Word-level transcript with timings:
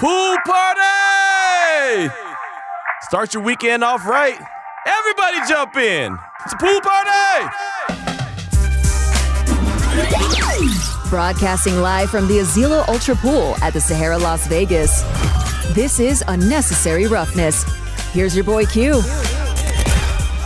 Pool 0.00 0.38
party! 0.46 2.10
Start 3.02 3.34
your 3.34 3.42
weekend 3.42 3.84
off 3.84 4.06
right. 4.06 4.40
Everybody 4.86 5.36
jump 5.46 5.76
in. 5.76 6.16
It's 6.42 6.54
a 6.54 6.56
pool 6.56 6.80
party! 6.80 7.44
Broadcasting 11.10 11.82
live 11.82 12.08
from 12.08 12.28
the 12.28 12.38
Azilo 12.38 12.88
Ultra 12.88 13.14
Pool 13.16 13.56
at 13.60 13.74
the 13.74 13.80
Sahara 13.82 14.16
Las 14.16 14.46
Vegas. 14.46 15.02
This 15.74 16.00
is 16.00 16.24
Unnecessary 16.28 17.06
Roughness. 17.06 17.64
Here's 18.14 18.34
your 18.34 18.44
boy 18.44 18.64
Q. 18.64 19.02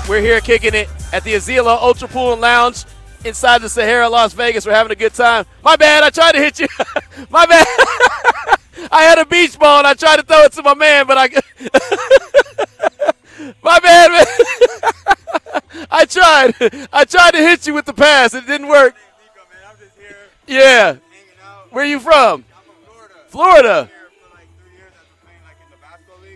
We're 0.08 0.20
here 0.20 0.40
kicking 0.40 0.74
it 0.74 0.88
at 1.12 1.22
the 1.22 1.34
Azilo 1.34 1.80
Ultra 1.80 2.08
Pool 2.08 2.32
and 2.32 2.40
Lounge 2.40 2.86
inside 3.24 3.62
the 3.62 3.68
Sahara, 3.68 4.08
Las 4.08 4.32
Vegas. 4.32 4.66
We're 4.66 4.74
having 4.74 4.90
a 4.90 4.96
good 4.96 5.14
time. 5.14 5.46
My 5.62 5.76
bad, 5.76 6.02
I 6.02 6.10
tried 6.10 6.32
to 6.32 6.38
hit 6.38 6.58
you. 6.58 6.66
my 7.30 7.46
bad. 7.46 8.10
I 8.94 9.02
had 9.02 9.18
a 9.18 9.26
beach 9.26 9.58
ball 9.58 9.78
and 9.78 9.88
I 9.88 9.94
tried 9.94 10.18
to 10.18 10.22
throw 10.22 10.42
it 10.42 10.52
to 10.52 10.62
my 10.62 10.74
man, 10.74 11.08
but 11.08 11.18
I. 11.18 11.28
my 13.60 13.80
bad, 13.80 14.12
man. 14.12 14.24
I 15.90 16.04
tried. 16.04 16.54
I 16.92 17.04
tried 17.04 17.32
to 17.32 17.38
hit 17.38 17.66
you 17.66 17.74
with 17.74 17.86
the 17.86 17.92
pass. 17.92 18.34
It 18.34 18.46
didn't 18.46 18.68
work. 18.68 18.94
Yeah. 20.46 20.98
Where 21.70 21.84
are 21.84 21.88
you 21.88 21.98
from? 21.98 22.44
Florida. 23.26 23.88
Florida. 23.88 23.90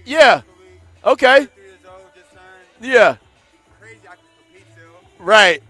Yeah. 0.05 0.43
Okay. 1.05 1.47
Yeah. 2.81 3.19
Right. 5.21 5.63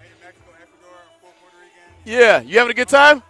Yeah. 2.07 2.41
You 2.41 2.57
having 2.57 2.71
a 2.71 2.75
good 2.75 2.89
time? 2.89 3.23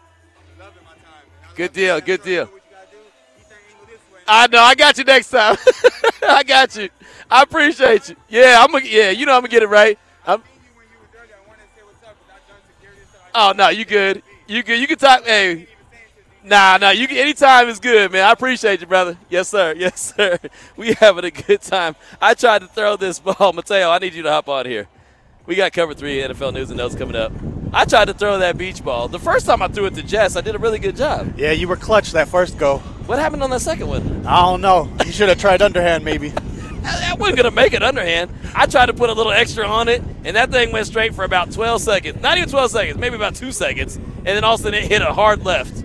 Good 1.56 1.72
deal. 1.72 2.00
Good 2.00 2.22
deal. 2.22 2.48
I 4.28 4.46
know. 4.48 4.60
I 4.60 4.74
got 4.74 4.98
you 4.98 5.04
next 5.04 5.30
time. 5.30 5.56
I 6.22 6.42
got 6.42 6.76
you. 6.76 6.90
I 7.30 7.42
appreciate 7.42 8.10
you. 8.10 8.16
Yeah. 8.28 8.64
I'm. 8.66 8.74
A, 8.74 8.80
yeah. 8.80 9.10
You 9.10 9.26
know 9.26 9.32
I'm 9.32 9.40
gonna 9.40 9.48
get 9.48 9.62
it 9.62 9.68
right. 9.68 9.98
I'm, 10.26 10.42
oh 13.34 13.52
no, 13.56 13.70
you 13.70 13.84
good. 13.84 14.22
You 14.46 14.62
good. 14.62 14.78
You 14.78 14.86
can 14.86 14.98
talk. 14.98 15.24
Hey. 15.24 15.68
Nah, 16.44 16.78
nah. 16.78 16.90
You 16.90 17.08
can, 17.08 17.18
anytime 17.18 17.68
is 17.68 17.80
good, 17.80 18.12
man. 18.12 18.24
I 18.24 18.32
appreciate 18.32 18.80
you, 18.80 18.86
brother. 18.86 19.18
Yes, 19.28 19.48
sir. 19.48 19.74
Yes, 19.78 20.14
sir. 20.14 20.38
We 20.76 20.94
having 20.94 21.24
a 21.24 21.30
good 21.30 21.60
time. 21.60 21.96
I 22.20 22.34
tried 22.34 22.60
to 22.60 22.68
throw 22.68 22.96
this 22.96 23.18
ball, 23.18 23.52
Mateo. 23.54 23.90
I 23.90 23.98
need 23.98 24.14
you 24.14 24.22
to 24.22 24.30
hop 24.30 24.48
on 24.48 24.66
here. 24.66 24.88
We 25.46 25.56
got 25.56 25.72
cover 25.72 25.94
three 25.94 26.18
NFL 26.18 26.54
news 26.54 26.70
and 26.70 26.78
notes 26.78 26.94
coming 26.94 27.16
up. 27.16 27.32
I 27.72 27.84
tried 27.84 28.06
to 28.06 28.14
throw 28.14 28.38
that 28.38 28.56
beach 28.56 28.82
ball. 28.82 29.08
The 29.08 29.18
first 29.18 29.46
time 29.46 29.62
I 29.62 29.68
threw 29.68 29.86
it 29.86 29.94
to 29.94 30.02
Jess, 30.02 30.36
I 30.36 30.40
did 30.40 30.54
a 30.54 30.58
really 30.58 30.78
good 30.78 30.96
job. 30.96 31.34
Yeah, 31.38 31.52
you 31.52 31.68
were 31.68 31.76
clutch 31.76 32.12
that 32.12 32.28
first 32.28 32.58
go. 32.58 32.78
What 33.06 33.18
happened 33.18 33.42
on 33.42 33.50
that 33.50 33.60
second 33.60 33.88
one? 33.88 34.26
I 34.26 34.40
don't 34.42 34.60
know. 34.60 34.90
You 35.04 35.12
should 35.12 35.28
have 35.28 35.38
tried 35.38 35.62
underhand, 35.62 36.04
maybe. 36.04 36.32
I, 36.84 37.10
I 37.12 37.14
wasn't 37.14 37.36
gonna 37.38 37.50
make 37.50 37.72
it 37.72 37.82
underhand. 37.82 38.30
I 38.54 38.66
tried 38.66 38.86
to 38.86 38.94
put 38.94 39.10
a 39.10 39.12
little 39.12 39.32
extra 39.32 39.66
on 39.66 39.88
it, 39.88 40.02
and 40.24 40.36
that 40.36 40.50
thing 40.50 40.72
went 40.72 40.86
straight 40.86 41.14
for 41.14 41.24
about 41.24 41.52
12 41.52 41.82
seconds. 41.82 42.22
Not 42.22 42.38
even 42.38 42.48
12 42.48 42.70
seconds, 42.70 42.98
maybe 42.98 43.16
about 43.16 43.34
two 43.34 43.52
seconds, 43.52 43.96
and 43.96 44.26
then 44.26 44.44
all 44.44 44.54
of 44.54 44.60
a 44.60 44.62
sudden 44.64 44.82
it 44.82 44.88
hit 44.88 45.02
a 45.02 45.12
hard 45.12 45.44
left. 45.44 45.84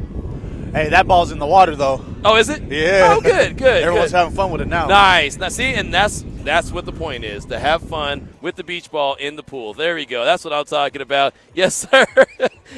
Hey, 0.74 0.90
that 0.90 1.08
ball's 1.08 1.32
in 1.32 1.40
the 1.40 1.46
water 1.46 1.76
though. 1.76 2.04
Oh, 2.26 2.38
is 2.38 2.50
it? 2.50 2.64
Yeah. 2.64 3.16
Oh, 3.16 3.22
good, 3.22 3.58
good. 3.58 3.84
Everyone's 3.84 4.12
good. 4.12 4.18
having 4.18 4.34
fun 4.34 4.52
with 4.52 4.62
it 4.62 4.68
now. 4.68 4.88
Nice. 4.88 5.38
Now 5.38 5.50
see, 5.50 5.74
and 5.74 5.94
that's 5.94 6.24
that's 6.44 6.72
what 6.72 6.86
the 6.86 6.92
point 6.92 7.24
is 7.24 7.46
to 7.46 7.58
have 7.58 7.82
fun 7.82 8.28
with 8.42 8.56
the 8.56 8.64
beach 8.64 8.92
ball 8.92 9.16
in 9.16 9.36
the 9.36 9.44
pool. 9.44 9.74
There 9.74 9.96
we 9.96 10.06
go. 10.06 10.26
That's 10.26 10.44
what 10.44 10.54
I'm 10.54 10.66
talking 10.66 11.02
about. 11.02 11.34
Yes, 11.56 11.76
sir. 11.76 12.06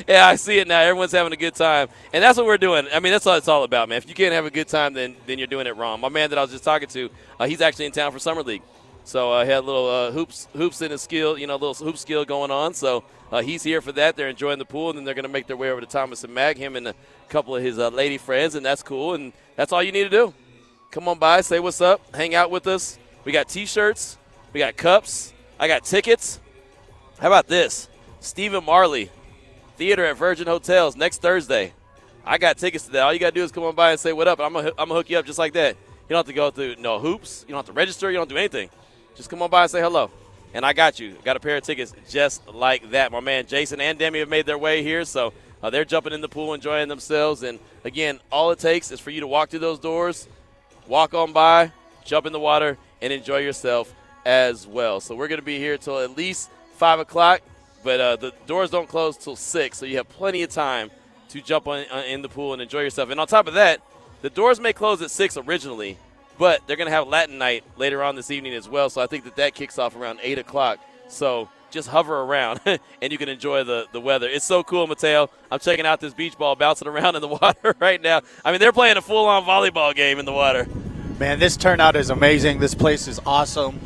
yeah, 0.06 0.28
I 0.28 0.36
see 0.36 0.60
it 0.60 0.68
now. 0.68 0.82
Everyone's 0.82 1.14
having 1.14 1.32
a 1.32 1.38
good 1.38 1.56
time, 1.56 1.88
and 2.12 2.22
that's 2.22 2.38
what 2.38 2.46
we're 2.46 2.58
doing. 2.58 2.88
I 2.94 3.00
mean, 3.00 3.14
that's 3.14 3.26
what 3.26 3.38
it's 3.38 3.48
all 3.48 3.64
about, 3.64 3.88
man. 3.88 4.00
If 4.00 4.10
you 4.10 4.14
can't 4.14 4.34
have 4.34 4.46
a 4.46 4.50
good 4.50 4.68
time, 4.68 4.94
then 4.94 5.16
then 5.26 5.38
you're 5.40 5.48
doing 5.48 5.66
it 5.66 5.78
wrong. 5.78 6.02
My 6.02 6.10
man 6.10 6.30
that 6.32 6.38
I 6.38 6.42
was 6.42 6.52
just 6.52 6.66
talking 6.66 6.90
to, 6.90 7.10
uh, 7.40 7.48
he's 7.48 7.62
actually 7.62 7.86
in 7.86 7.94
town 7.94 8.12
for 8.12 8.20
summer 8.20 8.44
league. 8.44 8.64
So 9.06 9.32
I 9.32 9.44
uh, 9.44 9.46
had 9.46 9.60
a 9.60 9.62
little 9.62 9.88
uh, 9.88 10.12
hoops 10.12 10.50
hoops 10.54 10.82
in 10.82 10.92
his 10.92 11.02
skill, 11.02 11.38
you 11.38 11.48
know, 11.48 11.56
little 11.56 11.74
hoop 11.74 11.98
skill 11.98 12.26
going 12.26 12.52
on. 12.52 12.74
So 12.74 13.06
uh, 13.32 13.42
he's 13.42 13.64
here 13.64 13.80
for 13.80 13.94
that. 13.94 14.18
They're 14.18 14.30
enjoying 14.30 14.60
the 14.60 14.66
pool, 14.66 14.90
and 14.90 14.98
then 14.98 15.06
they're 15.06 15.14
going 15.14 15.24
to 15.24 15.32
make 15.32 15.48
their 15.48 15.58
way 15.58 15.72
over 15.72 15.80
to 15.80 15.88
Thomas 15.88 16.28
& 16.28 16.30
Mack, 16.30 16.58
him 16.58 16.76
and 16.76 16.88
a 16.88 16.96
couple 17.30 17.56
of 17.56 17.64
his 17.64 17.80
uh, 17.80 17.90
lady 17.90 18.18
friends, 18.18 18.56
and 18.56 18.66
that's 18.66 18.84
cool. 18.84 19.14
And 19.14 19.32
that's 19.56 19.72
all 19.72 19.82
you 19.82 19.92
need 19.92 20.04
to 20.04 20.10
do. 20.10 20.34
Come 20.92 21.08
on 21.08 21.20
by, 21.20 21.42
say 21.42 21.60
what's 21.60 21.82
up, 21.82 22.16
hang 22.16 22.36
out 22.36 22.52
with 22.52 22.68
us. 22.68 22.98
We 23.26 23.32
got 23.32 23.50
T-shirts, 23.50 24.20
we 24.54 24.60
got 24.60 24.78
cups, 24.78 25.34
I 25.60 25.68
got 25.68 25.84
tickets. 25.84 26.40
How 27.20 27.28
about 27.28 27.48
this? 27.48 27.90
Stephen 28.20 28.64
Marley, 28.64 29.10
theater 29.78 30.06
at 30.06 30.16
Virgin 30.16 30.46
Hotels 30.46 30.96
next 30.96 31.24
Thursday. 31.24 31.74
I 32.24 32.38
got 32.38 32.58
tickets 32.58 32.86
to 32.86 32.92
that. 32.92 33.02
All 33.02 33.12
you 33.12 33.20
got 33.20 33.34
to 33.34 33.40
do 33.40 33.44
is 33.44 33.52
come 33.52 33.64
on 33.64 33.74
by 33.74 33.92
and 33.92 34.00
say 34.00 34.14
what 34.14 34.28
up. 34.28 34.40
I'm 34.40 34.54
gonna 34.54 34.70
I'm 34.78 34.90
gonna 34.90 34.94
hook 34.94 35.10
you 35.10 35.18
up 35.18 35.26
just 35.26 35.40
like 35.40 35.54
that. 35.54 35.76
You 35.76 36.10
don't 36.10 36.20
have 36.20 36.28
to 36.28 36.34
go 36.34 36.52
through 36.52 36.76
no 36.78 37.00
hoops. 37.00 37.46
You 37.48 37.54
don't 37.54 37.60
have 37.60 37.66
to 37.66 37.74
register. 37.74 38.12
You 38.12 38.18
don't 38.18 38.30
do 38.30 38.38
anything. 38.38 38.70
Just 39.16 39.30
come 39.30 39.42
on 39.42 39.50
by 39.50 39.64
and 39.64 39.72
say 39.72 39.82
hello. 39.82 40.12
And 40.54 40.64
I 40.64 40.74
got 40.74 41.00
you. 41.00 41.16
Got 41.24 41.36
a 41.36 41.40
pair 41.40 41.58
of 41.58 41.64
tickets 41.64 41.94
just 42.08 42.48
like 42.48 42.92
that. 42.92 43.12
My 43.12 43.22
man 43.22 43.48
Jason 43.48 43.82
and 43.82 43.98
Demi 43.98 44.20
have 44.20 44.30
made 44.30 44.46
their 44.46 44.58
way 44.58 44.84
here, 44.84 45.04
so 45.04 45.34
uh, 45.64 45.72
they're 45.72 45.86
jumping 45.86 46.14
in 46.14 46.22
the 46.22 46.30
pool, 46.30 46.54
enjoying 46.54 46.90
themselves. 46.90 47.42
And 47.42 47.58
again, 47.84 48.20
all 48.32 48.52
it 48.52 48.60
takes 48.60 48.92
is 48.92 49.00
for 49.00 49.10
you 49.10 49.22
to 49.22 49.28
walk 49.28 49.50
through 49.50 49.60
those 49.60 49.80
doors, 49.80 50.28
walk 50.88 51.16
on 51.16 51.34
by, 51.34 51.72
jump 52.04 52.28
in 52.28 52.34
the 52.34 52.40
water, 52.40 52.78
and 53.06 53.14
enjoy 53.14 53.38
yourself 53.38 53.94
as 54.26 54.66
well. 54.66 55.00
So 55.00 55.16
we're 55.16 55.28
going 55.28 55.40
to 55.40 55.46
be 55.46 55.60
here 55.60 55.78
till 55.78 56.00
at 56.00 56.18
least 56.18 56.50
five 56.74 57.00
o'clock, 57.00 57.42
but 57.84 58.00
uh, 58.02 58.16
the 58.16 58.34
doors 58.48 58.72
don't 58.72 58.90
close 58.90 59.16
till 59.16 59.36
six, 59.36 59.78
so 59.78 59.86
you 59.86 59.98
have 59.98 60.10
plenty 60.10 60.42
of 60.42 60.50
time 60.50 60.90
to 61.30 61.40
jump 61.40 61.68
on, 61.68 61.86
uh, 61.92 62.04
in 62.08 62.24
the 62.24 62.30
pool 62.30 62.54
and 62.54 62.62
enjoy 62.64 62.82
yourself. 62.82 63.12
And 63.12 63.20
on 63.20 63.28
top 63.28 63.48
of 63.48 63.54
that, 63.54 63.80
the 64.24 64.32
doors 64.32 64.60
may 64.60 64.74
close 64.74 65.04
at 65.04 65.12
six 65.12 65.38
originally, 65.38 66.00
but 66.40 66.66
they're 66.66 66.78
going 66.78 66.88
to 66.88 66.96
have 66.96 67.08
Latin 67.08 67.38
night 67.38 67.64
later 67.78 68.02
on 68.02 68.16
this 68.16 68.32
evening 68.32 68.56
as 68.56 68.68
well. 68.68 68.90
So 68.90 69.02
I 69.02 69.06
think 69.06 69.24
that 69.26 69.36
that 69.36 69.54
kicks 69.54 69.78
off 69.78 69.96
around 69.96 70.20
8 70.24 70.40
o'clock. 70.40 70.80
So 71.08 71.48
just 71.70 71.90
hover 71.90 72.22
around 72.22 72.60
and 72.66 73.12
you 73.12 73.20
can 73.20 73.30
enjoy 73.30 73.64
the, 73.64 73.86
the 73.92 74.02
weather. 74.02 74.28
It's 74.28 74.46
so 74.46 74.64
cool, 74.64 74.88
Mateo. 74.88 75.30
I'm 75.52 75.60
checking 75.60 75.86
out 75.86 76.00
this 76.00 76.16
beach 76.16 76.40
ball 76.40 76.56
bouncing 76.56 76.88
around 76.94 77.16
in 77.16 77.22
the 77.22 77.28
water 77.28 77.76
right 77.80 78.02
now. 78.02 78.22
I 78.44 78.50
mean, 78.50 78.60
they're 78.60 78.74
playing 78.74 78.98
a 78.98 79.02
full 79.02 79.28
on 79.28 79.44
volleyball 79.44 79.94
game 79.94 80.18
in 80.18 80.26
the 80.26 80.34
water. 80.34 80.68
Man, 81.18 81.40
this 81.40 81.56
turnout 81.56 81.96
is 81.96 82.10
amazing. 82.10 82.60
This 82.60 82.76
place 82.76 83.08
is 83.08 83.22
awesome. 83.26 83.80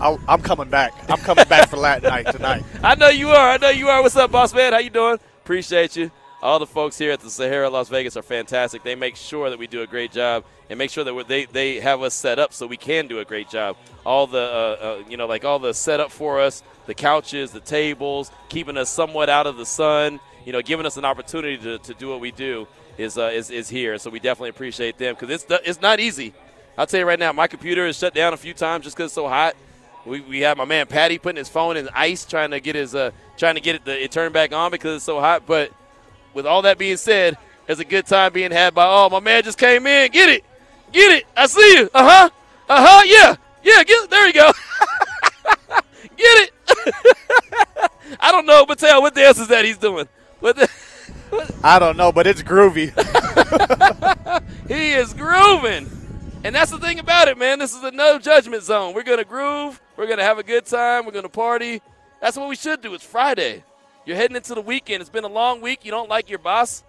i 0.00 0.16
am 0.28 0.40
coming 0.40 0.70
back. 0.70 0.94
I'm 1.10 1.18
coming 1.18 1.44
back 1.44 1.68
for 1.68 1.76
Latin 1.76 2.08
night 2.08 2.32
tonight. 2.32 2.64
I 2.82 2.94
know 2.94 3.10
you 3.10 3.28
are. 3.28 3.50
I 3.50 3.58
know 3.58 3.68
you 3.68 3.88
are. 3.88 4.00
What's 4.00 4.16
up, 4.16 4.30
boss 4.30 4.54
man? 4.54 4.72
How 4.72 4.78
you 4.78 4.88
doing? 4.88 5.18
Appreciate 5.42 5.94
you. 5.94 6.10
All 6.40 6.58
the 6.58 6.66
folks 6.66 6.96
here 6.96 7.12
at 7.12 7.20
the 7.20 7.28
Sahara 7.28 7.68
Las 7.68 7.90
Vegas 7.90 8.16
are 8.16 8.22
fantastic. 8.22 8.82
They 8.82 8.94
make 8.94 9.16
sure 9.16 9.50
that 9.50 9.58
we 9.58 9.66
do 9.66 9.82
a 9.82 9.86
great 9.86 10.10
job 10.10 10.46
and 10.70 10.78
make 10.78 10.90
sure 10.90 11.04
that 11.04 11.28
they, 11.28 11.44
they 11.44 11.80
have 11.80 12.00
us 12.00 12.14
set 12.14 12.38
up 12.38 12.54
so 12.54 12.66
we 12.66 12.78
can 12.78 13.08
do 13.08 13.18
a 13.18 13.26
great 13.26 13.50
job. 13.50 13.76
All 14.06 14.26
the, 14.26 14.38
uh, 14.38 14.42
uh, 14.42 15.02
you 15.06 15.18
know, 15.18 15.26
like 15.26 15.44
all 15.44 15.58
the 15.58 15.74
setup 15.74 16.10
for 16.10 16.40
us, 16.40 16.62
the 16.86 16.94
couches, 16.94 17.50
the 17.50 17.60
tables, 17.60 18.30
keeping 18.48 18.78
us 18.78 18.88
somewhat 18.88 19.28
out 19.28 19.46
of 19.46 19.58
the 19.58 19.66
sun, 19.66 20.18
you 20.46 20.52
know, 20.54 20.62
giving 20.62 20.86
us 20.86 20.96
an 20.96 21.04
opportunity 21.04 21.58
to, 21.58 21.76
to 21.76 21.92
do 21.92 22.08
what 22.08 22.20
we 22.20 22.30
do 22.30 22.66
is, 22.96 23.18
uh, 23.18 23.24
is, 23.24 23.50
is 23.50 23.68
here. 23.68 23.98
So 23.98 24.08
we 24.08 24.18
definitely 24.18 24.48
appreciate 24.48 24.96
them 24.96 25.14
because 25.14 25.28
it's, 25.28 25.44
it's 25.66 25.82
not 25.82 26.00
easy. 26.00 26.32
I'll 26.78 26.86
tell 26.86 27.00
you 27.00 27.06
right 27.06 27.18
now, 27.18 27.32
my 27.32 27.46
computer 27.46 27.86
is 27.86 27.96
shut 27.96 28.14
down 28.14 28.32
a 28.32 28.36
few 28.36 28.54
times 28.54 28.84
just 28.84 28.96
because 28.96 29.08
it's 29.08 29.14
so 29.14 29.28
hot. 29.28 29.54
We, 30.06 30.20
we 30.22 30.40
have 30.40 30.56
my 30.56 30.64
man 30.64 30.86
Patty 30.86 31.18
putting 31.18 31.36
his 31.36 31.48
phone 31.48 31.76
in 31.76 31.88
ice, 31.94 32.24
trying 32.24 32.52
to 32.52 32.60
get 32.60 32.74
his 32.74 32.94
uh, 32.94 33.10
trying 33.36 33.56
to 33.56 33.60
get 33.60 33.76
it, 33.76 33.84
the, 33.84 34.02
it 34.02 34.10
turned 34.10 34.32
back 34.32 34.52
on 34.52 34.70
because 34.70 34.96
it's 34.96 35.04
so 35.04 35.20
hot. 35.20 35.44
But 35.46 35.72
with 36.32 36.46
all 36.46 36.62
that 36.62 36.78
being 36.78 36.96
said, 36.96 37.36
there's 37.66 37.80
a 37.80 37.84
good 37.84 38.06
time 38.06 38.32
being 38.32 38.50
had 38.50 38.74
by 38.74 38.84
all. 38.84 39.10
My 39.10 39.20
man 39.20 39.42
just 39.42 39.58
came 39.58 39.86
in. 39.86 40.10
Get 40.10 40.28
it. 40.30 40.44
Get 40.92 41.12
it. 41.12 41.26
I 41.36 41.46
see 41.46 41.78
you. 41.78 41.90
Uh 41.92 42.08
huh. 42.08 42.30
Uh 42.68 42.86
huh. 42.86 43.02
Yeah. 43.04 43.36
Yeah. 43.62 43.84
Get 43.84 44.04
it. 44.04 44.10
There 44.10 44.26
you 44.26 44.32
go. 44.32 44.52
get 46.16 46.48
it. 46.48 46.52
I 48.20 48.32
don't 48.32 48.46
know, 48.46 48.64
Mateo, 48.66 49.00
what 49.00 49.14
dance 49.14 49.38
is 49.38 49.48
that 49.48 49.64
he's 49.64 49.78
doing? 49.78 50.08
What 50.40 50.56
the, 50.56 50.68
what? 51.30 51.54
I 51.62 51.78
don't 51.78 51.96
know, 51.96 52.10
but 52.12 52.26
it's 52.26 52.42
groovy. 52.42 52.90
he 54.68 54.92
is 54.92 55.14
grooving. 55.14 55.99
And 56.42 56.54
that's 56.54 56.70
the 56.70 56.78
thing 56.78 56.98
about 56.98 57.28
it, 57.28 57.36
man. 57.36 57.58
This 57.58 57.76
is 57.76 57.84
a 57.84 57.90
no 57.90 58.18
judgment 58.18 58.62
zone. 58.62 58.94
We're 58.94 59.02
going 59.02 59.18
to 59.18 59.26
groove. 59.26 59.78
We're 59.96 60.06
going 60.06 60.18
to 60.18 60.24
have 60.24 60.38
a 60.38 60.42
good 60.42 60.64
time. 60.64 61.04
We're 61.04 61.12
going 61.12 61.24
to 61.24 61.28
party. 61.28 61.82
That's 62.22 62.34
what 62.34 62.48
we 62.48 62.56
should 62.56 62.80
do. 62.80 62.94
It's 62.94 63.04
Friday. 63.04 63.62
You're 64.06 64.16
heading 64.16 64.36
into 64.36 64.54
the 64.54 64.62
weekend. 64.62 65.02
It's 65.02 65.10
been 65.10 65.24
a 65.24 65.28
long 65.28 65.60
week. 65.60 65.84
You 65.84 65.90
don't 65.90 66.08
like 66.08 66.30
your 66.30 66.38
boss. 66.38 66.82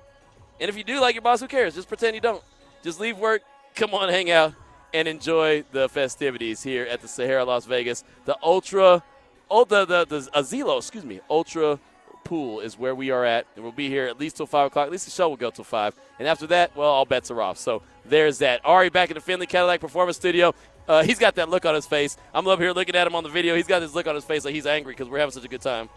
And 0.62 0.70
if 0.70 0.78
you 0.78 0.86
do 0.86 1.02
like 1.02 1.16
your 1.16 1.22
boss, 1.22 1.42
who 1.42 1.48
cares? 1.48 1.76
Just 1.76 1.90
pretend 1.90 2.16
you 2.16 2.22
don't. 2.22 2.42
Just 2.82 3.02
leave 3.02 3.18
work, 3.18 3.42
come 3.76 3.94
on, 3.94 4.08
hang 4.08 4.32
out, 4.32 4.54
and 4.94 5.08
enjoy 5.08 5.64
the 5.72 5.90
festivities 5.90 6.64
here 6.64 6.86
at 6.86 7.02
the 7.02 7.08
Sahara 7.08 7.44
Las 7.44 7.66
Vegas. 7.66 8.06
The 8.26 8.38
Ultra, 8.42 9.04
oh, 9.50 9.66
the, 9.66 9.86
the, 9.86 10.06
the 10.06 10.20
Azilo, 10.32 10.78
excuse 10.78 11.04
me, 11.04 11.20
Ultra 11.30 11.78
Pool 12.24 12.60
is 12.60 12.78
where 12.78 12.96
we 12.96 13.12
are 13.12 13.26
at. 13.26 13.46
And 13.56 13.64
we'll 13.64 13.72
be 13.74 13.90
here 13.90 14.06
at 14.06 14.20
least 14.20 14.38
till 14.38 14.46
5 14.46 14.68
o'clock. 14.68 14.86
At 14.86 14.92
least 14.92 15.06
the 15.06 15.12
show 15.12 15.30
will 15.30 15.38
go 15.38 15.50
till 15.52 15.64
5. 15.64 15.96
And 16.20 16.28
after 16.28 16.48
that, 16.48 16.76
well, 16.76 16.90
all 16.90 17.06
bets 17.06 17.30
are 17.32 17.42
off. 17.42 17.58
So 17.58 17.82
there's 18.06 18.40
that. 18.40 18.62
Ari 18.64 18.90
back 18.90 19.10
in 19.10 19.16
the 19.16 19.22
Findlay 19.22 19.48
Cadillac 19.48 19.80
Performance 19.82 20.18
Studio. 20.18 20.54
Uh, 20.88 21.04
he's 21.04 21.20
got 21.20 21.36
that 21.36 21.50
look 21.50 21.66
on 21.66 21.76
his 21.76 21.86
face. 21.86 22.18
I'm 22.34 22.48
up 22.48 22.60
here 22.60 22.72
looking 22.72 22.96
at 22.96 23.06
him 23.08 23.16
on 23.16 23.24
the 23.24 23.30
video. 23.30 23.56
He's 23.56 23.68
got 23.68 23.80
this 23.80 23.94
look 23.94 24.08
on 24.08 24.16
his 24.16 24.26
face 24.26 24.44
like 24.46 24.54
he's 24.54 24.66
angry 24.66 24.94
because 24.94 25.10
we're 25.10 25.20
having 25.20 25.32
such 25.32 25.46
a 25.46 25.48
good 25.48 25.62
time. 25.62 25.90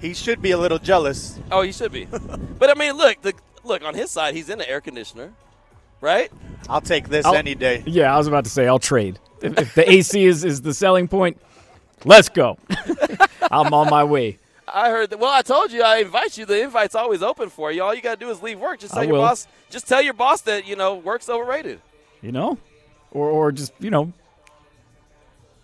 He 0.00 0.14
should 0.14 0.40
be 0.40 0.52
a 0.52 0.58
little 0.58 0.78
jealous. 0.78 1.38
Oh, 1.50 1.62
he 1.62 1.72
should 1.72 1.92
be. 1.92 2.04
but 2.58 2.70
I 2.70 2.74
mean, 2.78 2.96
look, 2.96 3.20
the 3.22 3.34
look 3.64 3.82
on 3.82 3.94
his 3.94 4.10
side, 4.10 4.34
he's 4.34 4.48
in 4.48 4.58
the 4.58 4.68
air 4.68 4.80
conditioner. 4.80 5.32
right? 6.00 6.30
I'll 6.68 6.80
take 6.80 7.08
this 7.08 7.26
I'll- 7.26 7.34
any 7.34 7.54
day. 7.54 7.82
Yeah, 7.86 8.14
I 8.14 8.18
was 8.18 8.26
about 8.26 8.44
to 8.44 8.50
say 8.50 8.66
I'll 8.68 8.78
trade. 8.78 9.18
If, 9.42 9.58
if 9.58 9.74
the 9.74 9.90
AC 9.90 10.24
is, 10.24 10.44
is 10.44 10.62
the 10.62 10.74
selling 10.74 11.08
point, 11.08 11.40
let's 12.04 12.28
go. 12.28 12.58
I'm 13.50 13.72
on 13.74 13.88
my 13.90 14.04
way. 14.04 14.38
I 14.72 14.90
heard 14.90 15.10
that. 15.10 15.18
Well, 15.18 15.32
I 15.32 15.42
told 15.42 15.72
you 15.72 15.82
I 15.82 15.98
invite 15.98 16.36
you. 16.38 16.44
The 16.46 16.62
invite's 16.62 16.94
always 16.94 17.22
open 17.22 17.48
for 17.48 17.70
you. 17.72 17.82
All 17.82 17.94
you 17.94 18.02
got 18.02 18.18
to 18.18 18.24
do 18.24 18.30
is 18.30 18.42
leave 18.42 18.58
work. 18.58 18.80
Just 18.80 18.94
tell 18.94 19.02
I 19.02 19.06
your 19.06 19.14
will. 19.14 19.20
boss. 19.22 19.46
Just 19.70 19.86
tell 19.88 20.02
your 20.02 20.14
boss 20.14 20.40
that 20.42 20.66
you 20.66 20.76
know 20.76 20.94
work's 20.96 21.28
overrated. 21.28 21.80
You 22.22 22.32
know, 22.32 22.58
or 23.10 23.28
or 23.30 23.52
just 23.52 23.72
you 23.78 23.90
know, 23.90 24.12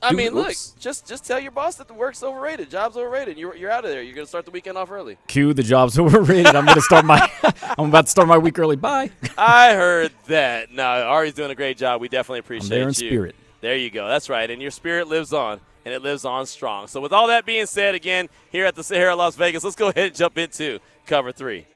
I 0.04 0.12
mean, 0.12 0.34
look, 0.34 0.48
oops. 0.50 0.74
just 0.78 1.06
just 1.08 1.24
tell 1.24 1.40
your 1.40 1.50
boss 1.50 1.76
that 1.76 1.88
the 1.88 1.94
work's 1.94 2.22
overrated, 2.22 2.70
job's 2.70 2.96
overrated. 2.96 3.38
You're 3.38 3.56
you're 3.56 3.70
out 3.70 3.84
of 3.84 3.90
there. 3.90 4.02
You're 4.02 4.14
gonna 4.14 4.26
start 4.26 4.44
the 4.44 4.50
weekend 4.50 4.76
off 4.76 4.90
early. 4.90 5.16
cue 5.26 5.54
the 5.54 5.62
job's 5.62 5.98
overrated. 5.98 6.54
I'm 6.54 6.66
gonna 6.66 6.80
start 6.80 7.04
my. 7.04 7.30
I'm 7.78 7.88
about 7.88 8.04
to 8.06 8.10
start 8.10 8.28
my 8.28 8.38
week 8.38 8.58
early. 8.58 8.76
Bye. 8.76 9.10
I 9.38 9.72
heard 9.74 10.12
that. 10.26 10.70
No, 10.70 10.84
Ari's 10.84 11.34
doing 11.34 11.50
a 11.50 11.54
great 11.54 11.78
job. 11.78 12.00
We 12.00 12.08
definitely 12.08 12.40
appreciate 12.40 12.68
there 12.70 12.82
in 12.82 12.88
you. 12.88 12.94
spirit. 12.94 13.34
There 13.62 13.76
you 13.76 13.90
go. 13.90 14.06
That's 14.06 14.28
right. 14.28 14.48
And 14.50 14.60
your 14.60 14.70
spirit 14.70 15.08
lives 15.08 15.32
on, 15.32 15.60
and 15.84 15.94
it 15.94 16.02
lives 16.02 16.24
on 16.24 16.46
strong. 16.46 16.86
So, 16.86 17.00
with 17.00 17.12
all 17.12 17.26
that 17.28 17.44
being 17.46 17.66
said, 17.66 17.94
again, 17.94 18.28
here 18.50 18.66
at 18.66 18.74
the 18.74 18.84
Sahara 18.84 19.16
Las 19.16 19.36
Vegas, 19.36 19.64
let's 19.64 19.76
go 19.76 19.88
ahead 19.88 20.06
and 20.06 20.14
jump 20.14 20.38
into 20.38 20.80
cover 21.06 21.32
three. 21.32 21.66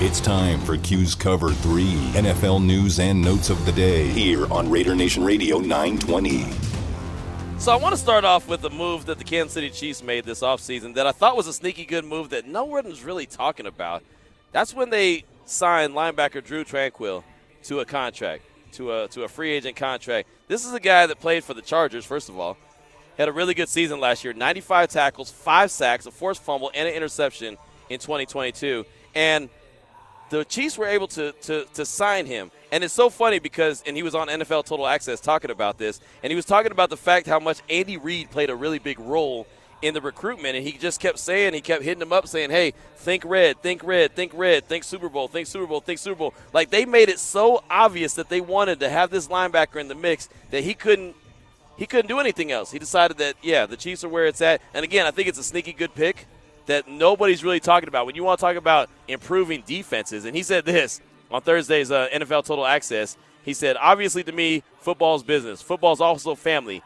It's 0.00 0.20
time 0.20 0.60
for 0.60 0.76
Q's 0.76 1.14
Cover 1.14 1.50
3 1.50 1.84
NFL 2.12 2.64
news 2.64 3.00
and 3.00 3.20
notes 3.20 3.50
of 3.50 3.64
the 3.66 3.72
day 3.72 4.06
here 4.08 4.50
on 4.52 4.70
Raider 4.70 4.94
Nation 4.94 5.24
Radio 5.24 5.58
920. 5.58 6.46
So 7.58 7.72
I 7.72 7.76
want 7.76 7.94
to 7.94 8.00
start 8.00 8.24
off 8.24 8.46
with 8.46 8.64
a 8.64 8.70
move 8.70 9.06
that 9.06 9.18
the 9.18 9.24
Kansas 9.24 9.54
City 9.54 9.70
Chiefs 9.70 10.02
made 10.02 10.24
this 10.24 10.42
offseason 10.42 10.94
that 10.94 11.06
I 11.06 11.12
thought 11.12 11.36
was 11.36 11.48
a 11.48 11.52
sneaky 11.52 11.84
good 11.84 12.04
move 12.04 12.30
that 12.30 12.46
no 12.46 12.64
one 12.64 12.84
was 12.84 13.02
really 13.02 13.26
talking 13.26 13.66
about. 13.66 14.04
That's 14.52 14.74
when 14.74 14.90
they 14.90 15.24
signed 15.44 15.94
linebacker 15.94 16.44
Drew 16.44 16.64
Tranquill 16.64 17.24
to 17.64 17.80
a 17.80 17.84
contract, 17.84 18.44
to 18.72 18.92
a 18.92 19.08
to 19.08 19.24
a 19.24 19.28
free 19.28 19.52
agent 19.52 19.76
contract. 19.76 20.28
This 20.46 20.64
is 20.64 20.72
a 20.72 20.80
guy 20.80 21.06
that 21.06 21.20
played 21.20 21.44
for 21.44 21.54
the 21.54 21.62
Chargers, 21.62 22.04
first 22.04 22.28
of 22.28 22.38
all. 22.38 22.56
Had 23.16 23.28
a 23.28 23.32
really 23.32 23.54
good 23.54 23.68
season 23.68 23.98
last 23.98 24.22
year 24.22 24.32
95 24.32 24.90
tackles, 24.90 25.30
five 25.30 25.70
sacks, 25.70 26.06
a 26.06 26.10
forced 26.10 26.42
fumble, 26.42 26.70
and 26.74 26.88
an 26.88 26.94
interception 26.94 27.56
in 27.90 27.98
2022. 27.98 28.86
And 29.14 29.48
the 30.30 30.44
Chiefs 30.44 30.76
were 30.76 30.86
able 30.86 31.08
to, 31.08 31.32
to, 31.32 31.64
to 31.74 31.84
sign 31.84 32.26
him. 32.26 32.50
And 32.70 32.84
it's 32.84 32.92
so 32.92 33.08
funny 33.08 33.38
because, 33.38 33.82
and 33.86 33.96
he 33.96 34.02
was 34.02 34.14
on 34.14 34.28
NFL 34.28 34.66
Total 34.66 34.86
Access 34.86 35.20
talking 35.20 35.50
about 35.50 35.78
this, 35.78 36.00
and 36.22 36.30
he 36.30 36.36
was 36.36 36.44
talking 36.44 36.70
about 36.70 36.90
the 36.90 36.96
fact 36.96 37.26
how 37.26 37.40
much 37.40 37.60
Andy 37.70 37.96
Reid 37.96 38.30
played 38.30 38.50
a 38.50 38.54
really 38.54 38.78
big 38.78 39.00
role 39.00 39.46
in 39.82 39.94
the 39.94 40.00
recruitment. 40.00 40.56
And 40.56 40.66
he 40.66 40.72
just 40.72 41.00
kept 41.00 41.18
saying, 41.18 41.54
he 41.54 41.60
kept 41.60 41.82
hitting 41.82 42.00
them 42.00 42.12
up 42.12 42.26
saying, 42.26 42.50
hey, 42.50 42.72
think 42.96 43.24
red, 43.24 43.62
think 43.62 43.82
red, 43.84 44.14
think 44.14 44.32
red, 44.34 44.66
think 44.66 44.84
Super 44.84 45.08
Bowl, 45.08 45.28
think 45.28 45.46
Super 45.46 45.66
Bowl, 45.66 45.80
think 45.80 45.98
Super 45.98 46.16
Bowl. 46.16 46.34
Like 46.52 46.70
they 46.70 46.84
made 46.84 47.08
it 47.08 47.18
so 47.18 47.62
obvious 47.70 48.14
that 48.14 48.28
they 48.28 48.40
wanted 48.40 48.80
to 48.80 48.88
have 48.88 49.10
this 49.10 49.28
linebacker 49.28 49.80
in 49.80 49.88
the 49.88 49.94
mix 49.94 50.28
that 50.50 50.64
he 50.64 50.74
couldn't 50.74 51.14
he 51.76 51.86
couldn't 51.86 52.08
do 52.08 52.18
anything 52.18 52.50
else. 52.50 52.72
He 52.72 52.80
decided 52.80 53.18
that, 53.18 53.36
yeah, 53.40 53.64
the 53.64 53.76
Chiefs 53.76 54.02
are 54.02 54.08
where 54.08 54.26
it's 54.26 54.40
at. 54.40 54.60
And 54.74 54.84
again, 54.84 55.06
I 55.06 55.12
think 55.12 55.28
it's 55.28 55.38
a 55.38 55.44
sneaky 55.44 55.72
good 55.72 55.94
pick 55.94 56.26
that 56.66 56.88
nobody's 56.88 57.44
really 57.44 57.60
talking 57.60 57.88
about. 57.88 58.04
When 58.04 58.16
you 58.16 58.24
want 58.24 58.40
to 58.40 58.44
talk 58.44 58.56
about 58.56 58.90
improving 59.06 59.62
defenses, 59.64 60.24
and 60.24 60.34
he 60.36 60.42
said 60.42 60.64
this 60.64 61.00
on 61.30 61.40
Thursday's 61.40 61.92
uh, 61.92 62.08
NFL 62.12 62.44
Total 62.44 62.66
Access, 62.66 63.16
he 63.44 63.54
said, 63.54 63.76
obviously 63.78 64.24
to 64.24 64.32
me, 64.32 64.64
football's 64.80 65.22
business. 65.22 65.62
Football's 65.62 66.00
also 66.00 66.34
family. 66.34 66.82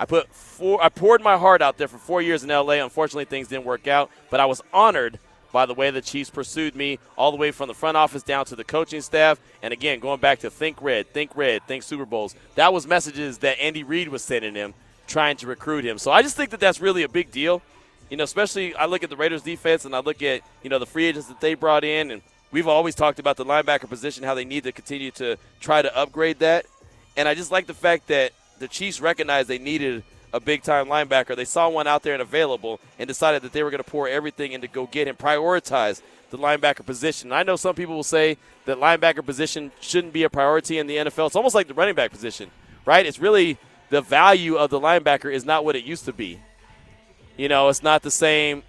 I 0.00 0.06
put 0.06 0.34
four, 0.34 0.82
I 0.82 0.88
poured 0.88 1.20
my 1.20 1.36
heart 1.36 1.60
out 1.60 1.76
there 1.76 1.86
for 1.86 1.98
four 1.98 2.22
years 2.22 2.42
in 2.42 2.48
LA. 2.48 2.82
Unfortunately, 2.82 3.26
things 3.26 3.48
didn't 3.48 3.66
work 3.66 3.86
out, 3.86 4.10
but 4.30 4.40
I 4.40 4.46
was 4.46 4.62
honored 4.72 5.18
by 5.52 5.66
the 5.66 5.74
way 5.74 5.90
the 5.90 6.00
Chiefs 6.00 6.30
pursued 6.30 6.74
me, 6.74 6.98
all 7.18 7.30
the 7.30 7.36
way 7.36 7.50
from 7.50 7.68
the 7.68 7.74
front 7.74 7.98
office 7.98 8.22
down 8.22 8.46
to 8.46 8.56
the 8.56 8.64
coaching 8.64 9.02
staff. 9.02 9.38
And 9.62 9.74
again, 9.74 10.00
going 10.00 10.18
back 10.18 10.38
to 10.38 10.50
think 10.50 10.80
red, 10.80 11.12
think 11.12 11.36
red, 11.36 11.66
think 11.66 11.82
Super 11.82 12.06
Bowls. 12.06 12.34
That 12.54 12.72
was 12.72 12.86
messages 12.86 13.38
that 13.38 13.60
Andy 13.60 13.82
Reid 13.82 14.08
was 14.08 14.24
sending 14.24 14.54
him, 14.54 14.72
trying 15.06 15.36
to 15.38 15.46
recruit 15.46 15.84
him. 15.84 15.98
So 15.98 16.10
I 16.10 16.22
just 16.22 16.34
think 16.36 16.50
that 16.50 16.60
that's 16.60 16.80
really 16.80 17.02
a 17.02 17.08
big 17.08 17.30
deal. 17.30 17.60
You 18.08 18.16
know, 18.16 18.24
especially 18.24 18.74
I 18.74 18.86
look 18.86 19.04
at 19.04 19.10
the 19.10 19.16
Raiders 19.16 19.42
defense 19.42 19.84
and 19.84 19.94
I 19.94 20.00
look 20.00 20.22
at, 20.22 20.40
you 20.62 20.70
know, 20.70 20.78
the 20.78 20.86
free 20.86 21.04
agents 21.04 21.28
that 21.28 21.40
they 21.40 21.54
brought 21.54 21.84
in 21.84 22.10
and 22.10 22.22
we've 22.52 22.68
always 22.68 22.94
talked 22.94 23.18
about 23.18 23.36
the 23.36 23.44
linebacker 23.44 23.88
position, 23.88 24.24
how 24.24 24.34
they 24.34 24.46
need 24.46 24.64
to 24.64 24.72
continue 24.72 25.10
to 25.12 25.36
try 25.60 25.82
to 25.82 25.94
upgrade 25.94 26.38
that. 26.38 26.64
And 27.16 27.28
I 27.28 27.34
just 27.34 27.50
like 27.50 27.66
the 27.66 27.74
fact 27.74 28.06
that 28.08 28.32
the 28.60 28.68
Chiefs 28.68 29.00
recognized 29.00 29.48
they 29.48 29.58
needed 29.58 30.04
a 30.32 30.38
big 30.38 30.62
time 30.62 30.86
linebacker. 30.86 31.34
They 31.34 31.44
saw 31.44 31.68
one 31.68 31.88
out 31.88 32.04
there 32.04 32.12
and 32.12 32.22
available 32.22 32.78
and 32.98 33.08
decided 33.08 33.42
that 33.42 33.52
they 33.52 33.64
were 33.64 33.70
going 33.70 33.82
to 33.82 33.90
pour 33.90 34.08
everything 34.08 34.52
in 34.52 34.60
to 34.60 34.68
go 34.68 34.86
get 34.86 35.08
him, 35.08 35.16
prioritize 35.16 36.02
the 36.30 36.38
linebacker 36.38 36.86
position. 36.86 37.32
I 37.32 37.42
know 37.42 37.56
some 37.56 37.74
people 37.74 37.96
will 37.96 38.04
say 38.04 38.36
that 38.66 38.78
linebacker 38.78 39.26
position 39.26 39.72
shouldn't 39.80 40.12
be 40.12 40.22
a 40.22 40.30
priority 40.30 40.78
in 40.78 40.86
the 40.86 40.96
NFL. 40.96 41.26
It's 41.26 41.36
almost 41.36 41.56
like 41.56 41.66
the 41.66 41.74
running 41.74 41.96
back 41.96 42.12
position, 42.12 42.50
right? 42.86 43.04
It's 43.04 43.18
really 43.18 43.58
the 43.88 44.00
value 44.00 44.54
of 44.54 44.70
the 44.70 44.78
linebacker 44.78 45.32
is 45.32 45.44
not 45.44 45.64
what 45.64 45.74
it 45.74 45.84
used 45.84 46.04
to 46.04 46.12
be. 46.12 46.38
You 47.36 47.48
know, 47.48 47.68
it's 47.68 47.82
not 47.82 48.02
the 48.02 48.10
same 48.10 48.62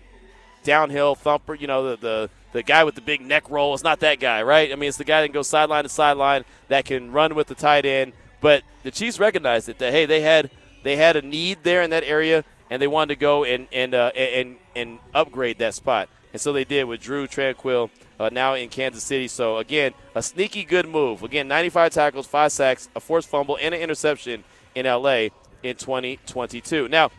downhill 0.63 1.13
thumper, 1.13 1.53
you 1.53 1.67
know, 1.67 1.91
the, 1.91 1.97
the 1.97 2.29
the 2.53 2.63
guy 2.63 2.83
with 2.83 2.95
the 2.95 3.01
big 3.01 3.21
neck 3.21 3.49
roll. 3.49 3.73
It's 3.73 3.83
not 3.83 4.01
that 4.01 4.19
guy, 4.19 4.43
right? 4.43 4.71
I 4.71 4.75
mean, 4.75 4.89
it's 4.89 4.97
the 4.97 5.05
guy 5.05 5.21
that 5.21 5.27
can 5.27 5.33
go 5.33 5.41
sideline 5.41 5.83
to 5.83 5.89
sideline 5.89 6.43
that 6.67 6.85
can 6.85 7.11
run 7.11 7.33
with 7.33 7.47
the 7.47 7.55
tight 7.55 7.85
end. 7.85 8.13
But 8.41 8.63
the 8.83 8.91
Chiefs 8.91 9.19
recognized 9.19 9.69
it 9.69 9.77
that 9.79 9.93
hey, 9.93 10.05
they 10.05 10.21
had 10.21 10.51
they 10.83 10.97
had 10.97 11.15
a 11.15 11.21
need 11.21 11.59
there 11.63 11.81
in 11.83 11.91
that 11.91 12.03
area, 12.03 12.43
and 12.69 12.81
they 12.81 12.87
wanted 12.87 13.15
to 13.15 13.19
go 13.19 13.43
and 13.43 13.67
and 13.71 13.93
uh, 13.93 14.11
and 14.15 14.57
and 14.75 14.99
upgrade 15.13 15.59
that 15.59 15.73
spot. 15.73 16.09
And 16.33 16.41
so 16.41 16.51
they 16.53 16.63
did 16.63 16.85
with 16.85 17.01
Drew 17.01 17.27
Tranquill 17.27 17.89
uh, 18.19 18.29
now 18.31 18.53
in 18.53 18.69
Kansas 18.69 19.03
City. 19.03 19.27
So 19.27 19.57
again, 19.57 19.93
a 20.15 20.21
sneaky 20.21 20.63
good 20.63 20.87
move. 20.87 21.23
Again, 21.23 21.47
95 21.47 21.91
tackles, 21.91 22.27
five 22.27 22.51
sacks, 22.51 22.89
a 22.95 22.99
forced 22.99 23.27
fumble, 23.27 23.57
and 23.61 23.75
an 23.75 23.81
interception 23.81 24.43
in 24.75 24.85
LA 24.85 25.27
in 25.63 25.75
2022. 25.75 26.87
Now, 26.87 27.11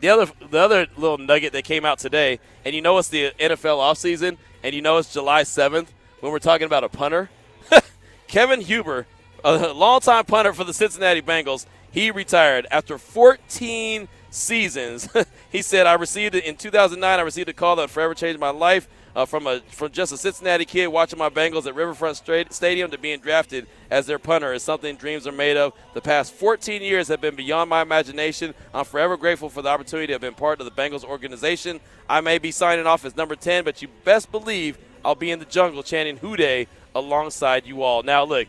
the 0.00 0.08
other 0.08 0.32
the 0.50 0.58
other 0.58 0.86
little 0.96 1.18
nugget 1.18 1.52
that 1.52 1.64
came 1.64 1.84
out 1.84 1.98
today, 1.98 2.40
and 2.64 2.74
you 2.74 2.80
know 2.80 2.96
it's 2.98 3.08
the 3.08 3.32
NFL 3.38 3.78
offseason, 3.78 4.38
and 4.62 4.74
you 4.74 4.80
know 4.80 4.96
it's 4.98 5.12
July 5.12 5.42
7th 5.42 5.88
when 6.20 6.32
we're 6.32 6.38
talking 6.38 6.66
about 6.66 6.84
a 6.84 6.88
punter. 6.88 7.28
Kevin 8.26 8.60
Huber, 8.60 9.06
a 9.44 9.72
longtime 9.72 10.24
punter 10.24 10.52
for 10.52 10.64
the 10.64 10.74
Cincinnati 10.74 11.22
Bengals, 11.22 11.66
he 11.90 12.10
retired 12.10 12.66
after 12.70 12.98
14 12.98 14.08
seasons. 14.30 15.08
he 15.50 15.62
said, 15.62 15.86
"I 15.86 15.94
received 15.94 16.34
it 16.34 16.44
in 16.44 16.56
2009. 16.56 17.18
I 17.18 17.22
received 17.22 17.48
a 17.48 17.52
call 17.52 17.76
that 17.76 17.90
forever 17.90 18.14
changed 18.14 18.40
my 18.40 18.50
life." 18.50 18.88
Uh, 19.12 19.26
from 19.26 19.44
a 19.48 19.58
from 19.70 19.90
just 19.90 20.12
a 20.12 20.16
Cincinnati 20.16 20.64
kid 20.64 20.86
watching 20.86 21.18
my 21.18 21.28
Bengals 21.28 21.66
at 21.66 21.74
Riverfront 21.74 22.16
Stra- 22.16 22.52
Stadium 22.52 22.92
to 22.92 22.98
being 22.98 23.18
drafted 23.18 23.66
as 23.90 24.06
their 24.06 24.20
punter 24.20 24.52
is 24.52 24.62
something 24.62 24.94
dreams 24.94 25.26
are 25.26 25.32
made 25.32 25.56
of. 25.56 25.72
The 25.94 26.00
past 26.00 26.32
14 26.34 26.80
years 26.80 27.08
have 27.08 27.20
been 27.20 27.34
beyond 27.34 27.70
my 27.70 27.82
imagination. 27.82 28.54
I'm 28.72 28.84
forever 28.84 29.16
grateful 29.16 29.48
for 29.48 29.62
the 29.62 29.68
opportunity 29.68 30.06
to 30.06 30.12
have 30.12 30.20
been 30.20 30.34
part 30.34 30.60
of 30.60 30.64
the 30.64 30.70
Bengals 30.70 31.02
organization. 31.02 31.80
I 32.08 32.20
may 32.20 32.38
be 32.38 32.52
signing 32.52 32.86
off 32.86 33.04
as 33.04 33.16
number 33.16 33.34
10, 33.34 33.64
but 33.64 33.82
you 33.82 33.88
best 34.04 34.30
believe 34.30 34.78
I'll 35.04 35.16
be 35.16 35.32
in 35.32 35.40
the 35.40 35.44
jungle 35.44 35.82
chanting 35.82 36.18
"Who 36.18 36.36
Dey" 36.36 36.68
alongside 36.94 37.66
you 37.66 37.82
all. 37.82 38.04
Now, 38.04 38.22
look, 38.22 38.46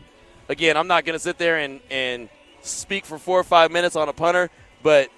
again, 0.52 0.76
I'm 0.76 0.86
not 0.86 1.04
going 1.04 1.14
to 1.14 1.22
sit 1.22 1.38
there 1.38 1.58
and 1.58 1.80
and 1.90 2.28
speak 2.60 3.04
for 3.04 3.18
four 3.18 3.40
or 3.40 3.44
five 3.44 3.72
minutes 3.72 3.96
on 3.96 4.08
a 4.08 4.12
punter, 4.12 4.50
but 4.84 5.08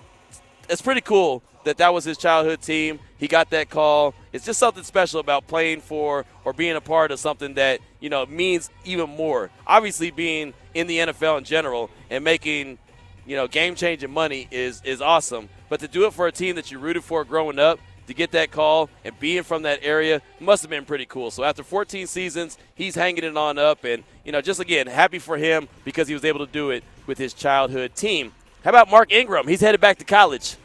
it's 0.71 0.81
pretty 0.81 1.03
cool 1.03 1.43
that 1.65 1.77
that 1.79 1.93
was 1.93 2.05
his 2.05 2.17
childhood 2.17 2.63
team. 2.63 3.01
He 3.19 3.29
got 3.29 3.51
that 3.51 3.69
call. 3.69 4.15
It's 4.33 4.45
just 4.45 4.59
something 4.59 4.85
special 4.85 5.21
about 5.21 5.47
playing 5.47 5.81
for 5.81 6.25
or 6.45 6.53
being 6.53 6.77
a 6.77 6.81
part 6.81 7.11
of 7.11 7.19
something 7.19 7.55
that 7.55 7.81
you 8.01 8.09
know 8.09 8.25
means 8.25 8.71
even 8.85 9.11
more. 9.11 9.51
Obviously, 9.67 10.11
being 10.11 10.55
in 10.73 10.87
the 10.87 10.99
NFL 10.99 11.39
in 11.39 11.45
general 11.45 11.91
and 12.09 12.25
making 12.25 12.79
you 13.27 13.37
know 13.37 13.47
game 13.47 13.75
changing 13.75 14.11
money 14.11 14.49
is 14.51 14.81
is 14.85 15.03
awesome. 15.03 15.49
But 15.69 15.81
to 15.81 15.89
do 15.89 16.07
it 16.07 16.13
for 16.13 16.27
a 16.27 16.33
team 16.33 16.57
that 16.57 16.71
you 16.71 16.79
rooted 16.79 17.05
for 17.05 17.25
growing 17.25 17.59
up, 17.59 17.81
to 18.07 18.15
get 18.15 18.31
that 18.33 18.51
call 18.51 18.91
and 19.05 19.19
being 19.19 19.43
from 19.43 19.63
that 19.63 19.81
area 19.83 20.23
must 20.41 20.63
have 20.63 20.71
been 20.71 20.85
pretty 20.85 21.07
cool. 21.07 21.31
So 21.31 21.45
after 21.45 21.63
14 21.63 22.07
seasons, 22.07 22.59
he's 22.75 22.95
hanging 22.95 23.25
it 23.25 23.37
on 23.37 23.59
up, 23.59 23.85
and 23.85 24.05
you 24.25 24.33
know 24.33 24.41
just 24.41 24.61
again 24.61 24.87
happy 24.87 25.19
for 25.19 25.37
him 25.37 25.69
because 25.85 26.09
he 26.09 26.15
was 26.15 26.25
able 26.25 26.45
to 26.45 26.53
do 26.53 26.71
it 26.71 26.85
with 27.07 27.19
his 27.19 27.35
childhood 27.35 27.95
team. 27.95 28.33
How 28.63 28.71
about 28.71 28.91
Mark 28.91 29.13
Ingram? 29.13 29.47
He's 29.47 29.61
headed 29.61 29.81
back 29.81 29.99
to 29.99 30.05
college. 30.05 30.57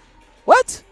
What? 0.45 0.83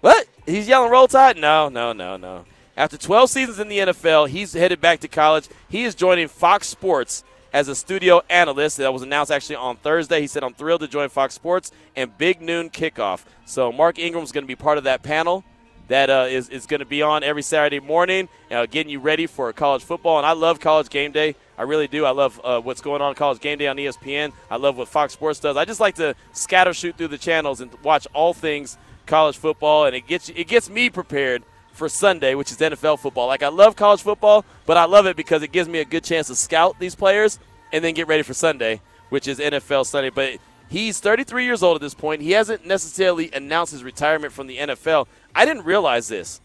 What? 0.00 0.26
He's 0.46 0.68
yelling 0.68 0.90
roll 0.90 1.08
tide? 1.08 1.36
No, 1.36 1.68
no, 1.68 1.92
no, 1.92 2.16
no. 2.16 2.44
After 2.76 2.98
12 2.98 3.30
seasons 3.30 3.58
in 3.60 3.68
the 3.68 3.78
NFL, 3.78 4.28
he's 4.28 4.52
headed 4.52 4.80
back 4.80 5.00
to 5.00 5.08
college. 5.08 5.48
He 5.68 5.84
is 5.84 5.94
joining 5.94 6.26
Fox 6.26 6.66
Sports 6.66 7.22
as 7.52 7.68
a 7.68 7.74
studio 7.74 8.20
analyst. 8.28 8.78
That 8.78 8.92
was 8.92 9.02
announced 9.02 9.30
actually 9.30 9.56
on 9.56 9.76
Thursday. 9.76 10.20
He 10.20 10.26
said, 10.26 10.42
I'm 10.42 10.54
thrilled 10.54 10.80
to 10.80 10.88
join 10.88 11.08
Fox 11.08 11.34
Sports 11.34 11.70
and 11.94 12.18
Big 12.18 12.42
Noon 12.42 12.68
Kickoff. 12.68 13.24
So 13.46 13.70
Mark 13.70 13.98
Ingram's 13.98 14.32
going 14.32 14.42
to 14.42 14.48
be 14.48 14.56
part 14.56 14.76
of 14.76 14.84
that 14.84 15.04
panel 15.04 15.44
that 15.88 16.10
uh, 16.10 16.26
is 16.28 16.48
is 16.48 16.66
going 16.66 16.80
to 16.80 16.86
be 16.86 17.02
on 17.02 17.22
every 17.22 17.42
Saturday 17.42 17.80
morning, 17.80 18.28
uh, 18.50 18.66
getting 18.66 18.90
you 18.90 19.00
ready 19.00 19.26
for 19.26 19.52
college 19.52 19.82
football. 19.82 20.18
And 20.18 20.26
I 20.26 20.32
love 20.32 20.60
college 20.60 20.88
game 20.88 21.12
day. 21.12 21.36
I 21.56 21.62
really 21.62 21.86
do. 21.86 22.04
I 22.04 22.10
love 22.10 22.40
uh, 22.42 22.60
what's 22.60 22.80
going 22.80 23.02
on 23.02 23.14
college 23.14 23.40
game 23.40 23.58
day 23.58 23.68
on 23.68 23.76
ESPN. 23.76 24.32
I 24.50 24.56
love 24.56 24.76
what 24.76 24.88
Fox 24.88 25.12
Sports 25.12 25.40
does. 25.40 25.56
I 25.56 25.64
just 25.64 25.80
like 25.80 25.96
to 25.96 26.14
scatter 26.32 26.72
shoot 26.72 26.96
through 26.96 27.08
the 27.08 27.18
channels 27.18 27.60
and 27.60 27.70
watch 27.82 28.06
all 28.12 28.34
things 28.34 28.76
college 29.06 29.36
football, 29.36 29.86
and 29.86 29.94
it 29.94 30.06
gets 30.06 30.28
it 30.30 30.48
gets 30.48 30.68
me 30.68 30.90
prepared 30.90 31.44
for 31.72 31.88
Sunday, 31.88 32.34
which 32.34 32.50
is 32.50 32.58
NFL 32.58 32.98
football. 33.00 33.26
Like 33.26 33.42
I 33.42 33.48
love 33.48 33.76
college 33.76 34.02
football, 34.02 34.44
but 34.64 34.76
I 34.76 34.84
love 34.84 35.06
it 35.06 35.16
because 35.16 35.42
it 35.42 35.52
gives 35.52 35.68
me 35.68 35.80
a 35.80 35.84
good 35.84 36.04
chance 36.04 36.28
to 36.28 36.34
scout 36.34 36.78
these 36.78 36.94
players 36.94 37.38
and 37.72 37.84
then 37.84 37.94
get 37.94 38.06
ready 38.06 38.22
for 38.22 38.34
Sunday, 38.34 38.80
which 39.10 39.28
is 39.28 39.38
NFL 39.38 39.86
Sunday. 39.86 40.10
But 40.10 40.38
he's 40.68 41.00
33 41.00 41.44
years 41.44 41.62
old 41.62 41.74
at 41.74 41.80
this 41.80 41.94
point. 41.94 42.22
He 42.22 42.30
hasn't 42.30 42.66
necessarily 42.66 43.30
announced 43.32 43.72
his 43.72 43.84
retirement 43.84 44.32
from 44.32 44.46
the 44.46 44.58
NFL. 44.58 45.06
I 45.34 45.44
didn't 45.44 45.64
realize 45.64 46.08
this. 46.08 46.40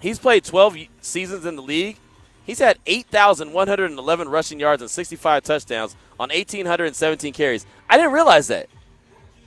He's 0.00 0.18
played 0.18 0.44
12 0.44 0.76
seasons 1.00 1.44
in 1.44 1.56
the 1.56 1.62
league. 1.62 1.96
He's 2.44 2.60
had 2.60 2.78
8,111 2.86 4.28
rushing 4.28 4.60
yards 4.60 4.80
and 4.80 4.90
65 4.90 5.42
touchdowns 5.42 5.96
on 6.18 6.30
1,817 6.30 7.32
carries. 7.32 7.66
I 7.90 7.96
didn't 7.96 8.12
realize 8.12 8.48
that. 8.48 8.68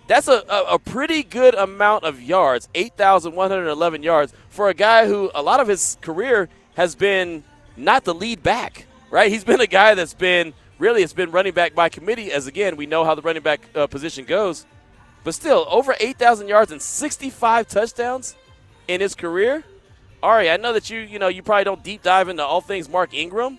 That's 0.08 0.27
a, 0.27 0.43
a, 0.50 0.74
a, 0.74 0.79
pretty 0.79 1.24
good 1.24 1.55
amount 1.55 2.03
of 2.03 2.22
yards, 2.22 2.67
8,111 2.75 4.03
yards, 4.03 4.34
for 4.50 4.70
a 4.70 4.74
guy 4.74 5.08
who 5.08 5.31
a 5.34 5.41
lot 5.41 5.62
of 5.62 5.67
his 5.67 5.98
career 6.01 6.50
has 6.75 6.96
been 6.96 7.43
not 7.77 8.03
the 8.03 8.13
lead 8.13 8.43
back, 8.43 8.88
right? 9.10 9.31
He's 9.31 9.46
been 9.46 9.62
a 9.62 9.67
guy 9.67 9.96
that's 9.96 10.13
been 10.13 10.53
really, 10.79 11.01
it's 11.01 11.13
been 11.13 11.31
running 11.31 11.53
back 11.53 11.74
by 11.74 11.88
committee, 11.88 12.31
as 12.31 12.46
again, 12.46 12.75
we 12.75 12.88
know 12.88 13.05
how 13.05 13.15
the 13.15 13.22
running 13.22 13.43
back 13.43 13.62
uh, 13.74 13.88
position 13.88 14.25
goes. 14.25 14.65
But 15.24 15.34
still, 15.34 15.65
over 15.70 15.96
8,000 16.00 16.48
yards 16.48 16.72
and 16.72 16.81
65 16.81 17.67
touchdowns 17.67 18.36
in 18.93 19.01
his 19.01 19.15
career. 19.15 19.63
Ari, 20.21 20.50
I 20.50 20.57
know 20.57 20.74
that 20.74 20.89
you, 20.89 21.00
you 21.00 21.17
know, 21.17 21.29
you 21.29 21.41
probably 21.41 21.63
don't 21.63 21.83
deep 21.83 22.03
dive 22.03 22.29
into 22.29 22.43
all 22.43 22.62
things 22.62 22.88
Mark 22.88 23.13
Ingram, 23.13 23.57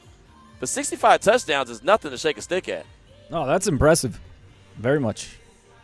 but 0.60 0.68
65 0.68 1.20
touchdowns 1.20 1.70
is 1.70 1.82
nothing 1.82 2.10
to 2.10 2.18
shake 2.18 2.38
a 2.38 2.42
stick 2.42 2.68
at. 2.68 2.86
No, 3.30 3.46
that's 3.46 3.66
impressive. 3.66 4.20
Very 4.76 5.00
much. 5.00 5.36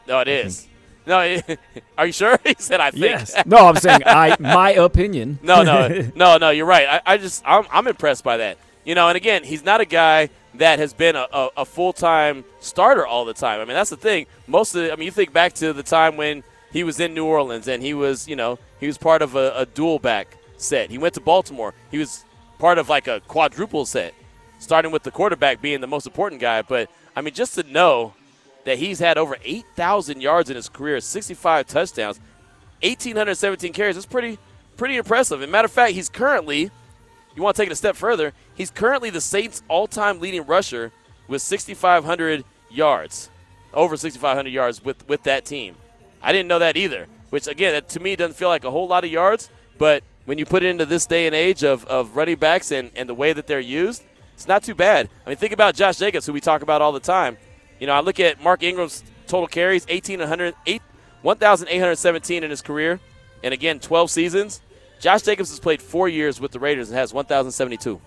No, 0.06 0.20
it 0.20 0.28
is. 0.28 0.68
No, 1.06 1.16
are 1.98 2.06
you 2.06 2.12
sure? 2.12 2.38
he 2.44 2.54
said, 2.58 2.80
"I 2.80 2.90
think." 2.90 3.04
Yes. 3.04 3.34
No, 3.46 3.56
I'm 3.56 3.76
saying 3.76 4.02
I 4.04 4.36
my 4.38 4.72
opinion. 4.72 5.38
no, 5.42 5.62
no, 5.62 6.10
no, 6.14 6.36
no. 6.36 6.50
You're 6.50 6.66
right. 6.66 6.86
I, 6.86 7.14
I 7.14 7.16
just 7.18 7.42
I'm, 7.46 7.64
I'm 7.70 7.86
impressed 7.86 8.22
by 8.22 8.36
that. 8.36 8.58
You 8.84 8.94
know, 8.94 9.08
and 9.08 9.16
again, 9.16 9.42
he's 9.42 9.64
not 9.64 9.80
a 9.80 9.84
guy 9.84 10.28
that 10.54 10.78
has 10.78 10.92
been 10.92 11.16
a, 11.16 11.26
a, 11.32 11.48
a 11.58 11.64
full 11.64 11.92
time 11.92 12.44
starter 12.60 13.06
all 13.06 13.24
the 13.24 13.34
time. 13.34 13.60
I 13.60 13.64
mean, 13.64 13.74
that's 13.74 13.90
the 13.90 13.96
thing. 13.96 14.26
Most 14.46 14.74
of 14.74 14.82
the, 14.82 14.92
I 14.92 14.96
mean, 14.96 15.06
you 15.06 15.10
think 15.10 15.32
back 15.32 15.54
to 15.54 15.72
the 15.72 15.82
time 15.82 16.16
when 16.16 16.42
he 16.72 16.84
was 16.84 17.00
in 17.00 17.14
New 17.14 17.24
Orleans 17.24 17.68
and 17.68 17.82
he 17.82 17.94
was, 17.94 18.28
you 18.28 18.36
know, 18.36 18.58
he 18.80 18.86
was 18.86 18.98
part 18.98 19.22
of 19.22 19.34
a, 19.34 19.52
a 19.56 19.66
dual 19.66 19.98
back 19.98 20.36
set. 20.56 20.90
He 20.90 20.98
went 20.98 21.14
to 21.14 21.20
Baltimore. 21.20 21.74
He 21.90 21.98
was 21.98 22.24
part 22.58 22.78
of 22.78 22.88
like 22.88 23.08
a 23.08 23.20
quadruple 23.20 23.86
set, 23.86 24.14
starting 24.58 24.90
with 24.90 25.02
the 25.02 25.10
quarterback 25.10 25.60
being 25.60 25.80
the 25.80 25.86
most 25.86 26.06
important 26.06 26.40
guy. 26.40 26.62
But 26.62 26.90
I 27.16 27.20
mean, 27.20 27.34
just 27.34 27.54
to 27.54 27.62
know 27.62 28.14
that 28.64 28.78
he's 28.78 28.98
had 28.98 29.16
over 29.16 29.36
8,000 29.42 30.20
yards 30.20 30.50
in 30.50 30.56
his 30.56 30.68
career, 30.68 31.00
65 31.00 31.66
touchdowns, 31.66 32.20
1,817 32.82 33.72
carries. 33.72 33.96
That's 33.96 34.06
pretty, 34.06 34.38
pretty 34.76 34.96
impressive. 34.96 35.40
And 35.42 35.50
matter 35.50 35.66
of 35.66 35.72
fact, 35.72 35.94
he's 35.94 36.08
currently, 36.08 36.70
you 37.34 37.42
want 37.42 37.56
to 37.56 37.62
take 37.62 37.70
it 37.70 37.72
a 37.72 37.76
step 37.76 37.96
further, 37.96 38.32
he's 38.54 38.70
currently 38.70 39.10
the 39.10 39.20
Saints' 39.20 39.62
all-time 39.68 40.20
leading 40.20 40.44
rusher 40.44 40.92
with 41.28 41.42
6,500 41.42 42.44
yards, 42.70 43.30
over 43.72 43.96
6,500 43.96 44.50
yards 44.50 44.84
with 44.84 45.08
with 45.08 45.22
that 45.24 45.44
team. 45.44 45.76
I 46.22 46.32
didn't 46.32 46.48
know 46.48 46.58
that 46.58 46.76
either. 46.76 47.06
Which 47.30 47.46
again, 47.46 47.72
that 47.72 47.88
to 47.90 48.00
me 48.00 48.16
doesn't 48.16 48.36
feel 48.36 48.48
like 48.48 48.64
a 48.64 48.70
whole 48.70 48.88
lot 48.88 49.04
of 49.04 49.10
yards, 49.10 49.50
but 49.76 50.02
when 50.24 50.38
you 50.38 50.46
put 50.46 50.62
it 50.62 50.68
into 50.68 50.86
this 50.86 51.06
day 51.06 51.26
and 51.26 51.34
age 51.34 51.62
of, 51.62 51.84
of 51.86 52.16
running 52.16 52.36
backs 52.36 52.70
and, 52.70 52.90
and 52.94 53.08
the 53.08 53.14
way 53.14 53.32
that 53.32 53.46
they're 53.46 53.60
used, 53.60 54.02
it's 54.34 54.48
not 54.48 54.62
too 54.62 54.74
bad. 54.74 55.08
I 55.26 55.30
mean, 55.30 55.36
think 55.36 55.52
about 55.52 55.74
Josh 55.74 55.98
Jacobs, 55.98 56.26
who 56.26 56.32
we 56.32 56.40
talk 56.40 56.62
about 56.62 56.80
all 56.80 56.92
the 56.92 57.00
time. 57.00 57.36
You 57.80 57.86
know, 57.86 57.92
I 57.92 58.00
look 58.00 58.18
at 58.20 58.42
Mark 58.42 58.62
Ingram's 58.62 59.02
total 59.26 59.46
carries, 59.46 59.86
1,817 59.86 62.44
in 62.44 62.50
his 62.50 62.62
career, 62.62 63.00
and 63.42 63.54
again, 63.54 63.80
12 63.80 64.10
seasons. 64.10 64.60
Josh 65.00 65.22
Jacobs 65.22 65.50
has 65.50 65.60
played 65.60 65.82
four 65.82 66.08
years 66.08 66.40
with 66.40 66.52
the 66.52 66.58
Raiders 66.58 66.88
and 66.88 66.98
has 66.98 67.12
1,072. 67.12 68.00